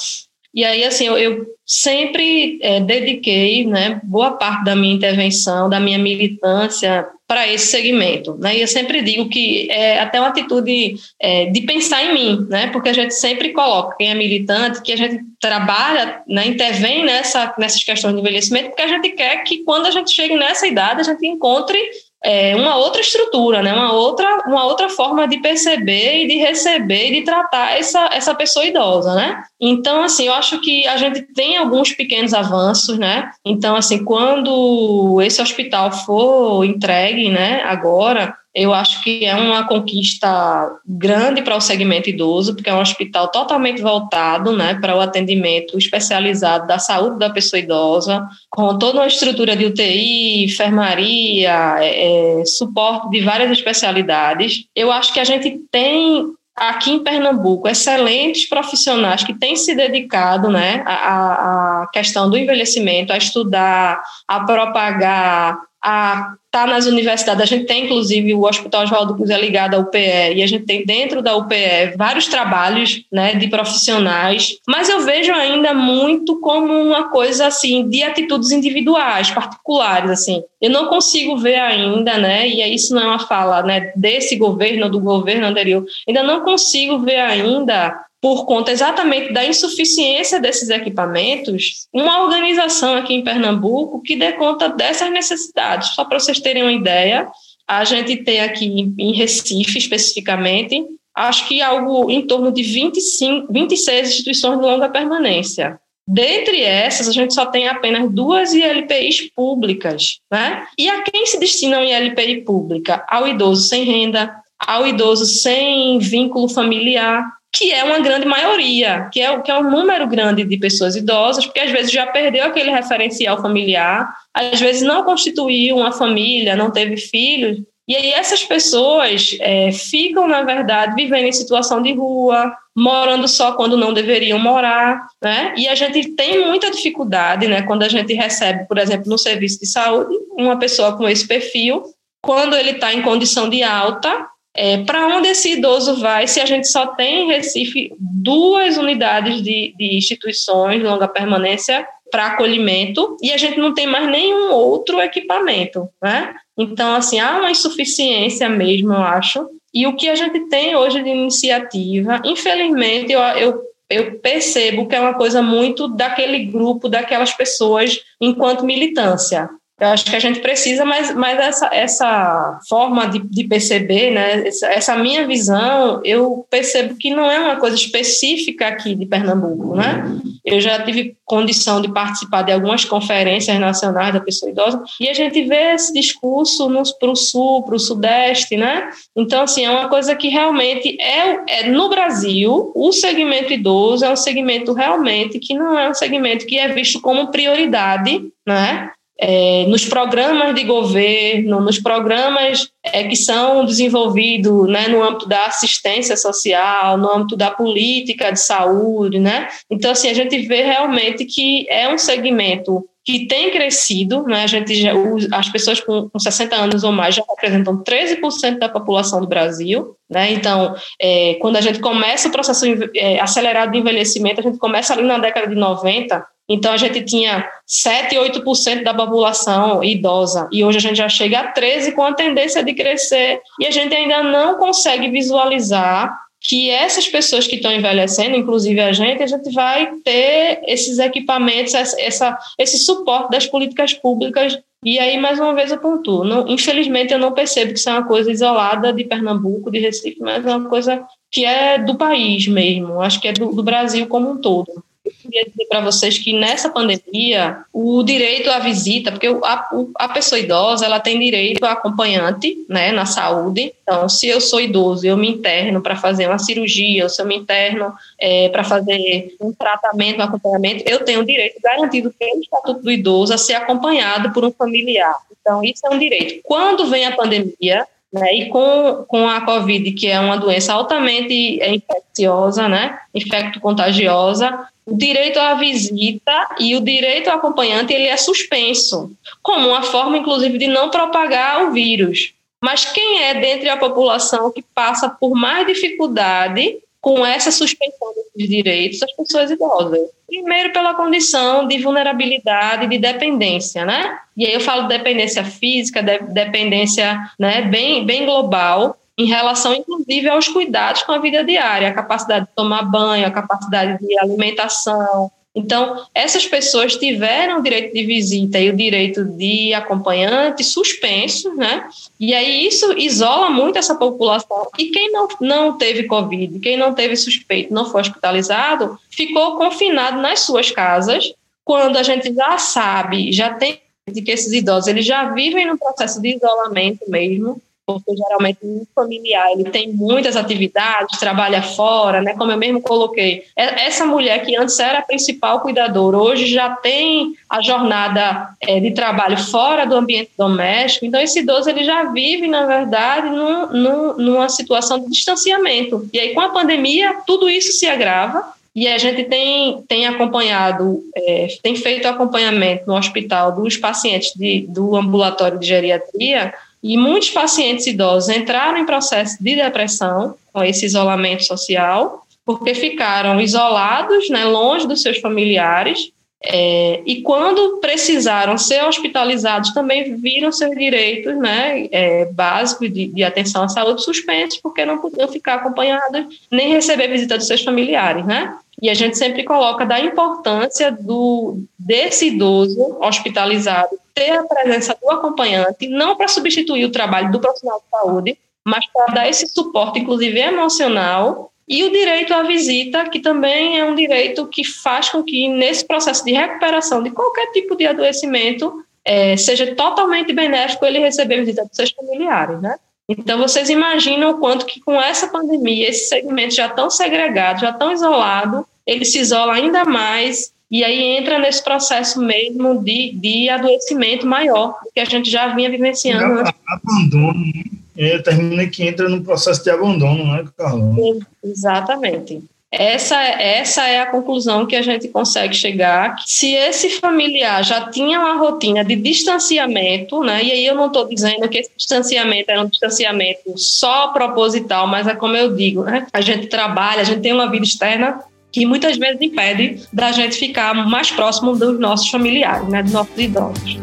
e 0.52 0.64
aí, 0.64 0.84
assim, 0.84 1.06
eu, 1.06 1.16
eu 1.16 1.46
sempre 1.64 2.58
é, 2.60 2.80
dediquei 2.80 3.64
né, 3.64 4.00
boa 4.02 4.32
parte 4.32 4.64
da 4.64 4.74
minha 4.74 4.94
intervenção, 4.94 5.68
da 5.68 5.78
minha 5.78 5.98
militância 5.98 7.06
para 7.30 7.46
esse 7.46 7.68
segmento. 7.68 8.36
Né? 8.40 8.56
E 8.56 8.60
eu 8.60 8.66
sempre 8.66 9.00
digo 9.02 9.28
que 9.28 9.70
é 9.70 10.00
até 10.00 10.18
uma 10.18 10.30
atitude 10.30 10.96
é, 11.20 11.46
de 11.46 11.60
pensar 11.60 12.04
em 12.04 12.12
mim, 12.12 12.46
né? 12.50 12.66
porque 12.72 12.88
a 12.88 12.92
gente 12.92 13.14
sempre 13.14 13.52
coloca 13.52 13.94
quem 13.96 14.10
é 14.10 14.14
militante, 14.16 14.82
que 14.82 14.92
a 14.92 14.96
gente 14.96 15.22
trabalha, 15.38 16.22
né, 16.26 16.44
intervém 16.48 17.04
nessa, 17.04 17.54
nessas 17.56 17.84
questões 17.84 18.14
de 18.14 18.20
envelhecimento, 18.20 18.70
porque 18.70 18.82
a 18.82 18.88
gente 18.88 19.10
quer 19.10 19.44
que 19.44 19.58
quando 19.58 19.86
a 19.86 19.92
gente 19.92 20.12
chegue 20.12 20.34
nessa 20.34 20.66
idade, 20.66 21.02
a 21.02 21.04
gente 21.04 21.24
encontre 21.24 21.78
é, 22.22 22.54
uma 22.54 22.76
outra 22.76 23.00
estrutura, 23.00 23.62
né? 23.62 23.72
uma, 23.72 23.92
outra, 23.92 24.44
uma 24.46 24.64
outra 24.64 24.88
forma 24.88 25.26
de 25.26 25.38
perceber 25.38 26.24
e 26.24 26.28
de 26.28 26.36
receber 26.36 27.08
e 27.08 27.20
de 27.20 27.22
tratar 27.22 27.78
essa, 27.78 28.10
essa 28.12 28.34
pessoa 28.34 28.66
idosa, 28.66 29.14
né? 29.14 29.42
Então, 29.60 30.02
assim, 30.02 30.26
eu 30.26 30.34
acho 30.34 30.60
que 30.60 30.86
a 30.86 30.96
gente 30.96 31.22
tem 31.34 31.56
alguns 31.56 31.92
pequenos 31.92 32.34
avanços, 32.34 32.98
né? 32.98 33.30
Então, 33.44 33.74
assim, 33.74 34.04
quando 34.04 35.20
esse 35.22 35.40
hospital 35.40 35.92
for 35.92 36.64
entregue, 36.64 37.30
né, 37.30 37.62
agora, 37.64 38.36
eu 38.54 38.74
acho 38.74 39.02
que 39.02 39.24
é 39.24 39.34
uma 39.34 39.66
conquista 39.66 40.70
grande 40.84 41.40
para 41.42 41.56
o 41.56 41.60
segmento 41.60 42.10
idoso, 42.10 42.54
porque 42.54 42.68
é 42.68 42.74
um 42.74 42.80
hospital 42.80 43.28
totalmente 43.28 43.80
voltado 43.80 44.56
né, 44.56 44.74
para 44.74 44.96
o 44.96 45.00
atendimento 45.00 45.78
especializado 45.78 46.66
da 46.66 46.78
saúde 46.78 47.18
da 47.18 47.30
pessoa 47.30 47.60
idosa, 47.60 48.26
com 48.50 48.76
toda 48.76 48.98
uma 48.98 49.06
estrutura 49.06 49.54
de 49.54 49.66
UTI, 49.66 50.44
enfermaria, 50.44 51.76
é, 51.78 52.40
é, 52.40 52.44
suporte 52.44 53.10
de 53.10 53.20
várias 53.20 53.52
especialidades. 53.52 54.64
Eu 54.74 54.90
acho 54.90 55.12
que 55.12 55.20
a 55.20 55.24
gente 55.24 55.60
tem 55.70 56.26
aqui 56.56 56.90
em 56.90 57.02
Pernambuco, 57.02 57.68
excelentes 57.68 58.48
profissionais 58.48 59.24
que 59.24 59.32
têm 59.32 59.56
se 59.56 59.74
dedicado 59.74 60.50
né, 60.50 60.82
à, 60.86 61.82
à 61.82 61.86
questão 61.92 62.28
do 62.28 62.36
envelhecimento, 62.36 63.12
a 63.12 63.16
estudar, 63.16 64.02
a 64.28 64.40
propagar, 64.40 65.56
a 65.82 66.34
tá 66.50 66.66
nas 66.66 66.86
universidades. 66.86 67.42
A 67.42 67.46
gente 67.46 67.66
tem, 67.66 67.84
inclusive, 67.84 68.34
o 68.34 68.42
Hospital 68.42 68.82
Oswaldo 68.82 69.14
Cruz 69.14 69.30
é 69.30 69.40
ligado 69.40 69.74
à 69.74 69.78
UPE, 69.78 70.34
e 70.34 70.42
a 70.42 70.46
gente 70.46 70.64
tem 70.64 70.84
dentro 70.84 71.22
da 71.22 71.36
UPE 71.36 71.94
vários 71.96 72.26
trabalhos 72.26 73.04
né, 73.10 73.34
de 73.34 73.48
profissionais, 73.48 74.56
mas 74.66 74.88
eu 74.88 75.00
vejo 75.00 75.32
ainda 75.32 75.72
muito 75.72 76.40
como 76.40 76.72
uma 76.72 77.08
coisa 77.08 77.46
assim 77.46 77.88
de 77.88 78.02
atitudes 78.02 78.50
individuais, 78.50 79.30
particulares. 79.30 80.10
assim. 80.10 80.42
Eu 80.60 80.70
não 80.70 80.86
consigo 80.86 81.36
ver 81.36 81.56
ainda, 81.56 82.18
né, 82.18 82.48
e 82.48 82.74
isso 82.74 82.94
não 82.94 83.02
é 83.02 83.06
uma 83.06 83.18
fala 83.20 83.62
né, 83.62 83.92
desse 83.94 84.36
governo 84.36 84.86
ou 84.86 84.90
do 84.90 85.00
governo 85.00 85.46
anterior, 85.46 85.84
ainda 86.06 86.22
não 86.22 86.40
consigo 86.40 86.98
ver 86.98 87.20
ainda 87.20 87.96
por 88.20 88.44
conta 88.44 88.70
exatamente 88.70 89.32
da 89.32 89.44
insuficiência 89.44 90.38
desses 90.38 90.68
equipamentos, 90.68 91.86
uma 91.92 92.22
organização 92.22 92.94
aqui 92.96 93.14
em 93.14 93.24
Pernambuco 93.24 94.02
que 94.02 94.14
dê 94.14 94.32
conta 94.32 94.68
dessas 94.68 95.10
necessidades. 95.10 95.94
Só 95.94 96.04
para 96.04 96.20
vocês 96.20 96.38
terem 96.38 96.62
uma 96.62 96.72
ideia, 96.72 97.26
a 97.66 97.84
gente 97.84 98.16
tem 98.18 98.40
aqui 98.40 98.92
em 98.98 99.12
Recife, 99.14 99.78
especificamente, 99.78 100.84
acho 101.16 101.48
que 101.48 101.62
algo 101.62 102.10
em 102.10 102.26
torno 102.26 102.52
de 102.52 102.62
25, 102.62 103.52
26 103.52 104.08
instituições 104.08 104.58
de 104.58 104.64
longa 104.64 104.88
permanência. 104.88 105.80
Dentre 106.06 106.62
essas, 106.62 107.08
a 107.08 107.12
gente 107.12 107.32
só 107.32 107.46
tem 107.46 107.68
apenas 107.68 108.10
duas 108.10 108.52
ILPIs 108.52 109.30
públicas, 109.34 110.18
né? 110.30 110.66
E 110.76 110.88
a 110.88 111.02
quem 111.02 111.24
se 111.24 111.38
destina 111.38 111.78
uma 111.78 111.86
ILPI 111.86 112.42
pública? 112.42 113.04
Ao 113.08 113.28
idoso 113.28 113.68
sem 113.68 113.84
renda, 113.84 114.34
ao 114.58 114.86
idoso 114.86 115.24
sem 115.24 115.98
vínculo 116.00 116.48
familiar, 116.48 117.24
que 117.52 117.72
é 117.72 117.82
uma 117.82 117.98
grande 117.98 118.26
maioria, 118.26 119.08
que 119.12 119.20
é, 119.20 119.40
que 119.40 119.50
é 119.50 119.58
um 119.58 119.70
número 119.70 120.06
grande 120.06 120.44
de 120.44 120.56
pessoas 120.56 120.94
idosas, 120.94 121.44
porque 121.44 121.60
às 121.60 121.70
vezes 121.70 121.90
já 121.90 122.06
perdeu 122.06 122.44
aquele 122.44 122.70
referencial 122.70 123.40
familiar, 123.42 124.08
às 124.32 124.60
vezes 124.60 124.82
não 124.82 125.02
constituiu 125.02 125.76
uma 125.76 125.90
família, 125.90 126.54
não 126.54 126.70
teve 126.70 126.96
filhos, 126.96 127.58
e 127.90 127.96
aí 127.96 128.12
essas 128.12 128.44
pessoas 128.44 129.36
é, 129.40 129.72
ficam, 129.72 130.28
na 130.28 130.42
verdade, 130.42 130.94
vivendo 130.94 131.26
em 131.26 131.32
situação 131.32 131.82
de 131.82 131.92
rua, 131.92 132.54
morando 132.76 133.26
só 133.26 133.50
quando 133.56 133.76
não 133.76 133.92
deveriam 133.92 134.38
morar, 134.38 135.08
né? 135.20 135.52
E 135.56 135.66
a 135.66 135.74
gente 135.74 136.10
tem 136.14 136.46
muita 136.46 136.70
dificuldade, 136.70 137.48
né? 137.48 137.62
Quando 137.62 137.82
a 137.82 137.88
gente 137.88 138.14
recebe, 138.14 138.64
por 138.68 138.78
exemplo, 138.78 139.10
no 139.10 139.18
serviço 139.18 139.58
de 139.58 139.66
saúde, 139.66 140.14
uma 140.38 140.56
pessoa 140.56 140.96
com 140.96 141.08
esse 141.08 141.26
perfil, 141.26 141.82
quando 142.22 142.54
ele 142.54 142.70
está 142.70 142.94
em 142.94 143.02
condição 143.02 143.48
de 143.48 143.64
alta, 143.64 144.24
é, 144.54 144.78
para 144.84 145.06
onde 145.16 145.28
esse 145.28 145.52
idoso 145.52 146.00
vai 146.00 146.26
se 146.26 146.40
a 146.40 146.46
gente 146.46 146.66
só 146.68 146.86
tem 146.86 147.24
em 147.24 147.26
Recife 147.28 147.92
duas 147.98 148.76
unidades 148.76 149.42
de, 149.42 149.74
de 149.76 149.96
instituições 149.96 150.80
de 150.80 150.86
longa 150.86 151.06
permanência 151.06 151.86
para 152.10 152.26
acolhimento 152.26 153.16
e 153.22 153.32
a 153.32 153.36
gente 153.36 153.58
não 153.58 153.72
tem 153.72 153.86
mais 153.86 154.08
nenhum 154.08 154.50
outro 154.50 155.00
equipamento, 155.00 155.88
né? 156.02 156.34
Então, 156.58 156.94
assim, 156.94 157.20
há 157.20 157.38
uma 157.38 157.50
insuficiência 157.50 158.48
mesmo, 158.48 158.92
eu 158.92 159.00
acho. 159.00 159.48
E 159.72 159.86
o 159.86 159.94
que 159.94 160.08
a 160.08 160.16
gente 160.16 160.48
tem 160.48 160.74
hoje 160.74 161.00
de 161.02 161.08
iniciativa, 161.08 162.20
infelizmente, 162.24 163.12
eu, 163.12 163.20
eu, 163.20 163.62
eu 163.88 164.18
percebo 164.18 164.88
que 164.88 164.96
é 164.96 165.00
uma 165.00 165.14
coisa 165.14 165.40
muito 165.40 165.86
daquele 165.86 166.44
grupo, 166.46 166.88
daquelas 166.88 167.32
pessoas 167.32 168.00
enquanto 168.20 168.64
militância. 168.64 169.48
Eu 169.80 169.88
acho 169.88 170.04
que 170.04 170.14
a 170.14 170.20
gente 170.20 170.40
precisa, 170.40 170.84
mas, 170.84 171.14
mas 171.14 171.38
essa, 171.38 171.70
essa 171.72 172.60
forma 172.68 173.06
de, 173.06 173.18
de 173.18 173.44
perceber, 173.44 174.10
né, 174.10 174.46
essa, 174.46 174.66
essa, 174.66 174.96
minha 174.96 175.26
visão, 175.26 176.02
eu 176.04 176.46
percebo 176.50 176.96
que 176.96 177.14
não 177.14 177.30
é 177.30 177.38
uma 177.38 177.56
coisa 177.56 177.76
específica 177.76 178.68
aqui 178.68 178.94
de 178.94 179.06
Pernambuco, 179.06 179.74
né? 179.74 180.04
Eu 180.44 180.60
já 180.60 180.82
tive 180.82 181.16
condição 181.24 181.80
de 181.80 181.90
participar 181.90 182.42
de 182.42 182.52
algumas 182.52 182.84
conferências 182.84 183.58
nacionais 183.58 184.12
da 184.12 184.20
pessoa 184.20 184.50
idosa 184.50 184.82
e 185.00 185.08
a 185.08 185.14
gente 185.14 185.42
vê 185.44 185.72
esse 185.72 185.94
discurso 185.94 186.68
para 186.98 187.10
o 187.10 187.16
sul, 187.16 187.62
para 187.62 187.74
o 187.74 187.78
sudeste, 187.78 188.58
né? 188.58 188.90
Então, 189.16 189.44
assim, 189.44 189.64
é 189.64 189.70
uma 189.70 189.88
coisa 189.88 190.14
que 190.14 190.28
realmente 190.28 191.00
é, 191.00 191.60
é 191.60 191.68
no 191.70 191.88
Brasil, 191.88 192.70
o 192.74 192.92
segmento 192.92 193.50
idoso 193.50 194.04
é 194.04 194.10
um 194.10 194.16
segmento 194.16 194.74
realmente 194.74 195.38
que 195.38 195.54
não 195.54 195.78
é 195.78 195.88
um 195.88 195.94
segmento 195.94 196.44
que 196.44 196.58
é 196.58 196.68
visto 196.68 197.00
como 197.00 197.30
prioridade, 197.30 198.20
né? 198.46 198.90
É, 199.20 199.66
nos 199.66 199.84
programas 199.84 200.54
de 200.54 200.64
governo, 200.64 201.60
nos 201.60 201.78
programas 201.78 202.70
é, 202.82 203.04
que 203.04 203.14
são 203.14 203.66
desenvolvidos 203.66 204.66
né, 204.66 204.88
no 204.88 205.02
âmbito 205.02 205.28
da 205.28 205.44
assistência 205.44 206.16
social, 206.16 206.96
no 206.96 207.12
âmbito 207.12 207.36
da 207.36 207.50
política 207.50 208.32
de 208.32 208.40
saúde, 208.40 209.18
né? 209.18 209.48
Então, 209.70 209.90
assim, 209.90 210.08
a 210.08 210.14
gente 210.14 210.38
vê 210.46 210.62
realmente 210.62 211.26
que 211.26 211.66
é 211.68 211.92
um 211.92 211.98
segmento 211.98 212.82
que 213.04 213.26
tem 213.26 213.50
crescido, 213.50 214.22
né? 214.24 214.44
A 214.44 214.46
gente 214.46 214.74
já, 214.74 214.92
as 215.32 215.48
pessoas 215.48 215.80
com, 215.80 216.08
com 216.08 216.18
60 216.18 216.54
anos 216.56 216.84
ou 216.84 216.92
mais 216.92 217.14
já 217.14 217.22
representam 217.28 217.82
13% 217.82 218.58
da 218.58 218.68
população 218.68 219.20
do 219.20 219.26
Brasil, 219.26 219.96
né? 220.08 220.32
Então, 220.32 220.74
é, 221.00 221.34
quando 221.40 221.56
a 221.56 221.60
gente 221.60 221.78
começa 221.78 222.28
o 222.28 222.32
processo 222.32 222.64
é, 222.94 223.20
acelerado 223.20 223.72
de 223.72 223.78
envelhecimento, 223.78 224.40
a 224.40 224.42
gente 224.42 224.58
começa 224.58 224.94
ali 224.94 225.02
na 225.02 225.18
década 225.18 225.46
de 225.46 225.54
90, 225.54 226.24
então, 226.52 226.72
a 226.72 226.76
gente 226.76 227.04
tinha 227.04 227.48
7, 227.64 228.16
8% 228.16 228.82
da 228.82 228.92
população 228.92 229.84
idosa, 229.84 230.48
e 230.50 230.64
hoje 230.64 230.78
a 230.78 230.80
gente 230.80 230.96
já 230.96 231.08
chega 231.08 231.38
a 231.38 231.54
13%, 231.54 231.94
com 231.94 232.02
a 232.02 232.12
tendência 232.12 232.60
de 232.64 232.74
crescer, 232.74 233.40
e 233.60 233.66
a 233.68 233.70
gente 233.70 233.94
ainda 233.94 234.20
não 234.24 234.56
consegue 234.56 235.08
visualizar 235.08 236.12
que 236.40 236.68
essas 236.68 237.06
pessoas 237.06 237.46
que 237.46 237.54
estão 237.54 237.70
envelhecendo, 237.70 238.34
inclusive 238.34 238.80
a 238.80 238.92
gente, 238.92 239.22
a 239.22 239.28
gente 239.28 239.52
vai 239.52 239.92
ter 240.04 240.60
esses 240.66 240.98
equipamentos, 240.98 241.72
essa, 241.72 242.36
esse 242.58 242.78
suporte 242.78 243.30
das 243.30 243.46
políticas 243.46 243.94
públicas. 243.94 244.58
E 244.82 244.98
aí, 244.98 245.18
mais 245.18 245.38
uma 245.38 245.54
vez, 245.54 245.70
eu 245.70 245.78
pontuo. 245.78 246.24
Não, 246.24 246.48
infelizmente, 246.48 247.12
eu 247.12 247.18
não 247.18 247.32
percebo 247.32 247.74
que 247.74 247.78
isso 247.78 247.90
é 247.90 247.92
uma 247.92 248.08
coisa 248.08 248.32
isolada 248.32 248.92
de 248.92 249.04
Pernambuco, 249.04 249.70
de 249.70 249.78
Recife, 249.78 250.18
mas 250.18 250.44
é 250.44 250.56
uma 250.56 250.68
coisa 250.68 251.04
que 251.30 251.44
é 251.44 251.78
do 251.78 251.96
país 251.96 252.48
mesmo, 252.48 253.00
acho 253.00 253.20
que 253.20 253.28
é 253.28 253.32
do, 253.32 253.52
do 253.52 253.62
Brasil 253.62 254.08
como 254.08 254.30
um 254.30 254.38
todo 254.38 254.82
queria 255.12 255.44
dizer 255.44 255.66
para 255.66 255.80
vocês 255.80 256.18
que 256.18 256.32
nessa 256.32 256.68
pandemia, 256.68 257.64
o 257.72 258.02
direito 258.02 258.50
à 258.50 258.58
visita, 258.58 259.10
porque 259.10 259.26
a, 259.26 259.68
a 259.96 260.08
pessoa 260.08 260.38
idosa 260.38 260.84
ela 260.84 261.00
tem 261.00 261.18
direito 261.18 261.64
a 261.64 261.72
acompanhante 261.72 262.64
né, 262.68 262.92
na 262.92 263.06
saúde. 263.06 263.72
Então, 263.82 264.08
se 264.08 264.28
eu 264.28 264.40
sou 264.40 264.60
idoso 264.60 265.06
eu 265.06 265.16
me 265.16 265.28
interno 265.28 265.80
para 265.80 265.96
fazer 265.96 266.26
uma 266.26 266.38
cirurgia, 266.38 267.04
ou 267.04 267.08
se 267.08 267.20
eu 267.20 267.26
me 267.26 267.36
interno 267.36 267.92
é, 268.18 268.48
para 268.48 268.64
fazer 268.64 269.34
um 269.40 269.52
tratamento, 269.52 270.20
um 270.20 270.24
acompanhamento, 270.24 270.84
eu 270.86 271.04
tenho 271.04 271.20
o 271.20 271.24
direito 271.24 271.60
garantido 271.62 272.14
pelo 272.18 272.40
Estatuto 272.40 272.82
do 272.82 272.90
Idoso 272.90 273.32
a 273.32 273.38
ser 273.38 273.54
acompanhado 273.54 274.32
por 274.32 274.44
um 274.44 274.52
familiar. 274.52 275.14
Então, 275.40 275.64
isso 275.64 275.86
é 275.86 275.90
um 275.90 275.98
direito. 275.98 276.40
Quando 276.44 276.86
vem 276.86 277.06
a 277.06 277.16
pandemia, 277.16 277.86
né? 278.12 278.34
E 278.34 278.48
com, 278.48 279.04
com 279.06 279.28
a 279.28 279.40
Covid, 279.42 279.92
que 279.92 280.08
é 280.08 280.18
uma 280.18 280.36
doença 280.36 280.72
altamente 280.72 281.60
infecciosa, 281.62 282.68
né? 282.68 282.98
infecto-contagiosa, 283.14 284.66
o 284.84 284.96
direito 284.96 285.38
à 285.38 285.54
visita 285.54 286.48
e 286.58 286.74
o 286.74 286.80
direito 286.80 287.28
ao 287.28 287.38
acompanhante 287.38 287.92
ele 287.92 288.06
é 288.06 288.16
suspenso, 288.16 289.12
como 289.42 289.68
uma 289.68 289.82
forma, 289.82 290.18
inclusive, 290.18 290.58
de 290.58 290.66
não 290.66 290.90
propagar 290.90 291.64
o 291.64 291.72
vírus. 291.72 292.34
Mas 292.62 292.84
quem 292.84 293.22
é 293.22 293.34
dentre 293.34 293.68
a 293.68 293.76
população 293.76 294.50
que 294.50 294.62
passa 294.74 295.08
por 295.08 295.34
mais 295.34 295.66
dificuldade 295.66 296.78
com 297.00 297.24
essa 297.24 297.50
suspensão 297.50 298.12
desses 298.14 298.48
direitos? 298.48 299.02
As 299.02 299.12
pessoas 299.12 299.50
idosas. 299.50 300.00
Primeiro, 300.26 300.72
pela 300.72 300.94
condição 300.94 301.66
de 301.66 301.78
vulnerabilidade, 301.78 302.86
de 302.86 302.98
dependência, 302.98 303.84
né? 303.84 304.18
E 304.36 304.46
aí 304.46 304.52
eu 304.52 304.60
falo 304.60 304.86
dependência 304.86 305.44
física, 305.44 306.02
de 306.02 306.18
dependência 306.18 307.18
né, 307.38 307.62
bem, 307.62 308.06
bem 308.06 308.24
global, 308.24 308.96
em 309.18 309.26
relação, 309.26 309.74
inclusive, 309.74 310.28
aos 310.28 310.48
cuidados 310.48 311.02
com 311.02 311.12
a 311.12 311.18
vida 311.18 311.44
diária, 311.44 311.88
a 311.88 311.92
capacidade 311.92 312.46
de 312.46 312.52
tomar 312.54 312.82
banho, 312.84 313.26
a 313.26 313.30
capacidade 313.30 313.98
de 313.98 314.18
alimentação. 314.18 315.30
Então, 315.54 316.06
essas 316.14 316.46
pessoas 316.46 316.96
tiveram 316.96 317.58
o 317.58 317.62
direito 317.62 317.92
de 317.92 318.06
visita 318.06 318.58
e 318.58 318.70
o 318.70 318.76
direito 318.76 319.24
de 319.24 319.74
acompanhante 319.74 320.62
suspenso, 320.62 321.54
né? 321.56 321.88
E 322.20 322.32
aí 322.32 322.66
isso 322.66 322.92
isola 322.96 323.50
muito 323.50 323.76
essa 323.76 323.96
população. 323.96 324.68
E 324.78 324.86
quem 324.86 325.10
não, 325.10 325.28
não 325.40 325.76
teve 325.76 326.04
Covid, 326.04 326.60
quem 326.60 326.76
não 326.76 326.94
teve 326.94 327.16
suspeito, 327.16 327.74
não 327.74 327.90
foi 327.90 328.00
hospitalizado, 328.00 328.96
ficou 329.10 329.56
confinado 329.56 330.20
nas 330.20 330.40
suas 330.40 330.70
casas, 330.70 331.32
quando 331.64 331.96
a 331.96 332.02
gente 332.02 332.32
já 332.32 332.56
sabe, 332.56 333.32
já 333.32 333.54
tem 333.54 333.80
de 334.10 334.22
que 334.22 334.30
esses 334.30 334.52
idosos 334.52 334.88
eles 334.88 335.06
já 335.06 335.32
vivem 335.32 335.66
no 335.66 335.78
processo 335.78 336.20
de 336.20 336.36
isolamento 336.36 337.08
mesmo, 337.08 337.60
porque 337.94 338.16
geralmente 338.16 338.58
o 338.62 338.86
familiar 338.94 339.50
ele 339.52 339.64
tem 339.64 339.92
muitas 339.92 340.36
atividades, 340.36 341.18
trabalha 341.18 341.62
fora, 341.62 342.20
né? 342.20 342.34
Como 342.34 342.50
eu 342.50 342.58
mesmo 342.58 342.80
coloquei, 342.80 343.44
é, 343.56 343.86
essa 343.86 344.04
mulher 344.04 344.44
que 344.44 344.56
antes 344.56 344.78
era 344.78 344.98
a 344.98 345.02
principal 345.02 345.60
cuidadora, 345.60 346.18
hoje 346.18 346.46
já 346.46 346.70
tem 346.70 347.34
a 347.48 347.60
jornada 347.62 348.50
é, 348.60 348.78
de 348.80 348.92
trabalho 348.92 349.38
fora 349.38 349.84
do 349.86 349.96
ambiente 349.96 350.30
doméstico, 350.36 351.06
então 351.06 351.20
esse 351.20 351.40
idoso 351.40 351.68
ele 351.68 351.84
já 351.84 352.04
vive, 352.04 352.46
na 352.46 352.66
verdade, 352.66 353.28
num, 353.28 353.66
num, 353.68 354.16
numa 354.16 354.48
situação 354.48 355.00
de 355.00 355.10
distanciamento. 355.10 356.08
E 356.12 356.18
aí, 356.18 356.34
com 356.34 356.40
a 356.40 356.50
pandemia, 356.50 357.16
tudo 357.26 357.48
isso 357.48 357.72
se 357.72 357.86
agrava, 357.86 358.44
e 358.74 358.86
a 358.86 358.96
gente 358.98 359.24
tem, 359.24 359.82
tem 359.88 360.06
acompanhado, 360.06 361.02
é, 361.16 361.48
tem 361.62 361.74
feito 361.74 362.06
acompanhamento 362.06 362.84
no 362.86 362.96
hospital 362.96 363.52
dos 363.52 363.76
pacientes 363.76 364.32
de, 364.34 364.66
do 364.68 364.94
ambulatório 364.96 365.58
de 365.58 365.66
geriatria, 365.66 366.54
e 366.82 366.96
muitos 366.96 367.30
pacientes 367.30 367.86
idosos 367.86 368.34
entraram 368.34 368.78
em 368.78 368.86
processo 368.86 369.42
de 369.42 369.56
depressão 369.56 370.34
com 370.52 370.62
esse 370.62 370.86
isolamento 370.86 371.44
social, 371.44 372.26
porque 372.44 372.74
ficaram 372.74 373.40
isolados, 373.40 374.28
né, 374.30 374.44
longe 374.44 374.86
dos 374.86 375.02
seus 375.02 375.18
familiares, 375.18 376.10
é, 376.42 377.02
e 377.04 377.20
quando 377.20 377.78
precisaram 377.80 378.56
ser 378.56 378.82
hospitalizados, 378.84 379.74
também 379.74 380.16
viram 380.16 380.50
seus 380.50 380.74
direitos 380.74 381.36
né, 381.36 381.86
é, 381.92 382.24
básicos 382.32 382.90
de, 382.90 383.08
de, 383.08 383.22
atenção 383.22 383.64
à 383.64 383.68
saúde 383.68 384.02
suspensos, 384.02 384.58
porque 384.58 384.86
não 384.86 384.98
podiam 384.98 385.28
ficar 385.28 385.56
acompanhados 385.56 386.40
nem 386.50 386.72
receber 386.72 387.08
visita 387.08 387.36
dos 387.36 387.46
seus 387.46 387.62
familiares. 387.62 388.24
Né? 388.24 388.54
E 388.80 388.88
a 388.88 388.94
gente 388.94 389.18
sempre 389.18 389.44
coloca 389.44 389.84
da 389.84 390.00
importância 390.00 390.90
do, 390.90 391.62
desse 391.78 392.28
idoso 392.28 392.96
hospitalizado 393.00 393.98
ter 394.14 394.32
a 394.32 394.42
presença 394.42 394.96
do 395.00 395.10
acompanhante, 395.10 395.88
não 395.88 396.16
para 396.16 396.28
substituir 396.28 396.84
o 396.84 396.92
trabalho 396.92 397.30
do 397.30 397.40
profissional 397.40 397.80
de 397.80 397.90
saúde, 397.90 398.38
mas 398.64 398.86
para 398.92 399.14
dar 399.14 399.28
esse 399.28 399.46
suporte, 399.48 399.98
inclusive 399.98 400.38
emocional, 400.38 401.50
e 401.68 401.84
o 401.84 401.90
direito 401.90 402.34
à 402.34 402.42
visita, 402.42 403.08
que 403.08 403.20
também 403.20 403.78
é 403.78 403.84
um 403.84 403.94
direito 403.94 404.46
que 404.48 404.64
faz 404.64 405.08
com 405.08 405.22
que, 405.22 405.48
nesse 405.48 405.86
processo 405.86 406.24
de 406.24 406.32
recuperação 406.32 407.02
de 407.02 407.10
qualquer 407.10 407.52
tipo 407.52 407.76
de 407.76 407.86
adoecimento, 407.86 408.84
é, 409.04 409.36
seja 409.36 409.74
totalmente 409.74 410.32
benéfico 410.32 410.84
ele 410.84 410.98
receber 410.98 411.38
visita 411.38 411.64
dos 411.64 411.76
seus 411.76 411.90
familiares, 411.90 412.60
né? 412.60 412.76
Então, 413.08 413.38
vocês 413.38 413.70
imaginam 413.70 414.30
o 414.30 414.38
quanto 414.38 414.66
que 414.66 414.80
com 414.80 415.00
essa 415.00 415.28
pandemia, 415.28 415.88
esse 415.88 416.08
segmento 416.08 416.54
já 416.54 416.68
tão 416.68 416.90
segregado, 416.90 417.60
já 417.60 417.72
tão 417.72 417.92
isolado, 417.92 418.66
ele 418.90 419.04
se 419.04 419.18
isola 419.20 419.54
ainda 419.54 419.84
mais 419.84 420.52
e 420.70 420.84
aí 420.84 421.16
entra 421.16 421.38
nesse 421.38 421.62
processo 421.64 422.20
mesmo 422.20 422.82
de, 422.82 423.12
de 423.16 423.48
adoecimento 423.48 424.26
maior, 424.26 424.76
que 424.94 425.00
a 425.00 425.04
gente 425.04 425.28
já 425.28 425.52
vinha 425.54 425.68
vivenciando. 425.68 426.44
Abandono, 426.68 427.44
né? 427.44 427.62
é, 427.96 428.18
termina 428.18 428.66
que 428.66 428.86
entra 428.86 429.08
no 429.08 429.22
processo 429.22 429.64
de 429.64 429.70
abandono, 429.70 430.24
né, 430.24 430.44
Carlos? 430.56 431.24
Exatamente. 431.42 432.42
Essa, 432.72 433.16
essa 433.20 433.88
é 433.88 434.00
a 434.00 434.06
conclusão 434.06 434.64
que 434.64 434.76
a 434.76 434.82
gente 434.82 435.08
consegue 435.08 435.54
chegar. 435.54 436.14
Se 436.24 436.54
esse 436.54 437.00
familiar 437.00 437.64
já 437.64 437.90
tinha 437.90 438.20
uma 438.20 438.38
rotina 438.38 438.84
de 438.84 438.94
distanciamento, 438.94 440.22
né, 440.22 440.44
e 440.44 440.52
aí 440.52 440.66
eu 440.66 440.76
não 440.76 440.86
estou 440.86 441.08
dizendo 441.08 441.48
que 441.48 441.58
esse 441.58 441.70
distanciamento 441.76 442.48
era 442.48 442.62
um 442.62 442.68
distanciamento 442.68 443.58
só 443.58 444.12
proposital, 444.12 444.86
mas 444.86 445.08
é 445.08 445.16
como 445.16 445.34
eu 445.34 445.52
digo, 445.56 445.82
né, 445.82 446.06
a 446.12 446.20
gente 446.20 446.46
trabalha, 446.46 447.00
a 447.00 447.04
gente 447.04 447.22
tem 447.22 447.32
uma 447.32 447.50
vida 447.50 447.64
externa 447.64 448.20
que 448.52 448.66
muitas 448.66 448.96
vezes 448.96 449.20
impede 449.20 449.80
da 449.92 450.12
gente 450.12 450.36
ficar 450.36 450.74
mais 450.74 451.10
próximo 451.10 451.56
dos 451.56 451.78
nossos 451.78 452.08
familiares, 452.08 452.68
né, 452.68 452.82
dos 452.82 452.92
nossos 452.92 453.18
idosos. 453.18 453.78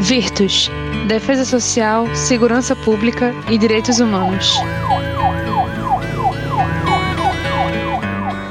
Virtus 0.00 0.70
Defesa 1.06 1.44
Social, 1.44 2.06
Segurança 2.14 2.74
Pública 2.74 3.34
e 3.48 3.58
Direitos 3.58 4.00
Humanos. 4.00 4.56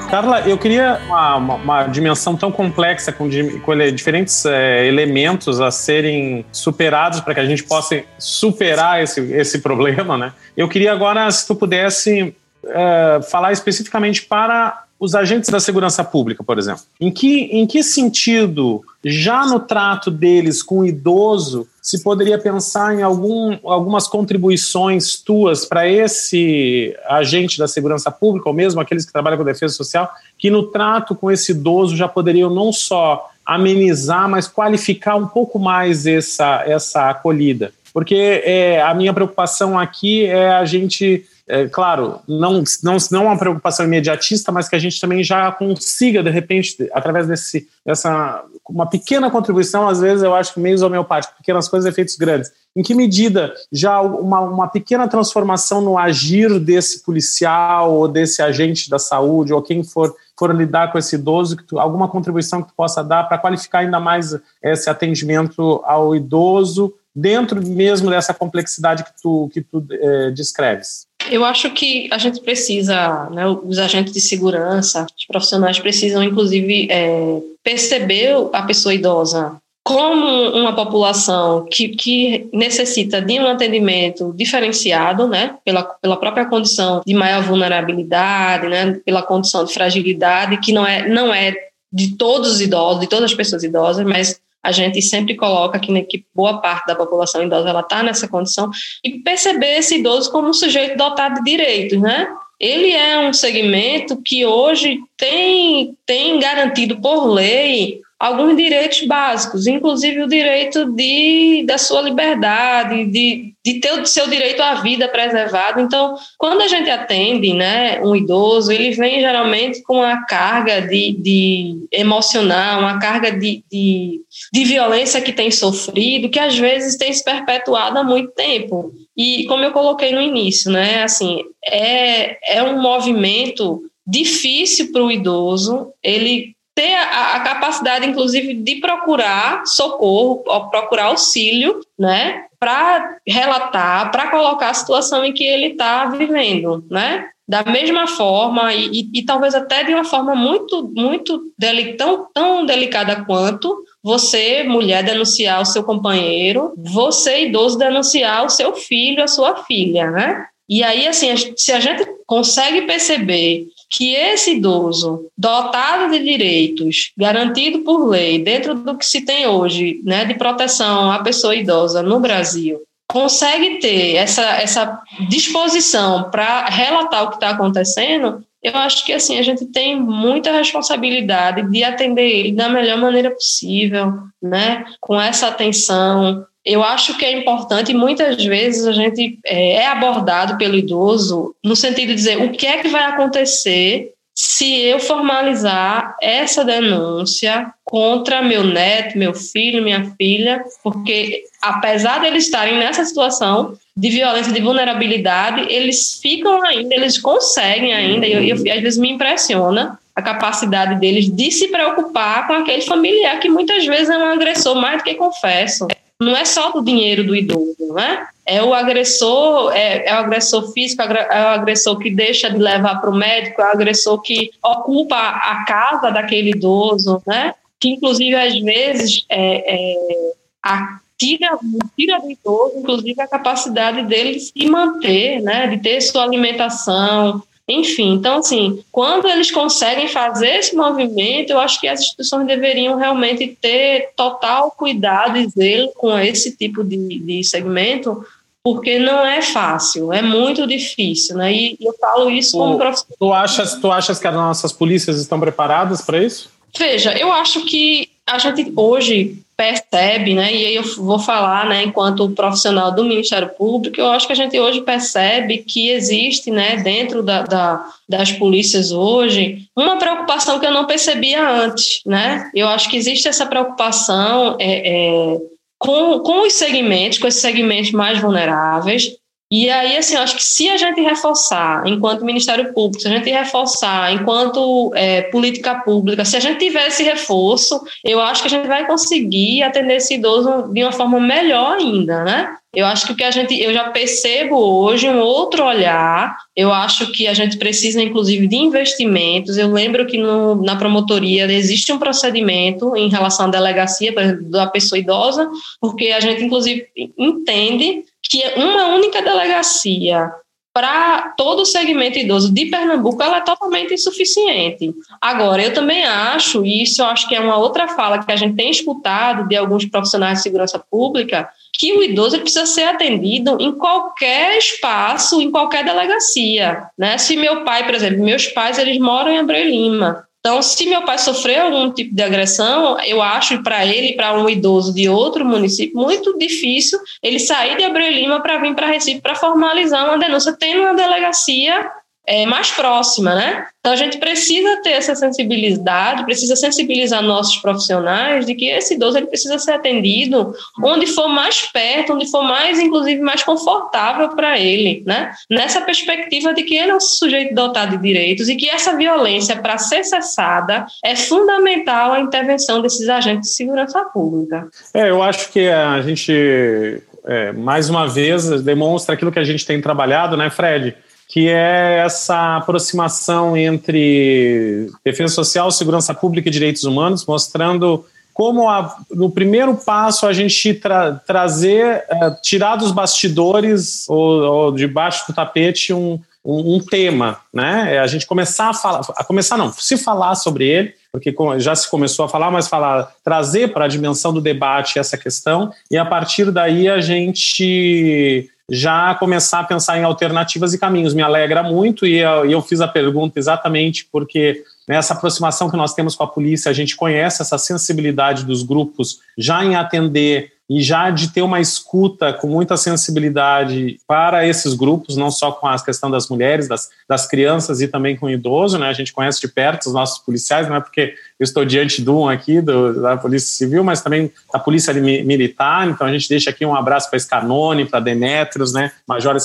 Carla, 0.09 0.41
eu 0.41 0.57
queria 0.57 0.99
uma, 1.05 1.35
uma, 1.35 1.53
uma, 1.53 1.83
dimensão 1.83 2.35
tão 2.35 2.51
complexa, 2.51 3.11
com, 3.11 3.29
com 3.61 3.77
diferentes 3.93 4.43
é, 4.43 4.87
elementos 4.87 5.61
a 5.61 5.69
serem 5.69 6.43
superados 6.51 7.19
para 7.21 7.35
que 7.35 7.39
a 7.39 7.45
gente 7.45 7.63
possa 7.63 8.03
superar 8.17 9.03
esse, 9.03 9.21
esse 9.31 9.59
problema, 9.59 10.17
né? 10.17 10.33
Eu 10.57 10.67
queria 10.67 10.91
agora, 10.91 11.29
se 11.29 11.45
tu 11.45 11.55
pudesse 11.55 12.35
é, 12.65 13.19
falar 13.29 13.51
especificamente 13.51 14.23
para 14.23 14.83
os 14.99 15.15
agentes 15.15 15.49
da 15.49 15.59
segurança 15.59 16.03
pública, 16.03 16.43
por 16.43 16.59
exemplo. 16.59 16.83
Em 16.99 17.09
que, 17.09 17.43
em 17.43 17.65
que 17.65 17.81
sentido, 17.81 18.83
já 19.03 19.45
no 19.45 19.59
trato 19.59 20.11
deles 20.11 20.61
com 20.61 20.79
o 20.79 20.85
idoso, 20.85 21.67
se 21.81 22.03
poderia 22.03 22.37
pensar 22.37 22.93
em 22.93 23.01
algum, 23.01 23.57
algumas 23.63 24.07
contribuições 24.07 25.15
tuas 25.17 25.65
para 25.65 25.87
esse 25.87 26.93
agente 27.07 27.57
da 27.57 27.67
segurança 27.67 28.11
pública, 28.11 28.49
ou 28.49 28.53
mesmo 28.53 28.81
aqueles 28.81 29.05
que 29.05 29.13
trabalham 29.13 29.37
com 29.37 29.45
defesa 29.45 29.73
social, 29.73 30.11
que 30.37 30.49
no 30.49 30.63
trato 30.63 31.15
com 31.15 31.31
esse 31.31 31.53
idoso 31.53 31.95
já 31.95 32.07
poderiam 32.07 32.53
não 32.53 32.73
só 32.73 33.29
amenizar, 33.45 34.29
mas 34.29 34.47
qualificar 34.47 35.15
um 35.15 35.27
pouco 35.27 35.57
mais 35.57 36.05
essa, 36.05 36.63
essa 36.67 37.09
acolhida? 37.09 37.71
Porque 37.93 38.43
é, 38.43 38.81
a 38.81 38.93
minha 38.93 39.13
preocupação 39.13 39.79
aqui 39.79 40.25
é 40.25 40.51
a 40.51 40.65
gente 40.65 41.25
é, 41.49 41.67
claro, 41.67 42.19
não, 42.27 42.63
não, 42.83 42.97
não 43.11 43.25
uma 43.25 43.37
preocupação 43.37 43.83
imediatista, 43.83 44.51
mas 44.51 44.69
que 44.69 44.75
a 44.75 44.79
gente 44.79 45.01
também 45.01 45.23
já 45.23 45.51
consiga, 45.51 46.21
de 46.21 46.29
repente, 46.29 46.87
através 46.93 47.27
desse, 47.27 47.67
dessa 47.83 48.43
uma 48.69 48.85
pequena 48.85 49.31
contribuição, 49.31 49.87
às 49.87 49.99
vezes 49.99 50.23
eu 50.23 50.35
acho 50.35 50.53
que 50.53 50.59
meios 50.59 50.83
homeopáticos, 50.83 51.35
pequenas 51.37 51.67
coisas, 51.67 51.91
efeitos 51.91 52.15
grandes. 52.15 52.51
Em 52.75 52.83
que 52.83 52.93
medida 52.93 53.51
já 53.71 53.99
uma, 53.99 54.41
uma 54.41 54.67
pequena 54.67 55.07
transformação 55.07 55.81
no 55.81 55.97
agir 55.97 56.59
desse 56.59 57.03
policial 57.03 57.91
ou 57.91 58.07
desse 58.07 58.43
agente 58.43 58.87
da 58.87 58.99
saúde 58.99 59.51
ou 59.51 59.61
quem 59.61 59.83
for 59.83 60.15
for 60.37 60.55
lidar 60.55 60.89
com 60.89 60.97
esse 60.97 61.15
idoso, 61.15 61.57
que 61.57 61.65
tu, 61.65 61.77
alguma 61.77 62.07
contribuição 62.07 62.61
que 62.61 62.69
tu 62.69 62.73
possa 62.73 63.03
dar 63.03 63.25
para 63.25 63.37
qualificar 63.37 63.79
ainda 63.79 63.99
mais 63.99 64.33
esse 64.63 64.89
atendimento 64.89 65.81
ao 65.83 66.15
idoso 66.15 66.93
dentro 67.13 67.61
mesmo 67.61 68.09
dessa 68.09 68.33
complexidade 68.33 69.03
que 69.03 69.11
tu, 69.21 69.49
que 69.51 69.61
tu 69.61 69.85
é, 69.91 70.31
descreves? 70.31 71.08
Eu 71.29 71.45
acho 71.45 71.71
que 71.71 72.07
a 72.11 72.17
gente 72.17 72.41
precisa, 72.41 73.29
né, 73.31 73.47
os 73.47 73.77
agentes 73.77 74.13
de 74.13 74.19
segurança, 74.19 75.05
os 75.17 75.25
profissionais 75.25 75.79
precisam, 75.79 76.23
inclusive, 76.23 76.87
é, 76.89 77.39
perceber 77.63 78.35
a 78.53 78.63
pessoa 78.63 78.93
idosa 78.93 79.57
como 79.83 80.49
uma 80.51 80.75
população 80.75 81.65
que, 81.65 81.89
que 81.89 82.47
necessita 82.53 83.19
de 83.19 83.39
um 83.39 83.47
atendimento 83.47 84.31
diferenciado, 84.35 85.27
né, 85.27 85.55
pela, 85.65 85.83
pela 85.83 86.17
própria 86.17 86.45
condição 86.45 87.01
de 87.05 87.13
maior 87.13 87.41
vulnerabilidade, 87.41 88.67
né, 88.67 88.99
pela 89.03 89.23
condição 89.23 89.65
de 89.65 89.73
fragilidade, 89.73 90.57
que 90.57 90.71
não 90.71 90.85
é, 90.85 91.07
não 91.07 91.33
é 91.33 91.55
de 91.91 92.15
todos 92.15 92.51
os 92.51 92.61
idosos, 92.61 93.01
de 93.01 93.07
todas 93.07 93.31
as 93.31 93.33
pessoas 93.33 93.63
idosas, 93.63 94.05
mas 94.05 94.39
a 94.63 94.71
gente 94.71 95.01
sempre 95.01 95.35
coloca 95.35 95.77
aqui 95.77 95.91
né, 95.91 96.01
que 96.01 96.25
boa 96.35 96.59
parte 96.59 96.85
da 96.85 96.95
população 96.95 97.43
idosa 97.43 97.77
está 97.79 98.03
nessa 98.03 98.27
condição 98.27 98.69
e 99.03 99.19
perceber 99.19 99.77
esse 99.77 99.99
idoso 99.99 100.31
como 100.31 100.49
um 100.49 100.53
sujeito 100.53 100.97
dotado 100.97 101.35
de 101.35 101.51
direitos, 101.51 101.99
né? 101.99 102.27
Ele 102.59 102.91
é 102.91 103.17
um 103.19 103.31
segmento 103.31 104.21
que 104.21 104.45
hoje 104.45 104.99
tem, 105.15 105.95
tem 106.05 106.39
garantido 106.39 106.99
por 106.99 107.27
lei 107.27 108.01
alguns 108.19 108.57
direitos 108.57 109.01
básicos, 109.07 109.65
inclusive 109.65 110.21
o 110.21 110.27
direito 110.27 110.91
de, 110.91 111.63
da 111.65 111.77
sua 111.77 112.01
liberdade, 112.01 113.05
de, 113.05 113.53
de 113.65 113.79
ter 113.79 113.93
o 113.93 114.05
seu 114.05 114.27
direito 114.27 114.61
à 114.61 114.75
vida 114.75 115.07
preservado. 115.07 115.79
Então, 115.79 116.15
quando 116.37 116.61
a 116.61 116.67
gente 116.67 116.89
atende 116.89 117.53
né, 117.53 118.01
um 118.03 118.13
idoso, 118.13 118.73
ele 118.73 118.91
vem 118.91 119.21
geralmente 119.21 119.81
com 119.83 119.99
uma 119.99 120.25
carga 120.25 120.81
de, 120.81 121.15
de 121.17 121.87
emocional, 121.93 122.81
uma 122.81 122.99
carga 122.99 123.31
de, 123.31 123.63
de, 123.71 124.19
de 124.51 124.63
violência 124.65 125.21
que 125.21 125.31
tem 125.31 125.49
sofrido, 125.49 126.29
que 126.29 126.39
às 126.39 126.57
vezes 126.57 126.97
tem 126.97 127.13
se 127.13 127.23
perpetuado 127.23 127.99
há 127.99 128.03
muito 128.03 128.31
tempo. 128.31 128.91
E 129.15 129.45
como 129.45 129.63
eu 129.63 129.71
coloquei 129.71 130.11
no 130.11 130.21
início, 130.21 130.69
né, 130.69 131.03
assim, 131.03 131.41
é, 131.65 132.57
é 132.57 132.63
um 132.63 132.81
movimento 132.81 133.81
difícil 134.05 134.91
para 134.91 135.03
o 135.03 135.11
idoso, 135.11 135.93
ele 136.03 136.55
ter 136.79 136.95
a, 136.95 137.35
a, 137.35 137.39
capacidade, 137.41 138.07
inclusive, 138.07 138.53
de 138.53 138.75
procurar 138.75 139.65
socorro, 139.65 140.45
procurar 140.71 141.07
auxílio, 141.07 141.81
né, 141.97 142.45
para 142.57 143.17
relatar, 143.27 144.09
para 144.11 144.31
colocar 144.31 144.69
a 144.69 144.73
situação 144.73 145.25
em 145.25 145.33
que 145.33 145.43
ele 145.43 145.73
está 145.73 146.05
vivendo, 146.05 146.85
né? 146.89 147.27
Da 147.45 147.63
mesma 147.63 148.07
forma, 148.07 148.73
e, 148.73 148.87
e, 148.91 149.09
e, 149.15 149.25
talvez 149.25 149.55
até 149.55 149.83
de 149.83 149.93
uma 149.93 150.05
forma 150.05 150.35
muito, 150.35 150.89
muito 150.95 151.51
deli 151.57 151.97
tão, 151.97 152.27
tão 152.33 152.65
delicada 152.65 153.25
quanto 153.25 153.83
você, 154.01 154.63
mulher, 154.63 155.03
denunciar 155.03 155.61
o 155.61 155.65
seu 155.65 155.83
companheiro, 155.83 156.73
você, 156.77 157.45
idoso, 157.45 157.77
denunciar 157.77 158.45
o 158.45 158.49
seu 158.49 158.73
filho, 158.75 159.23
a 159.23 159.27
sua 159.27 159.63
filha, 159.63 160.11
né? 160.11 160.45
E 160.69 160.83
aí, 160.83 161.07
assim, 161.07 161.33
se 161.57 161.71
a 161.71 161.79
gente 161.79 162.07
consegue 162.27 162.83
perceber 162.83 163.67
que 163.89 164.13
esse 164.13 164.55
idoso, 164.55 165.27
dotado 165.37 166.11
de 166.11 166.23
direitos, 166.23 167.11
garantido 167.17 167.79
por 167.79 168.07
lei, 168.07 168.37
dentro 168.37 168.75
do 168.75 168.97
que 168.97 169.05
se 169.05 169.25
tem 169.25 169.47
hoje, 169.47 169.99
né, 170.03 170.25
de 170.25 170.35
proteção 170.35 171.11
à 171.11 171.19
pessoa 171.19 171.55
idosa 171.55 172.03
no 172.03 172.19
Brasil, 172.19 172.79
consegue 173.07 173.79
ter 173.79 174.15
essa, 174.15 174.43
essa 174.61 175.01
disposição 175.27 176.29
para 176.29 176.65
relatar 176.65 177.23
o 177.23 177.29
que 177.29 177.35
está 177.35 177.49
acontecendo, 177.49 178.43
eu 178.61 178.75
acho 178.75 179.05
que 179.05 179.13
assim 179.13 179.39
a 179.39 179.41
gente 179.41 179.65
tem 179.65 179.99
muita 179.99 180.51
responsabilidade 180.51 181.69
de 181.71 181.83
atender 181.83 182.29
ele 182.29 182.51
da 182.51 182.69
melhor 182.69 182.97
maneira 182.97 183.31
possível, 183.31 184.13
né? 184.41 184.83
Com 184.99 185.19
essa 185.19 185.47
atenção. 185.47 186.45
Eu 186.65 186.83
acho 186.83 187.17
que 187.17 187.25
é 187.25 187.31
importante, 187.31 187.93
muitas 187.93 188.43
vezes 188.43 188.85
a 188.85 188.91
gente 188.91 189.39
é, 189.45 189.75
é 189.75 189.87
abordado 189.87 190.57
pelo 190.57 190.75
idoso 190.75 191.55
no 191.63 191.75
sentido 191.75 192.09
de 192.09 192.15
dizer 192.15 192.41
o 192.41 192.51
que 192.51 192.67
é 192.67 192.77
que 192.79 192.89
vai 192.89 193.03
acontecer 193.03 194.13
se 194.35 194.79
eu 194.79 195.01
formalizar 195.01 196.15
essa 196.21 196.63
denúncia 196.63 197.73
contra 197.83 198.41
meu 198.41 198.63
neto, 198.63 199.17
meu 199.17 199.33
filho, 199.33 199.83
minha 199.83 200.13
filha, 200.17 200.63
porque 200.81 201.43
apesar 201.61 202.21
de 202.21 202.27
eles 202.27 202.45
estarem 202.45 202.77
nessa 202.77 203.03
situação 203.03 203.77
de 203.97 204.09
violência, 204.09 204.53
de 204.53 204.61
vulnerabilidade, 204.61 205.65
eles 205.69 206.19
ficam 206.21 206.63
ainda, 206.63 206.95
eles 206.95 207.17
conseguem 207.17 207.93
ainda, 207.93 208.25
e 208.25 208.31
eu, 208.31 208.41
eu, 208.41 208.73
às 208.73 208.81
vezes 208.81 208.97
me 208.97 209.11
impressiona 209.11 209.99
a 210.15 210.21
capacidade 210.21 210.99
deles 211.01 211.29
de 211.29 211.51
se 211.51 211.67
preocupar 211.67 212.47
com 212.47 212.53
aquele 212.53 212.81
familiar 212.83 213.41
que 213.41 213.49
muitas 213.49 213.85
vezes 213.85 214.09
é 214.09 214.17
um 214.17 214.31
agressor 214.31 214.75
mais 214.75 214.99
do 214.99 215.03
que 215.03 215.15
confesso. 215.15 215.85
Não 216.19 216.35
é 216.35 216.43
só 216.43 216.71
do 216.71 216.83
dinheiro 216.83 217.23
do 217.23 217.35
idoso, 217.35 217.93
né? 217.93 218.27
é 218.49 218.63
o 218.63 218.73
agressor, 218.73 219.71
é, 219.73 220.07
é, 220.07 220.15
o 220.15 220.17
agressor 220.17 220.73
físico, 220.73 221.03
é 221.03 221.43
o 221.43 221.47
agressor 221.49 221.99
que 221.99 222.09
deixa 222.09 222.49
de 222.49 222.57
levar 222.57 222.99
para 222.99 223.11
o 223.11 223.15
médico, 223.15 223.61
é 223.61 223.65
o 223.65 223.71
agressor 223.71 224.19
que 224.21 224.49
ocupa 224.63 225.15
a 225.15 225.63
casa 225.65 226.09
daquele 226.09 226.49
idoso, 226.49 227.21
né? 227.27 227.53
Que 227.79 227.89
inclusive 227.89 228.35
às 228.35 228.59
vezes 228.59 229.23
é, 229.29 229.75
é, 229.75 230.31
a, 230.63 230.99
tira, 231.15 231.59
tira 231.95 232.19
do 232.19 232.31
idoso, 232.31 232.79
inclusive 232.79 233.21
a 233.21 233.27
capacidade 233.27 234.01
dele 234.07 234.39
se 234.39 234.65
manter, 234.65 235.41
né? 235.41 235.67
De 235.67 235.77
ter 235.77 236.01
sua 236.01 236.23
alimentação, 236.23 237.43
enfim, 237.69 238.13
então, 238.13 238.39
assim, 238.39 238.83
quando 238.91 239.27
eles 239.27 239.51
conseguem 239.51 240.07
fazer 240.07 240.55
esse 240.55 240.75
movimento, 240.75 241.51
eu 241.51 241.59
acho 241.59 241.79
que 241.79 241.87
as 241.87 241.99
instituições 241.99 242.47
deveriam 242.47 242.97
realmente 242.97 243.55
ter 243.61 244.09
total 244.15 244.71
cuidado 244.71 245.37
e 245.37 245.47
zelo 245.47 245.91
com 245.95 246.17
esse 246.17 246.57
tipo 246.57 246.83
de, 246.83 247.19
de 247.19 247.43
segmento, 247.43 248.25
porque 248.63 248.97
não 248.97 249.23
é 249.23 249.43
fácil, 249.43 250.11
é 250.11 250.21
muito 250.21 250.65
difícil, 250.65 251.37
né? 251.37 251.53
E 251.53 251.77
eu 251.79 251.93
falo 252.01 252.31
isso 252.31 252.57
como 252.57 252.75
professor. 252.75 253.15
Tu 253.19 253.31
achas, 253.31 253.75
tu 253.75 253.91
achas 253.91 254.17
que 254.17 254.27
as 254.27 254.33
nossas 254.33 254.73
polícias 254.73 255.19
estão 255.21 255.39
preparadas 255.39 256.01
para 256.01 256.23
isso? 256.23 256.49
Veja, 256.75 257.15
eu 257.19 257.31
acho 257.31 257.65
que 257.65 258.09
a 258.25 258.39
gente 258.39 258.73
hoje 258.75 259.37
percebe, 259.59 260.33
né? 260.33 260.53
E 260.53 260.65
aí 260.67 260.75
eu 260.77 260.83
vou 260.95 261.19
falar, 261.19 261.67
né, 261.67 261.83
enquanto 261.83 262.29
profissional 262.29 262.95
do 262.95 263.03
Ministério 263.03 263.49
Público, 263.49 263.99
eu 263.99 264.07
acho 264.07 264.25
que 264.25 264.31
a 264.31 264.35
gente 264.35 264.57
hoje 264.57 264.79
percebe 264.79 265.57
que 265.57 265.89
existe, 265.89 266.49
né, 266.49 266.77
dentro 266.77 267.21
da, 267.21 267.41
da 267.41 267.85
das 268.07 268.31
polícias 268.31 268.91
hoje, 268.91 269.67
uma 269.75 269.97
preocupação 269.97 270.59
que 270.59 270.65
eu 270.65 270.71
não 270.71 270.87
percebia 270.87 271.47
antes, 271.47 272.01
né? 272.05 272.49
Eu 272.55 272.67
acho 272.69 272.89
que 272.89 272.97
existe 272.97 273.27
essa 273.27 273.45
preocupação 273.45 274.55
é, 274.59 275.33
é 275.33 275.37
com, 275.77 276.19
com 276.19 276.47
os 276.47 276.53
segmentos, 276.53 277.19
com 277.19 277.27
esses 277.27 277.41
segmentos 277.41 277.91
mais 277.91 278.19
vulneráveis. 278.19 279.11
E 279.51 279.67
aí, 279.67 279.97
assim, 279.97 280.15
eu 280.15 280.21
acho 280.21 280.35
que 280.35 280.43
se 280.43 280.69
a 280.69 280.77
gente 280.77 281.01
reforçar, 281.01 281.81
enquanto 281.87 282.23
Ministério 282.23 282.71
Público, 282.71 283.01
se 283.01 283.07
a 283.07 283.11
gente 283.11 283.31
reforçar, 283.31 284.13
enquanto 284.13 284.91
é, 284.93 285.23
política 285.23 285.73
pública, 285.73 286.23
se 286.23 286.37
a 286.37 286.39
gente 286.39 286.59
tiver 286.59 286.87
esse 286.87 287.01
reforço, 287.01 287.81
eu 288.03 288.21
acho 288.21 288.43
que 288.43 288.47
a 288.47 288.51
gente 288.51 288.67
vai 288.67 288.85
conseguir 288.85 289.63
atender 289.63 289.95
esse 289.95 290.13
idoso 290.13 290.71
de 290.71 290.83
uma 290.83 290.91
forma 290.91 291.19
melhor 291.19 291.77
ainda, 291.77 292.23
né? 292.23 292.55
Eu 292.71 292.85
acho 292.85 293.07
que 293.07 293.13
o 293.13 293.15
que 293.15 293.23
a 293.23 293.31
gente, 293.31 293.59
eu 293.59 293.73
já 293.73 293.89
percebo 293.89 294.55
hoje 294.55 295.09
um 295.09 295.19
outro 295.19 295.65
olhar. 295.65 296.37
Eu 296.55 296.71
acho 296.71 297.11
que 297.11 297.27
a 297.27 297.33
gente 297.33 297.57
precisa, 297.57 297.99
inclusive, 297.99 298.47
de 298.47 298.57
investimentos. 298.57 299.57
Eu 299.57 299.71
lembro 299.71 300.05
que 300.05 300.19
no, 300.19 300.61
na 300.61 300.75
promotoria 300.75 301.51
existe 301.51 301.91
um 301.91 301.97
procedimento 301.97 302.95
em 302.95 303.09
relação 303.09 303.47
à 303.47 303.49
delegacia 303.49 304.13
da 304.41 304.67
pessoa 304.67 304.99
idosa, 304.99 305.49
porque 305.81 306.09
a 306.09 306.19
gente, 306.19 306.43
inclusive, 306.43 306.85
entende 307.17 308.03
que 308.29 308.43
uma 308.55 308.87
única 308.95 309.21
delegacia 309.21 310.31
para 310.71 311.33
todo 311.35 311.63
o 311.63 311.65
segmento 311.65 312.19
idoso 312.19 312.53
de 312.53 312.67
Pernambuco, 312.67 313.21
ela 313.21 313.37
é 313.37 313.41
totalmente 313.41 313.93
insuficiente. 313.93 314.93
Agora, 315.19 315.61
eu 315.63 315.73
também 315.73 316.05
acho, 316.05 316.63
e 316.63 316.83
isso 316.83 317.01
eu 317.01 317.07
acho 317.07 317.27
que 317.27 317.35
é 317.35 317.39
uma 317.39 317.57
outra 317.57 317.87
fala 317.87 318.23
que 318.23 318.31
a 318.31 318.35
gente 318.35 318.55
tem 318.55 318.69
escutado 318.69 319.47
de 319.47 319.57
alguns 319.57 319.83
profissionais 319.85 320.37
de 320.37 320.43
segurança 320.43 320.79
pública, 320.79 321.49
que 321.73 321.93
o 321.93 322.03
idoso 322.03 322.39
precisa 322.39 322.65
ser 322.65 322.83
atendido 322.83 323.57
em 323.59 323.71
qualquer 323.71 324.57
espaço, 324.57 325.41
em 325.41 325.49
qualquer 325.49 325.83
delegacia. 325.83 326.83
Né? 326.97 327.17
Se 327.17 327.35
meu 327.35 327.65
pai, 327.65 327.85
por 327.85 327.95
exemplo, 327.95 328.23
meus 328.23 328.47
pais, 328.47 328.77
eles 328.77 328.99
moram 328.99 329.31
em 329.31 329.39
Abreu 329.39 329.65
Lima, 329.65 330.28
então, 330.39 330.61
se 330.61 330.87
meu 330.87 331.03
pai 331.03 331.17
sofreu 331.17 331.63
algum 331.65 331.91
tipo 331.91 332.15
de 332.15 332.23
agressão, 332.23 332.97
eu 333.01 333.21
acho 333.21 333.61
para 333.61 333.85
ele, 333.85 334.13
para 334.13 334.39
um 334.39 334.49
idoso 334.49 334.93
de 334.93 335.09
outro 335.09 335.43
município, 335.43 335.99
muito 335.99 336.37
difícil 336.37 336.97
ele 337.21 337.39
sair 337.39 337.75
de 337.75 337.83
Abreu 337.83 338.09
Lima 338.09 338.41
para 338.41 338.57
vir 338.57 338.73
para 338.73 338.87
Recife 338.87 339.19
para 339.19 339.35
formalizar 339.35 340.05
uma 340.05 340.17
denúncia, 340.17 340.55
tendo 340.57 340.81
uma 340.83 340.93
delegacia 340.93 341.91
é, 342.27 342.45
mais 342.45 342.71
próxima, 342.71 343.33
né? 343.33 343.65
Então 343.79 343.93
a 343.93 343.95
gente 343.95 344.17
precisa 344.17 344.81
ter 344.83 344.91
essa 344.91 345.15
sensibilidade, 345.15 346.25
precisa 346.25 346.55
sensibilizar 346.55 347.23
nossos 347.23 347.57
profissionais 347.57 348.45
de 348.45 348.53
que 348.53 348.65
esse 348.65 348.93
idoso 348.93 349.17
ele 349.17 349.27
precisa 349.27 349.57
ser 349.57 349.71
atendido 349.71 350.53
onde 350.83 351.07
for 351.07 351.27
mais 351.27 351.61
perto, 351.71 352.13
onde 352.13 352.29
for 352.29 352.43
mais, 352.43 352.77
inclusive, 352.79 353.21
mais 353.21 353.41
confortável 353.41 354.29
para 354.35 354.59
ele, 354.59 355.01
né? 355.05 355.31
Nessa 355.49 355.81
perspectiva 355.81 356.53
de 356.53 356.63
que 356.63 356.75
ele 356.75 356.91
é 356.91 356.95
um 356.95 356.99
sujeito 356.99 357.55
dotado 357.55 357.97
de 357.97 358.03
direitos 358.03 358.49
e 358.49 358.55
que 358.55 358.69
essa 358.69 358.95
violência, 358.95 359.55
para 359.55 359.77
ser 359.77 360.03
cessada, 360.03 360.85
é 361.03 361.15
fundamental 361.15 362.11
a 362.11 362.19
intervenção 362.19 362.81
desses 362.81 363.07
agentes 363.09 363.49
de 363.49 363.55
segurança 363.55 364.03
pública. 364.05 364.67
É, 364.93 365.09
eu 365.09 365.23
acho 365.23 365.51
que 365.51 365.67
a 365.67 366.01
gente, 366.01 367.01
é, 367.25 367.51
mais 367.53 367.89
uma 367.89 368.07
vez, 368.07 368.61
demonstra 368.61 369.15
aquilo 369.15 369.31
que 369.31 369.39
a 369.39 369.43
gente 369.43 369.65
tem 369.65 369.81
trabalhado, 369.81 370.35
né, 370.37 370.49
Fred? 370.49 370.95
Que 371.29 371.47
é 371.47 371.99
essa 372.03 372.57
aproximação 372.57 373.55
entre 373.55 374.91
defesa 375.05 375.35
social, 375.35 375.69
segurança 375.69 376.11
pública 376.11 376.49
e 376.49 376.51
direitos 376.51 376.83
humanos, 376.83 377.23
mostrando 377.27 378.03
como 378.33 378.67
a, 378.67 378.97
no 379.11 379.29
primeiro 379.29 379.75
passo 379.75 380.25
a 380.25 380.33
gente 380.33 380.73
tra, 380.73 381.21
trazer, 381.27 382.03
é, 382.09 382.31
tirar 382.41 382.77
dos 382.77 382.91
bastidores 382.91 384.09
ou, 384.09 384.41
ou 384.41 384.71
debaixo 384.71 385.27
do 385.27 385.33
tapete 385.33 385.93
um, 385.93 386.19
um, 386.43 386.75
um, 386.75 386.79
tema, 386.79 387.37
né? 387.53 387.95
É 387.95 387.99
a 387.99 388.07
gente 388.07 388.25
começar 388.25 388.69
a 388.69 388.73
falar, 388.73 389.01
a 389.15 389.23
começar 389.23 389.55
não, 389.55 389.71
se 389.71 389.97
falar 389.97 390.33
sobre 390.33 390.67
ele, 390.67 390.95
porque 391.11 391.35
já 391.57 391.75
se 391.75 391.89
começou 391.89 392.25
a 392.25 392.29
falar, 392.29 392.51
mas 392.51 392.67
falar, 392.67 393.11
trazer 393.23 393.73
para 393.73 393.85
a 393.85 393.87
dimensão 393.87 394.33
do 394.33 394.41
debate 394.41 394.99
essa 394.99 395.17
questão 395.17 395.71
e 395.89 395.97
a 395.97 396.05
partir 396.05 396.51
daí 396.51 396.87
a 396.87 396.99
gente 396.99 398.49
já 398.71 399.15
começar 399.15 399.61
a 399.61 399.63
pensar 399.63 399.97
em 399.97 400.03
alternativas 400.03 400.73
e 400.73 400.79
caminhos. 400.79 401.13
Me 401.13 401.23
alegra 401.23 401.63
muito 401.63 402.05
e 402.05 402.19
eu, 402.19 402.49
eu 402.49 402.61
fiz 402.61 402.81
a 402.81 402.87
pergunta 402.87 403.39
exatamente 403.39 404.07
porque 404.11 404.63
nessa 404.89 405.13
aproximação 405.13 405.69
que 405.69 405.77
nós 405.77 405.93
temos 405.93 406.15
com 406.15 406.23
a 406.23 406.27
polícia, 406.27 406.71
a 406.71 406.73
gente 406.73 406.95
conhece 406.95 407.43
essa 407.43 407.59
sensibilidade 407.59 408.43
dos 408.43 408.63
grupos 408.63 409.19
já 409.37 409.63
em 409.63 409.75
atender 409.75 410.51
e 410.67 410.81
já 410.81 411.09
de 411.09 411.29
ter 411.29 411.41
uma 411.41 411.59
escuta 411.59 412.31
com 412.31 412.47
muita 412.47 412.77
sensibilidade 412.77 413.99
para 414.07 414.47
esses 414.47 414.73
grupos, 414.73 415.15
não 415.15 415.31
só 415.31 415.51
com 415.51 415.67
a 415.67 415.79
questão 415.79 416.11
das 416.11 416.27
mulheres, 416.29 416.67
das, 416.67 416.89
das 417.07 417.27
crianças 417.27 417.81
e 417.81 417.87
também 417.87 418.15
com 418.15 418.27
o 418.27 418.29
idoso, 418.29 418.77
né? 418.77 418.87
A 418.87 418.93
gente 418.93 419.11
conhece 419.11 419.41
de 419.41 419.47
perto 419.47 419.87
os 419.87 419.93
nossos 419.93 420.19
policiais, 420.19 420.67
não 420.67 420.75
é 420.75 420.79
porque 420.79 421.15
eu 421.39 421.43
estou 421.43 421.65
diante 421.65 422.03
de 422.03 422.09
um 422.09 422.27
aqui 422.27 422.61
do, 422.61 423.01
da 423.01 423.17
Polícia 423.17 423.49
Civil, 423.55 423.83
mas 423.83 424.01
também 424.01 424.31
da 424.53 424.59
Polícia 424.59 424.93
Militar, 424.93 425.87
então 425.87 426.05
a 426.05 426.11
gente 426.11 426.29
deixa 426.29 426.51
aqui 426.51 426.63
um 426.63 426.75
abraço 426.75 427.09
para 427.09 427.19
Scanone, 427.19 427.85
para 427.85 427.99
Demetrios, 427.99 428.71
né? 428.71 428.91
Major 429.07 429.35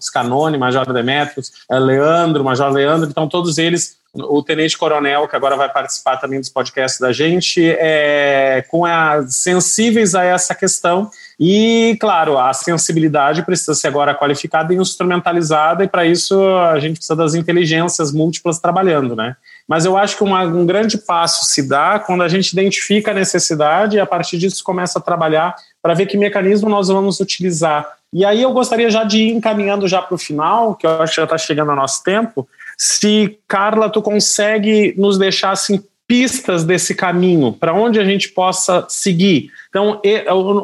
Scanone, 0.00 0.58
Major 0.58 0.92
Demetrios, 0.92 1.52
eh, 1.68 1.78
Leandro, 1.78 2.44
Major 2.44 2.70
Leandro, 2.70 3.08
então 3.08 3.28
todos 3.28 3.58
eles 3.58 3.98
o 4.20 4.42
Tenente 4.42 4.76
Coronel, 4.76 5.28
que 5.28 5.36
agora 5.36 5.56
vai 5.56 5.68
participar 5.68 6.16
também 6.16 6.40
dos 6.40 6.48
podcasts 6.48 7.00
da 7.00 7.12
gente, 7.12 7.62
é, 7.78 8.64
com 8.68 8.84
a, 8.84 9.26
sensíveis 9.28 10.14
a 10.14 10.24
essa 10.24 10.54
questão. 10.54 11.10
E, 11.38 11.96
claro, 12.00 12.36
a 12.38 12.52
sensibilidade 12.52 13.42
precisa 13.42 13.74
ser 13.74 13.88
agora 13.88 14.14
qualificada 14.14 14.74
e 14.74 14.76
instrumentalizada, 14.76 15.84
e 15.84 15.88
para 15.88 16.04
isso 16.04 16.40
a 16.56 16.78
gente 16.80 16.96
precisa 16.96 17.14
das 17.14 17.34
inteligências 17.34 18.12
múltiplas 18.12 18.58
trabalhando, 18.58 19.14
né? 19.14 19.36
Mas 19.66 19.84
eu 19.84 19.96
acho 19.96 20.16
que 20.16 20.24
uma, 20.24 20.42
um 20.42 20.66
grande 20.66 20.98
passo 20.98 21.44
se 21.44 21.68
dá 21.68 21.98
quando 21.98 22.22
a 22.22 22.28
gente 22.28 22.52
identifica 22.52 23.10
a 23.10 23.14
necessidade 23.14 23.96
e 23.96 24.00
a 24.00 24.06
partir 24.06 24.38
disso 24.38 24.64
começa 24.64 24.98
a 24.98 25.02
trabalhar 25.02 25.54
para 25.82 25.94
ver 25.94 26.06
que 26.06 26.16
mecanismo 26.16 26.68
nós 26.68 26.88
vamos 26.88 27.20
utilizar. 27.20 27.98
E 28.12 28.24
aí 28.24 28.42
eu 28.42 28.52
gostaria 28.52 28.90
já 28.90 29.04
de 29.04 29.18
ir 29.18 29.30
encaminhando 29.30 29.86
já 29.86 30.00
para 30.00 30.14
o 30.14 30.18
final, 30.18 30.74
que 30.74 30.86
eu 30.86 31.02
acho 31.02 31.12
que 31.12 31.16
já 31.16 31.24
está 31.24 31.36
chegando 31.36 31.70
ao 31.70 31.76
nosso 31.76 32.02
tempo, 32.02 32.48
se 32.78 33.38
Carla, 33.48 33.90
tu 33.90 34.00
consegue 34.00 34.94
nos 34.96 35.18
deixar 35.18 35.50
assim 35.50 35.82
pistas 36.06 36.64
desse 36.64 36.94
caminho, 36.94 37.52
para 37.52 37.74
onde 37.74 38.00
a 38.00 38.04
gente 38.04 38.30
possa 38.30 38.86
seguir. 38.88 39.50
Então, 39.68 40.00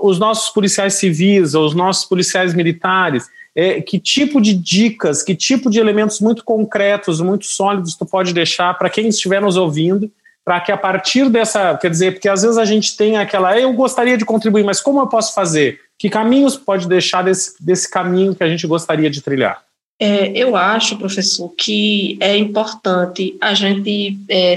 os 0.03 0.19
nossos 0.19 0.49
policiais 0.49 0.95
civis, 0.95 1.55
os 1.55 1.75
nossos 1.75 2.07
policiais 2.07 2.55
militares, 2.55 3.29
é, 3.55 3.81
que 3.83 3.99
tipo 3.99 4.41
de 4.41 4.55
dicas, 4.55 5.23
que 5.23 5.35
tipo 5.35 5.69
de 5.69 5.79
elementos 5.79 6.19
muito 6.21 6.43
concretos, 6.45 7.21
muito 7.21 7.45
sólidos 7.45 7.95
tu 7.95 8.07
pode 8.07 8.33
deixar 8.33 8.73
para 8.79 8.89
quem 8.89 9.09
estiver 9.09 9.43
nos 9.43 9.57
ouvindo, 9.57 10.11
para 10.45 10.61
que 10.61 10.73
a 10.73 10.77
partir 10.77 11.29
dessa, 11.29 11.77
quer 11.77 11.91
dizer, 11.91 12.13
porque 12.13 12.29
às 12.29 12.43
vezes 12.43 12.57
a 12.57 12.65
gente 12.65 12.97
tem 12.97 13.19
aquela, 13.19 13.59
eu 13.59 13.73
gostaria 13.73 14.17
de 14.17 14.25
contribuir, 14.25 14.65
mas 14.65 14.81
como 14.81 15.01
eu 15.01 15.07
posso 15.07 15.35
fazer? 15.35 15.81
Que 15.99 16.09
caminhos 16.09 16.57
pode 16.57 16.89
deixar 16.89 17.23
desse, 17.23 17.55
desse 17.63 17.91
caminho 17.91 18.35
que 18.35 18.43
a 18.43 18.49
gente 18.49 18.67
gostaria 18.67 19.11
de 19.11 19.21
trilhar? 19.21 19.64
É, 20.01 20.37
eu 20.37 20.57
acho, 20.57 20.99
professor, 20.99 21.49
que 21.57 22.17
é 22.21 22.37
importante 22.37 23.37
a 23.41 23.55
gente, 23.55 24.19
é, 24.29 24.55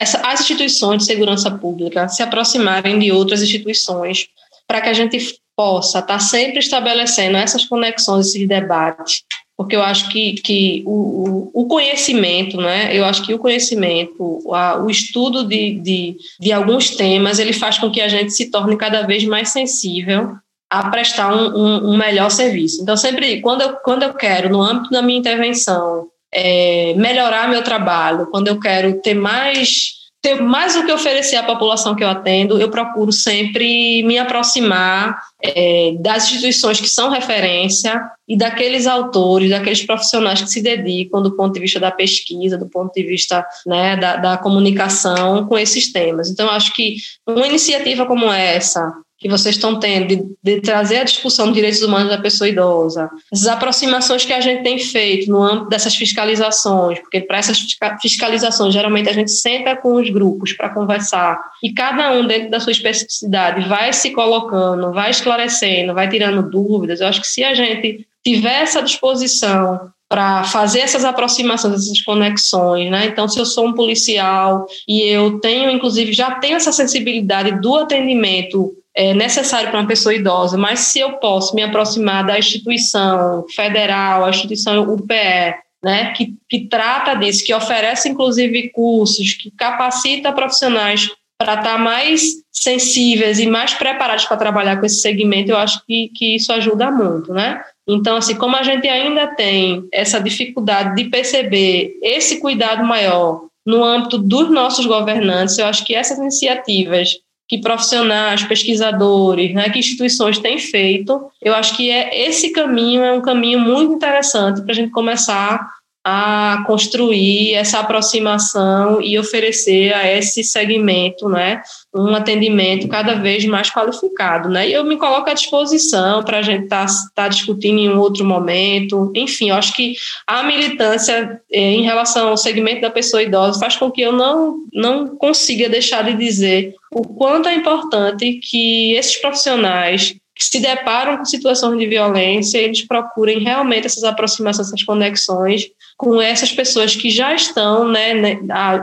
essa, 0.00 0.20
as 0.24 0.40
instituições 0.40 0.98
de 0.98 1.04
segurança 1.06 1.50
pública 1.50 2.08
se 2.08 2.22
aproximarem 2.22 2.98
de 2.98 3.12
outras 3.12 3.42
instituições 3.42 4.28
para 4.66 4.80
que 4.80 4.88
a 4.88 4.92
gente 4.92 5.40
possa 5.56 6.00
estar 6.00 6.14
tá 6.14 6.18
sempre 6.18 6.58
estabelecendo 6.58 7.36
essas 7.36 7.64
conexões, 7.64 8.28
esses 8.28 8.48
debates, 8.48 9.22
porque 9.56 9.76
eu 9.76 9.82
acho 9.82 10.08
que, 10.10 10.32
que 10.34 10.82
o, 10.84 11.50
o 11.54 11.66
conhecimento, 11.66 12.56
né, 12.56 12.96
eu 12.96 13.04
acho 13.04 13.22
que 13.24 13.34
o 13.34 13.38
conhecimento, 13.38 14.40
o 14.44 14.90
estudo 14.90 15.44
de, 15.44 15.78
de, 15.78 16.16
de 16.40 16.52
alguns 16.52 16.90
temas, 16.90 17.38
ele 17.38 17.52
faz 17.52 17.78
com 17.78 17.90
que 17.90 18.00
a 18.00 18.08
gente 18.08 18.32
se 18.32 18.50
torne 18.50 18.76
cada 18.76 19.02
vez 19.02 19.24
mais 19.24 19.50
sensível 19.50 20.36
a 20.72 20.88
prestar 20.88 21.34
um, 21.34 21.90
um, 21.90 21.96
melhor 21.98 22.30
serviço. 22.30 22.80
Então, 22.80 22.96
sempre, 22.96 23.42
quando 23.42 23.60
eu, 23.60 23.76
quando 23.84 24.04
eu 24.04 24.14
quero, 24.14 24.48
no 24.48 24.62
âmbito 24.62 24.88
da 24.88 25.02
minha 25.02 25.18
intervenção, 25.18 26.06
é, 26.32 26.94
melhorar 26.96 27.46
meu 27.46 27.62
trabalho, 27.62 28.26
quando 28.30 28.48
eu 28.48 28.58
quero 28.58 28.98
ter 29.02 29.12
mais 29.12 30.00
ter 30.22 30.40
mais 30.40 30.76
o 30.76 30.86
que 30.86 30.92
oferecer 30.92 31.34
à 31.34 31.42
população 31.42 31.96
que 31.96 32.04
eu 32.04 32.08
atendo, 32.08 32.60
eu 32.60 32.70
procuro 32.70 33.10
sempre 33.10 34.04
me 34.04 34.16
aproximar 34.18 35.20
é, 35.42 35.96
das 35.98 36.26
instituições 36.26 36.80
que 36.80 36.88
são 36.88 37.10
referência 37.10 38.00
e 38.28 38.36
daqueles 38.36 38.86
autores, 38.86 39.50
daqueles 39.50 39.84
profissionais 39.84 40.40
que 40.40 40.48
se 40.48 40.62
dedicam 40.62 41.20
do 41.20 41.36
ponto 41.36 41.54
de 41.54 41.60
vista 41.60 41.80
da 41.80 41.90
pesquisa, 41.90 42.56
do 42.56 42.68
ponto 42.68 42.94
de 42.94 43.02
vista 43.02 43.44
né, 43.66 43.96
da, 43.96 44.16
da 44.16 44.36
comunicação 44.38 45.44
com 45.48 45.58
esses 45.58 45.92
temas. 45.92 46.30
Então, 46.30 46.48
acho 46.48 46.72
que 46.72 46.94
uma 47.26 47.48
iniciativa 47.48 48.06
como 48.06 48.32
essa, 48.32 48.94
que 49.22 49.28
vocês 49.28 49.54
estão 49.54 49.78
tendo 49.78 50.08
de, 50.08 50.24
de, 50.42 50.60
trazer 50.60 50.98
a 50.98 51.04
discussão 51.04 51.46
dos 51.46 51.54
direitos 51.54 51.80
humanos 51.80 52.08
da 52.08 52.18
pessoa 52.18 52.48
idosa, 52.48 53.08
essas 53.32 53.46
aproximações 53.46 54.24
que 54.24 54.32
a 54.32 54.40
gente 54.40 54.64
tem 54.64 54.80
feito 54.80 55.30
no 55.30 55.40
âmbito 55.40 55.68
dessas 55.68 55.94
fiscalizações, 55.94 56.98
porque 56.98 57.20
para 57.20 57.38
essas 57.38 57.64
fiscalizações 58.00 58.74
geralmente 58.74 59.08
a 59.08 59.12
gente 59.12 59.30
senta 59.30 59.76
com 59.76 59.94
os 59.94 60.10
grupos 60.10 60.52
para 60.52 60.70
conversar 60.70 61.40
e 61.62 61.72
cada 61.72 62.10
um 62.10 62.26
dentro 62.26 62.50
da 62.50 62.58
sua 62.58 62.72
especificidade 62.72 63.68
vai 63.68 63.92
se 63.92 64.10
colocando, 64.10 64.92
vai 64.92 65.12
esclarecendo, 65.12 65.94
vai 65.94 66.08
tirando 66.08 66.50
dúvidas. 66.50 67.00
Eu 67.00 67.06
acho 67.06 67.20
que 67.20 67.28
se 67.28 67.44
a 67.44 67.54
gente 67.54 68.04
tiver 68.24 68.62
essa 68.62 68.82
disposição 68.82 69.92
para 70.08 70.44
fazer 70.44 70.80
essas 70.80 71.04
aproximações, 71.04 71.74
essas 71.74 72.02
conexões, 72.02 72.90
né? 72.90 73.06
Então, 73.06 73.26
se 73.26 73.38
eu 73.38 73.46
sou 73.46 73.68
um 73.68 73.72
policial 73.72 74.66
e 74.86 75.00
eu 75.02 75.38
tenho, 75.38 75.70
inclusive, 75.70 76.12
já 76.12 76.32
tenho 76.32 76.56
essa 76.56 76.70
sensibilidade 76.70 77.60
do 77.60 77.76
atendimento 77.76 78.74
é, 78.94 79.14
necessário 79.14 79.70
para 79.70 79.80
uma 79.80 79.88
pessoa 79.88 80.14
idosa, 80.14 80.58
mas 80.58 80.80
se 80.80 81.00
eu 81.00 81.12
posso 81.14 81.54
me 81.54 81.62
aproximar 81.62 82.26
da 82.26 82.38
instituição 82.38 83.44
federal, 83.54 84.24
a 84.24 84.30
instituição 84.30 84.82
UPE, 84.82 85.54
né, 85.82 86.12
que, 86.16 86.34
que 86.48 86.68
trata 86.68 87.14
disso, 87.14 87.44
que 87.44 87.54
oferece 87.54 88.08
inclusive 88.08 88.70
cursos, 88.70 89.34
que 89.34 89.50
capacita 89.50 90.32
profissionais 90.32 91.10
para 91.38 91.54
estar 91.54 91.78
mais 91.78 92.22
sensíveis 92.52 93.40
e 93.40 93.46
mais 93.46 93.74
preparados 93.74 94.26
para 94.26 94.36
trabalhar 94.36 94.78
com 94.78 94.86
esse 94.86 95.00
segmento, 95.00 95.50
eu 95.50 95.56
acho 95.56 95.84
que, 95.84 96.10
que 96.14 96.36
isso 96.36 96.52
ajuda 96.52 96.90
muito, 96.90 97.32
né? 97.32 97.60
Então, 97.88 98.16
assim, 98.16 98.36
como 98.36 98.54
a 98.54 98.62
gente 98.62 98.86
ainda 98.86 99.26
tem 99.26 99.84
essa 99.92 100.20
dificuldade 100.20 100.94
de 100.94 101.10
perceber 101.10 101.98
esse 102.00 102.38
cuidado 102.38 102.84
maior 102.84 103.46
no 103.66 103.82
âmbito 103.82 104.18
dos 104.18 104.50
nossos 104.50 104.86
governantes, 104.86 105.58
eu 105.58 105.66
acho 105.66 105.84
que 105.84 105.94
essas 105.94 106.18
iniciativas 106.18 107.16
que 107.48 107.60
profissionais, 107.60 108.44
pesquisadores, 108.44 109.52
né, 109.54 109.68
que 109.68 109.78
instituições 109.78 110.38
têm 110.38 110.58
feito. 110.58 111.20
Eu 111.40 111.54
acho 111.54 111.76
que 111.76 111.90
é 111.90 112.28
esse 112.28 112.50
caminho 112.50 113.02
é 113.02 113.12
um 113.12 113.20
caminho 113.20 113.60
muito 113.60 113.92
interessante 113.92 114.62
para 114.62 114.72
a 114.72 114.74
gente 114.74 114.90
começar 114.90 115.68
a 116.04 116.64
construir 116.66 117.54
essa 117.54 117.78
aproximação 117.78 119.00
e 119.00 119.18
oferecer 119.18 119.94
a 119.94 120.10
esse 120.10 120.42
segmento, 120.42 121.28
né, 121.28 121.62
um 121.94 122.14
atendimento 122.14 122.88
cada 122.88 123.14
vez 123.14 123.44
mais 123.44 123.70
qualificado, 123.70 124.48
né? 124.48 124.68
E 124.68 124.72
eu 124.72 124.82
me 124.84 124.96
coloco 124.96 125.28
à 125.28 125.34
disposição 125.34 126.22
para 126.22 126.38
a 126.38 126.42
gente 126.42 126.64
estar 126.64 126.86
tá, 126.86 126.92
tá 127.14 127.28
discutindo 127.28 127.78
em 127.78 127.90
um 127.90 127.98
outro 127.98 128.24
momento. 128.24 129.12
Enfim, 129.14 129.50
eu 129.50 129.56
acho 129.56 129.74
que 129.74 129.94
a 130.26 130.42
militância 130.42 131.40
eh, 131.52 131.72
em 131.72 131.82
relação 131.82 132.28
ao 132.28 132.36
segmento 132.36 132.80
da 132.80 132.90
pessoa 132.90 133.22
idosa 133.22 133.60
faz 133.60 133.76
com 133.76 133.90
que 133.90 134.00
eu 134.00 134.12
não 134.12 134.62
não 134.72 135.16
consiga 135.16 135.68
deixar 135.68 136.02
de 136.02 136.14
dizer 136.14 136.74
o 136.90 137.02
quanto 137.02 137.48
é 137.48 137.54
importante 137.54 138.40
que 138.42 138.94
esses 138.94 139.16
profissionais 139.16 140.14
que 140.34 140.44
se 140.44 140.60
deparam 140.60 141.18
com 141.18 141.24
situações 141.26 141.78
de 141.78 141.86
violência, 141.86 142.58
eles 142.58 142.86
procurem 142.86 143.40
realmente 143.40 143.86
essas 143.86 144.02
aproximações, 144.02 144.68
essas 144.68 144.82
conexões 144.82 145.66
com 145.96 146.20
essas 146.20 146.50
pessoas 146.52 146.96
que 146.96 147.10
já 147.10 147.34
estão, 147.34 147.86
né, 147.88 148.14
né 148.14 148.38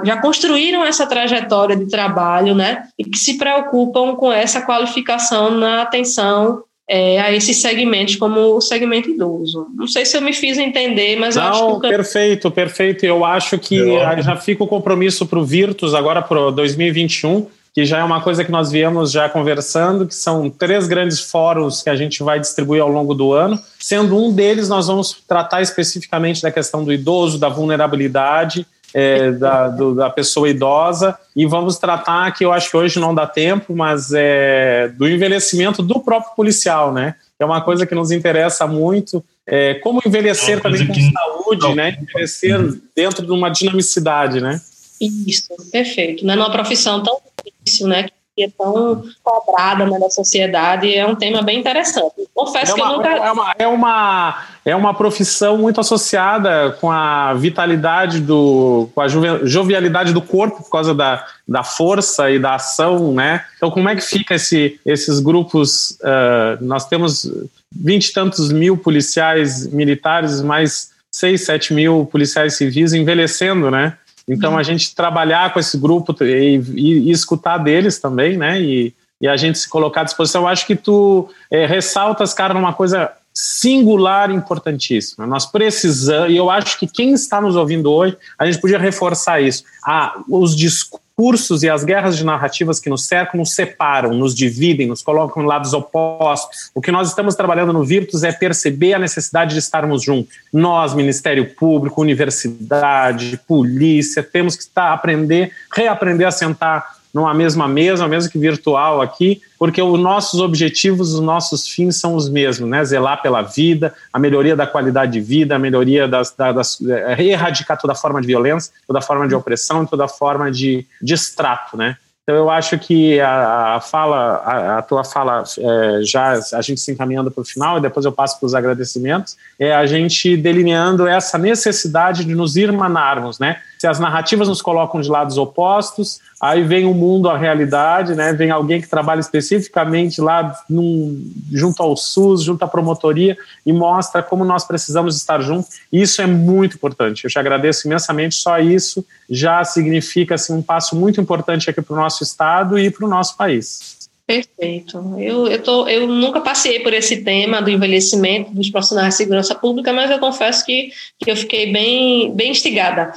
já 0.06 0.18
construíram 0.22 0.86
essa 0.86 1.06
trajetória 1.06 1.76
de 1.76 1.88
trabalho, 1.88 2.56
né, 2.56 2.84
e 2.98 3.04
que 3.04 3.18
se 3.18 3.38
preocupam 3.38 4.16
com 4.16 4.32
essa 4.32 4.62
qualificação 4.62 5.52
na 5.52 5.82
atenção 5.82 6.64
é, 6.90 7.20
a 7.20 7.32
esses 7.32 7.58
segmentos, 7.58 8.16
como 8.16 8.56
o 8.56 8.62
segmento 8.62 9.12
idoso. 9.12 9.68
Não 9.76 9.88
sei 9.88 10.06
se 10.06 10.18
eu 10.18 10.22
me 10.22 10.34
fiz 10.34 10.58
entender, 10.58 11.16
mas 11.18 11.36
Não, 11.36 11.44
acho 11.44 11.82
que... 11.82 11.88
perfeito, 11.88 12.50
perfeito. 12.50 13.06
Eu 13.06 13.24
acho 13.24 13.60
que 13.60 13.78
já 14.24 14.36
fica 14.36 14.64
o 14.64 14.68
compromisso 14.68 15.28
para 15.28 15.38
o 15.38 15.46
Virtus 15.46 15.94
agora 15.94 16.20
para 16.22 16.50
2021 16.50 17.46
que 17.74 17.86
já 17.86 18.00
é 18.00 18.04
uma 18.04 18.22
coisa 18.22 18.44
que 18.44 18.52
nós 18.52 18.72
viemos 18.72 19.12
já 19.12 19.30
conversando, 19.30 20.08
que 20.08 20.16
são 20.16 20.50
três 20.50 20.88
grandes 20.88 21.20
fóruns 21.20 21.82
que 21.82 21.90
a 21.90 21.96
gente 21.96 22.24
vai 22.24 22.40
distribuir 22.40 22.82
ao 22.82 22.90
longo 22.90 23.14
do 23.14 23.34
ano. 23.34 23.60
Sendo 23.80 24.18
um 24.18 24.34
deles, 24.34 24.70
nós 24.70 24.88
vamos 24.88 25.16
tratar 25.28 25.62
especificamente 25.62 26.42
da 26.42 26.52
questão 26.52 26.84
do 26.84 26.92
idoso, 26.92 27.38
da 27.38 27.50
vulnerabilidade, 27.50 28.66
é, 28.94 29.32
da, 29.32 29.68
do, 29.68 29.96
da 29.96 30.10
pessoa 30.10 30.50
idosa, 30.50 31.18
e 31.36 31.46
vamos 31.46 31.78
tratar, 31.78 32.32
que 32.34 32.44
eu 32.44 32.52
acho 32.52 32.72
que 32.72 32.78
hoje 32.78 33.00
não 33.00 33.14
dá 33.14 33.28
tempo, 33.28 33.76
mas 33.76 34.12
é, 34.14 34.88
do 34.98 35.08
envelhecimento 35.08 35.84
do 35.84 36.00
próprio 36.00 36.36
policial, 36.36 36.92
né? 36.92 37.16
É 37.40 37.46
uma 37.46 37.62
coisa 37.62 37.86
que 37.86 37.96
nos 37.96 38.12
interessa 38.12 38.68
muito. 38.68 39.24
É, 39.48 39.76
como 39.76 40.02
envelhecer 40.06 40.58
é 40.58 40.60
também 40.60 40.86
com 40.86 40.94
que... 40.94 41.12
saúde, 41.12 41.76
né? 41.76 41.98
Envelhecer 42.02 42.60
dentro 42.96 43.26
de 43.26 43.32
uma 43.32 43.50
dinamicidade, 43.50 44.42
né? 44.42 44.60
Isso, 45.00 45.48
perfeito. 45.72 46.26
Não 46.26 46.34
é 46.34 46.38
uma 46.38 46.52
profissão 46.52 47.02
tão 47.02 47.18
difícil, 47.44 47.88
né? 47.88 48.08
Que 48.36 48.44
é 48.44 48.50
tão 48.58 49.04
cobrada 49.22 49.86
né, 49.86 50.00
da 50.00 50.10
sociedade, 50.10 50.96
é 50.96 51.06
um 51.06 51.16
tema 51.16 51.42
bem 51.42 51.60
interessante. 51.60 52.28
Confesso 52.34 52.72
é 52.72 52.76
uma, 52.76 52.86
que 52.86 52.92
eu 52.92 52.98
nunca. 52.98 53.10
É 53.10 53.32
uma, 53.32 53.56
é, 53.60 53.68
uma, 53.68 54.46
é 54.66 54.76
uma 54.76 54.94
profissão 54.94 55.58
muito 55.58 55.82
associada 55.82 56.72
com 56.80 56.90
a 56.90 57.34
vitalidade 57.34 58.22
do. 58.22 58.90
com 58.96 59.02
a 59.02 59.08
jovialidade 59.08 60.14
do 60.14 60.22
corpo, 60.22 60.64
por 60.64 60.70
causa 60.70 60.96
da, 60.96 61.26
da 61.46 61.64
força 61.64 62.32
e 62.32 62.40
da 62.40 62.56
ação, 62.56 63.14
né? 63.14 63.44
Então, 63.58 63.70
como 63.70 63.90
é 63.90 63.96
que 63.96 64.02
fica 64.02 64.36
esse, 64.36 64.80
esses 64.86 65.20
grupos? 65.20 65.98
Uh, 66.02 66.64
nós 66.64 66.88
temos 66.88 67.30
vinte 67.72 68.08
e 68.08 68.14
tantos 68.14 68.52
mil 68.52 68.78
policiais 68.78 69.68
militares, 69.68 70.42
mais 70.42 70.92
seis, 71.12 71.46
sete 71.46 71.74
mil 71.74 72.06
policiais 72.06 72.56
civis 72.56 72.94
envelhecendo, 72.94 73.70
né? 73.70 73.98
Então, 74.30 74.58
a 74.58 74.64
gente 74.64 74.94
trabalhar 74.94 75.52
com 75.52 75.60
esse 75.60 75.78
grupo 75.78 76.16
e, 76.24 76.62
e, 76.76 77.10
e 77.10 77.12
escutar 77.12 77.58
deles 77.58 78.00
também, 78.00 78.38
né? 78.38 78.62
E, 78.62 78.94
e, 79.20 79.28
a 79.28 79.36
gente 79.36 79.58
se 79.58 79.68
colocar 79.68 80.02
à 80.02 80.04
disposição. 80.04 80.44
Eu 80.44 80.48
acho 80.48 80.68
que 80.68 80.76
tu 80.76 81.28
é, 81.50 81.66
ressaltas, 81.66 82.34
cara, 82.34 82.54
numa 82.54 82.74
coisa 82.74 83.12
singular 83.34 84.32
importantíssima. 84.32 85.26
Nós 85.26 85.46
precisamos, 85.46 86.32
e 86.32 86.38
eu 86.38 86.50
acho 86.50 86.78
que 86.80 86.88
quem 86.88 87.14
está 87.14 87.40
nos 87.40 87.56
ouvindo 87.56 87.92
hoje, 87.92 88.18
a 88.38 88.46
gente 88.46 88.60
podia 88.60 88.78
reforçar 88.78 89.42
isso. 89.42 89.64
Ah, 89.86 90.22
os 90.28 90.56
discursos 90.56 91.64
e 91.64 91.70
as 91.70 91.84
guerras 91.84 92.18
de 92.18 92.24
narrativas 92.24 92.80
que 92.80 92.90
nos 92.90 93.06
cercam 93.06 93.40
nos 93.40 93.54
separam, 93.54 94.14
nos 94.14 94.34
dividem, 94.34 94.88
nos 94.88 95.02
colocam 95.02 95.44
em 95.44 95.46
lados 95.46 95.74
opostos. 95.74 96.72
O 96.74 96.82
que 96.82 96.92
nós 96.92 97.10
estamos 97.10 97.36
trabalhando 97.36 97.74
no 97.74 97.84
Virtus 97.84 98.24
é 98.24 98.32
perceber 98.32 98.94
a 98.94 99.00
necessidade 99.00 99.54
de 99.54 99.60
estarmos 99.60 100.02
juntos. 100.02 100.34
Nós, 100.52 100.94
Ministério 100.94 101.54
Público, 101.56 102.02
universidade, 102.02 103.40
polícia, 103.48 104.24
temos 104.24 104.56
que 104.56 104.64
estar 104.64 104.94
aprender, 104.94 105.52
reaprender 105.74 106.28
a 106.28 106.32
sentar 106.32 106.99
numa 107.14 107.34
mesma 107.34 107.68
mesa, 107.68 108.08
mesmo 108.08 108.32
que 108.32 108.38
virtual 108.38 109.02
aqui, 109.02 109.42
porque 109.58 109.82
os 109.82 110.00
nossos 110.00 110.40
objetivos, 110.40 111.14
os 111.14 111.20
nossos 111.20 111.68
fins 111.68 111.98
são 111.98 112.16
os 112.16 112.30
mesmos, 112.30 112.70
né? 112.70 112.84
Zelar 112.86 113.22
pela 113.22 113.42
vida, 113.42 113.94
a 114.14 114.20
melhoria 114.20 114.56
da 114.56 114.68
qualidade 114.68 115.14
de 115.14 115.22
vida, 115.22 115.56
a 115.56 115.60
melhoria 115.60 116.08
das, 116.08 116.34
das, 116.36 116.80
é, 116.82 117.24
erradicar 117.24 117.80
toda 117.80 117.96
forma 117.96 118.22
de 118.22 118.28
violência, 118.28 118.72
toda 118.88 119.02
forma 119.02 119.28
de 119.28 119.36
opressão, 119.36 119.86
toda 119.86 120.08
forma 120.08 120.52
de, 120.52 120.86
de 121.02 121.14
extrato, 121.14 121.76
né? 121.76 121.98
Então 122.30 122.38
eu 122.38 122.50
acho 122.52 122.78
que 122.78 123.20
a, 123.20 123.78
a 123.78 123.82
fala, 123.82 124.36
a, 124.46 124.78
a, 124.78 124.82
tua 124.84 125.04
fala, 125.04 125.44
é, 125.58 126.04
já 126.04 126.40
a 126.54 126.62
gente 126.62 126.80
se 126.80 126.92
encaminhando 126.92 127.32
para 127.32 127.42
o 127.42 127.46
final 127.46 127.80
e 127.80 127.82
depois 127.82 128.06
eu 128.06 128.12
passo 128.12 128.38
para 128.38 128.46
os 128.46 128.54
agradecimentos, 128.54 129.36
é 129.58 129.74
a 129.74 129.84
gente 129.88 130.38
delineando 130.38 131.08
essa 131.08 131.40
necessidade 131.40 132.24
de 132.24 132.36
nos 132.36 132.56
irmanarmos, 132.56 133.40
né? 133.40 133.60
Se 133.80 133.88
as 133.88 133.98
narrativas 133.98 134.50
nos 134.50 134.62
colocam 134.62 135.00
de 135.00 135.08
lados 135.08 135.38
opostos, 135.38 136.20
aí 136.40 136.64
vem 136.64 136.86
o 136.86 136.94
mundo, 136.94 137.30
a 137.30 137.38
realidade, 137.38 138.14
né? 138.14 138.34
Vem 138.34 138.52
alguém 138.52 138.82
que 138.82 138.90
trabalha 138.90 139.22
especificamente 139.22 140.20
lá 140.20 140.54
num, 140.70 141.32
junto 141.50 141.82
ao 141.82 141.96
SUS, 141.96 142.44
junto 142.44 142.62
à 142.62 142.68
promotoria 142.68 143.38
e 143.66 143.72
mostra 143.72 144.22
como 144.22 144.44
nós 144.44 144.66
precisamos 144.66 145.16
estar 145.16 145.40
juntos. 145.40 145.80
Isso 145.94 146.22
é 146.22 146.28
muito 146.28 146.76
importante. 146.76 147.24
Eu 147.24 147.30
te 147.30 147.40
agradeço 147.40 147.88
imensamente. 147.88 148.36
Só 148.36 148.60
isso 148.60 149.06
já 149.30 149.64
significa 149.64 150.36
assim, 150.36 150.52
um 150.52 150.62
passo 150.62 150.94
muito 150.94 151.22
importante 151.22 151.70
aqui 151.70 151.82
para 151.82 151.94
o 151.94 151.98
nosso 151.98 152.22
estado 152.22 152.78
e 152.78 152.92
para 152.92 153.06
o 153.06 153.10
nosso 153.10 153.38
país. 153.38 153.98
Perfeito. 154.28 154.98
Eu, 155.18 155.48
eu, 155.48 155.64
tô, 155.64 155.88
eu 155.88 156.06
nunca 156.06 156.42
passei 156.42 156.82
por 156.82 156.94
esse 156.94 157.24
tema 157.24 157.62
do 157.62 157.70
envelhecimento 157.70 158.54
dos 158.54 158.70
profissionais 158.70 159.14
de 159.14 159.18
segurança 159.20 159.56
pública, 159.56 159.94
mas 159.94 160.12
eu 160.12 160.20
confesso 160.20 160.66
que, 160.66 160.92
que 161.18 161.32
eu 161.32 161.36
fiquei 161.38 161.72
bem, 161.72 162.36
bem 162.36 162.52
instigada. 162.52 163.12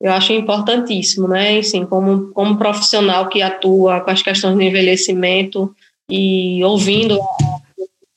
Eu 0.00 0.12
acho 0.12 0.32
importantíssimo, 0.32 1.26
né? 1.26 1.58
Assim, 1.58 1.86
como, 1.86 2.30
como 2.32 2.58
profissional 2.58 3.28
que 3.28 3.40
atua 3.40 4.00
com 4.00 4.10
as 4.10 4.22
questões 4.22 4.54
do 4.54 4.62
envelhecimento 4.62 5.74
e 6.10 6.62
ouvindo 6.62 7.18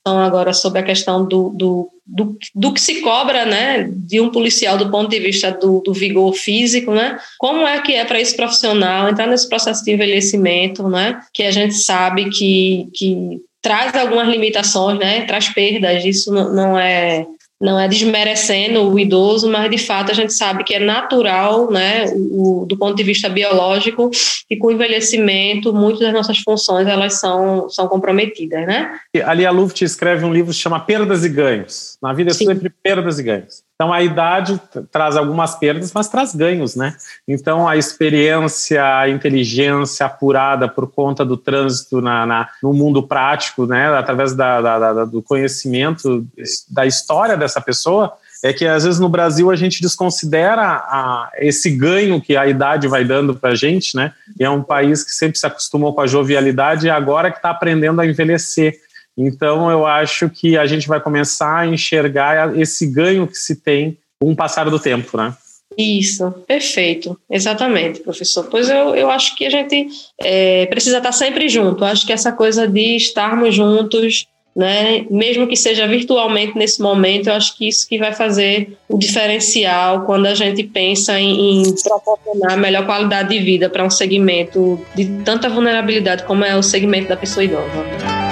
a 0.06 0.24
agora 0.24 0.52
sobre 0.52 0.80
a 0.80 0.82
questão 0.82 1.26
do, 1.26 1.50
do, 1.50 1.88
do, 2.06 2.38
do, 2.54 2.72
que 2.72 2.80
se 2.80 3.00
cobra 3.00 3.44
né, 3.44 3.88
de 3.92 4.20
um 4.20 4.30
policial 4.30 4.78
do 4.78 4.90
ponto 4.90 5.10
de 5.10 5.20
vista 5.20 5.50
do, 5.52 5.80
do 5.80 5.92
vigor 5.92 6.32
físico, 6.34 6.92
né? 6.92 7.18
Como 7.38 7.66
é 7.66 7.80
que 7.80 7.94
é 7.94 8.04
para 8.04 8.20
esse 8.20 8.34
profissional 8.34 9.08
entrar 9.08 9.26
nesse 9.26 9.48
processo 9.48 9.84
de 9.84 9.92
envelhecimento, 9.92 10.88
né? 10.88 11.20
Que 11.32 11.42
a 11.44 11.50
gente 11.50 11.74
sabe 11.74 12.30
que, 12.30 12.88
que 12.94 13.40
traz 13.62 13.94
algumas 13.94 14.28
limitações, 14.28 14.98
né? 14.98 15.24
Traz 15.26 15.48
perdas, 15.50 16.04
isso 16.04 16.32
não 16.32 16.78
é 16.78 17.26
não 17.60 17.78
é 17.78 17.86
desmerecendo 17.86 18.90
o 18.90 18.98
idoso, 18.98 19.50
mas 19.50 19.70
de 19.70 19.76
fato 19.76 20.10
a 20.10 20.14
gente 20.14 20.32
sabe 20.32 20.64
que 20.64 20.74
é 20.74 20.78
natural, 20.78 21.70
né, 21.70 22.06
o, 22.14 22.64
do 22.66 22.76
ponto 22.76 22.96
de 22.96 23.02
vista 23.02 23.28
biológico, 23.28 24.10
e 24.48 24.56
com 24.56 24.68
o 24.68 24.72
envelhecimento, 24.72 25.72
muitas 25.72 26.00
das 26.00 26.12
nossas 26.12 26.38
funções 26.38 26.86
elas 26.86 27.20
são, 27.20 27.68
são 27.68 27.86
comprometidas, 27.86 28.66
né? 28.66 28.98
Ali 29.24 29.44
a 29.44 29.50
Luft 29.50 29.82
escreve 29.82 30.24
um 30.24 30.32
livro 30.32 30.52
que 30.52 30.58
chama 30.58 30.80
Perdas 30.80 31.24
e 31.24 31.28
Ganhos. 31.28 31.98
Na 32.02 32.12
vida 32.12 32.30
é 32.30 32.34
sempre 32.34 32.72
perdas 32.82 33.18
e 33.18 33.22
ganhos. 33.22 33.62
Então 33.80 33.94
a 33.94 34.02
idade 34.02 34.60
traz 34.92 35.16
algumas 35.16 35.54
perdas, 35.54 35.90
mas 35.94 36.06
traz 36.06 36.34
ganhos, 36.34 36.76
né? 36.76 36.94
Então 37.26 37.66
a 37.66 37.78
experiência, 37.78 38.84
a 38.98 39.08
inteligência 39.08 40.04
apurada 40.04 40.68
por 40.68 40.86
conta 40.86 41.24
do 41.24 41.34
trânsito 41.34 42.02
na, 42.02 42.26
na 42.26 42.48
no 42.62 42.74
mundo 42.74 43.02
prático, 43.02 43.64
né? 43.64 43.88
Através 43.96 44.34
da, 44.34 44.60
da, 44.60 44.92
da, 44.92 45.04
do 45.06 45.22
conhecimento 45.22 46.26
da 46.68 46.84
história 46.84 47.38
dessa 47.38 47.58
pessoa, 47.58 48.12
é 48.44 48.52
que 48.52 48.66
às 48.66 48.84
vezes 48.84 49.00
no 49.00 49.08
Brasil 49.08 49.50
a 49.50 49.56
gente 49.56 49.80
desconsidera 49.80 50.60
a, 50.62 51.30
esse 51.38 51.70
ganho 51.70 52.20
que 52.20 52.36
a 52.36 52.46
idade 52.46 52.86
vai 52.86 53.02
dando 53.02 53.34
para 53.34 53.52
a 53.52 53.54
gente, 53.54 53.96
né? 53.96 54.12
E 54.38 54.44
é 54.44 54.50
um 54.50 54.62
país 54.62 55.02
que 55.02 55.10
sempre 55.10 55.38
se 55.38 55.46
acostumou 55.46 55.94
com 55.94 56.02
a 56.02 56.06
jovialidade 56.06 56.86
e 56.86 56.90
agora 56.90 57.30
que 57.30 57.38
está 57.38 57.48
aprendendo 57.48 58.02
a 58.02 58.06
envelhecer. 58.06 58.78
Então, 59.20 59.70
eu 59.70 59.86
acho 59.86 60.30
que 60.30 60.56
a 60.56 60.66
gente 60.66 60.88
vai 60.88 61.00
começar 61.00 61.58
a 61.58 61.66
enxergar 61.66 62.58
esse 62.58 62.86
ganho 62.86 63.26
que 63.26 63.36
se 63.36 63.56
tem 63.56 63.98
com 64.18 64.32
o 64.32 64.36
passar 64.36 64.70
do 64.70 64.78
tempo, 64.78 65.16
né? 65.16 65.34
Isso, 65.76 66.30
perfeito, 66.46 67.18
exatamente, 67.30 68.00
professor. 68.00 68.48
Pois 68.50 68.68
eu, 68.68 68.94
eu 68.94 69.10
acho 69.10 69.36
que 69.36 69.46
a 69.46 69.50
gente 69.50 69.88
é, 70.18 70.66
precisa 70.66 70.98
estar 70.98 71.12
sempre 71.12 71.48
junto. 71.48 71.84
Acho 71.84 72.06
que 72.06 72.12
essa 72.12 72.32
coisa 72.32 72.66
de 72.66 72.96
estarmos 72.96 73.54
juntos, 73.54 74.26
né, 74.56 75.06
mesmo 75.10 75.46
que 75.46 75.56
seja 75.56 75.86
virtualmente 75.86 76.58
nesse 76.58 76.82
momento, 76.82 77.28
eu 77.28 77.34
acho 77.34 77.56
que 77.56 77.68
isso 77.68 77.88
que 77.88 77.98
vai 77.98 78.12
fazer 78.12 78.76
o 78.88 78.98
diferencial 78.98 80.04
quando 80.06 80.26
a 80.26 80.34
gente 80.34 80.64
pensa 80.64 81.18
em, 81.20 81.62
em 81.62 81.74
proporcionar 81.82 82.58
melhor 82.58 82.84
qualidade 82.84 83.28
de 83.28 83.38
vida 83.38 83.70
para 83.70 83.84
um 83.84 83.90
segmento 83.90 84.80
de 84.94 85.06
tanta 85.24 85.48
vulnerabilidade 85.48 86.24
como 86.24 86.44
é 86.44 86.56
o 86.56 86.62
segmento 86.62 87.08
da 87.08 87.16
pessoa 87.16 87.44
idosa. 87.44 88.29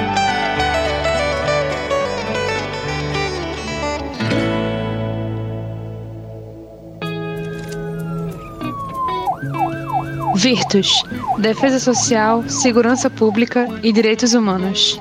Virtus 10.38 11.02
Defesa 11.40 11.80
Social, 11.80 12.44
Segurança 12.48 13.10
Pública 13.10 13.66
e 13.82 13.90
Direitos 13.90 14.34
Humanos. 14.34 15.00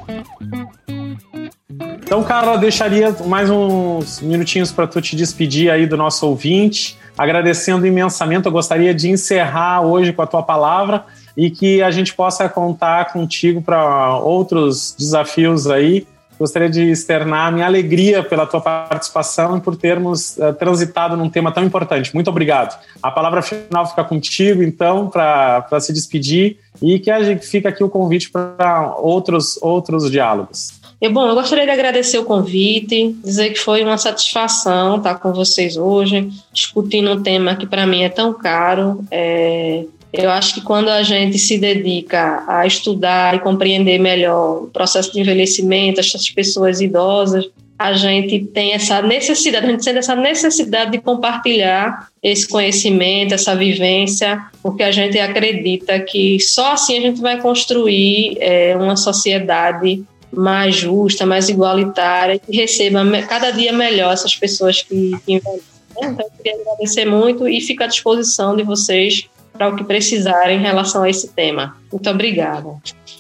Então, 2.04 2.24
Carla, 2.24 2.58
deixaria 2.58 3.16
mais 3.28 3.48
uns 3.48 4.20
minutinhos 4.20 4.72
para 4.72 4.88
tu 4.88 5.00
te 5.00 5.16
despedir 5.16 5.70
aí 5.70 5.86
do 5.86 5.96
nosso 5.96 6.26
ouvinte, 6.26 6.98
agradecendo 7.16 7.86
imensamente. 7.86 8.48
Eu 8.48 8.52
gostaria 8.52 8.96
de 8.96 9.12
encerrar 9.12 9.82
hoje 9.82 10.12
com 10.12 10.24
a 10.24 10.28
tua 10.28 10.42
palavra 10.42 11.06
e 11.38 11.52
que 11.52 11.84
a 11.84 11.92
gente 11.92 12.16
possa 12.16 12.50
contar 12.50 13.14
contigo 13.14 13.62
para 13.62 14.18
outros 14.18 14.96
desafios 14.98 15.68
aí 15.68 16.08
gostaria 16.40 16.70
de 16.70 16.92
externar 16.92 17.48
a 17.48 17.52
minha 17.52 17.66
alegria 17.66 18.24
pela 18.24 18.46
tua 18.46 18.62
participação 18.62 19.58
e 19.58 19.62
por 19.62 19.76
termos 19.76 20.38
uh, 20.38 20.54
transitado 20.54 21.18
num 21.18 21.30
tema 21.30 21.52
tão 21.52 21.64
importante. 21.64 22.14
Muito 22.14 22.30
obrigado. 22.30 22.80
A 23.02 23.12
palavra 23.12 23.42
final 23.42 23.88
fica 23.88 24.04
contigo, 24.04 24.64
então, 24.64 25.10
para 25.10 25.80
se 25.80 25.92
despedir 25.92 26.58
e 26.82 27.00
que 27.00 27.10
a 27.10 27.24
gente 27.24 27.46
fica 27.46 27.70
aqui 27.70 27.84
o 27.84 27.90
convite 27.90 28.30
para 28.30 28.96
outros, 28.98 29.58
outros 29.62 30.10
diálogos. 30.12 30.78
E, 31.00 31.08
bom, 31.10 31.28
eu 31.28 31.36
gostaria 31.36 31.66
de 31.66 31.72
agradecer 31.72 32.18
o 32.18 32.26
convite, 32.26 33.16
dizer 33.24 33.52
que 33.52 33.60
foi 33.60 33.84
uma 33.84 33.98
satisfação 33.98 34.98
estar 34.98 35.16
com 35.16 35.32
vocês 35.32 35.78
hoje, 35.78 36.30
discutindo 36.52 37.12
um 37.12 37.22
tema 37.22 37.56
que 37.56 37.68
para 37.68 37.86
mim 37.86 38.02
é 38.02 38.10
tão 38.10 38.34
caro. 38.34 39.04
É, 39.12 39.86
eu 40.18 40.32
acho 40.32 40.56
que 40.56 40.62
quando 40.62 40.90
a 40.90 41.04
gente 41.04 41.38
se 41.38 41.58
dedica 41.58 42.44
a 42.48 42.66
estudar 42.66 43.36
e 43.36 43.40
compreender 43.40 44.00
melhor 44.00 44.64
o 44.64 44.68
processo 44.68 45.14
de 45.14 45.20
envelhecimento, 45.20 46.00
essas 46.00 46.30
pessoas 46.30 46.82
idosas, 46.82 47.50
a 47.78 47.94
gente 47.94 48.40
tem 48.46 48.74
essa 48.74 49.02
necessidade, 49.02 49.68
a 49.68 49.70
gente 49.70 49.84
sente 49.84 50.00
essa 50.00 50.16
necessidade 50.16 50.92
de 50.92 50.98
compartilhar 50.98 52.10
esse 52.24 52.48
conhecimento, 52.48 53.36
essa 53.36 53.56
vivência, 53.56 54.42
porque 54.64 54.82
a 54.82 54.92
gente 54.92 55.20
acredita 55.20 56.00
que 56.00 56.40
só 56.40 56.74
assim 56.74 56.98
a 56.98 57.02
gente 57.02 57.22
vai 57.22 57.40
construir 57.40 58.38
é, 58.40 58.76
uma 58.76 58.96
sociedade 58.96 60.04
mais 60.32 60.76
justa, 60.76 61.26
mais 61.26 61.50
igualitária, 61.50 62.40
que 62.40 62.56
receba 62.56 63.00
cada 63.30 63.52
dia 63.52 63.72
melhor 63.72 64.12
essas 64.12 64.36
pessoas 64.36 64.82
que, 64.82 65.12
que 65.26 65.34
envelhecem. 65.34 65.78
Então, 65.98 66.26
eu 66.26 66.32
queria 66.44 66.62
agradecer 66.62 67.06
muito 67.06 67.48
e 67.48 67.62
fico 67.62 67.84
à 67.84 67.88
disposição 67.88 68.56
de 68.56 68.64
vocês 68.64 69.28
para 69.58 69.70
o 69.70 69.76
que 69.76 69.84
precisarem 69.84 70.60
em 70.60 70.62
relação 70.62 71.04
a 71.04 71.10
esse 71.10 71.34
tema. 71.34 71.76
Muito 71.92 72.10
obrigada. 72.10 72.70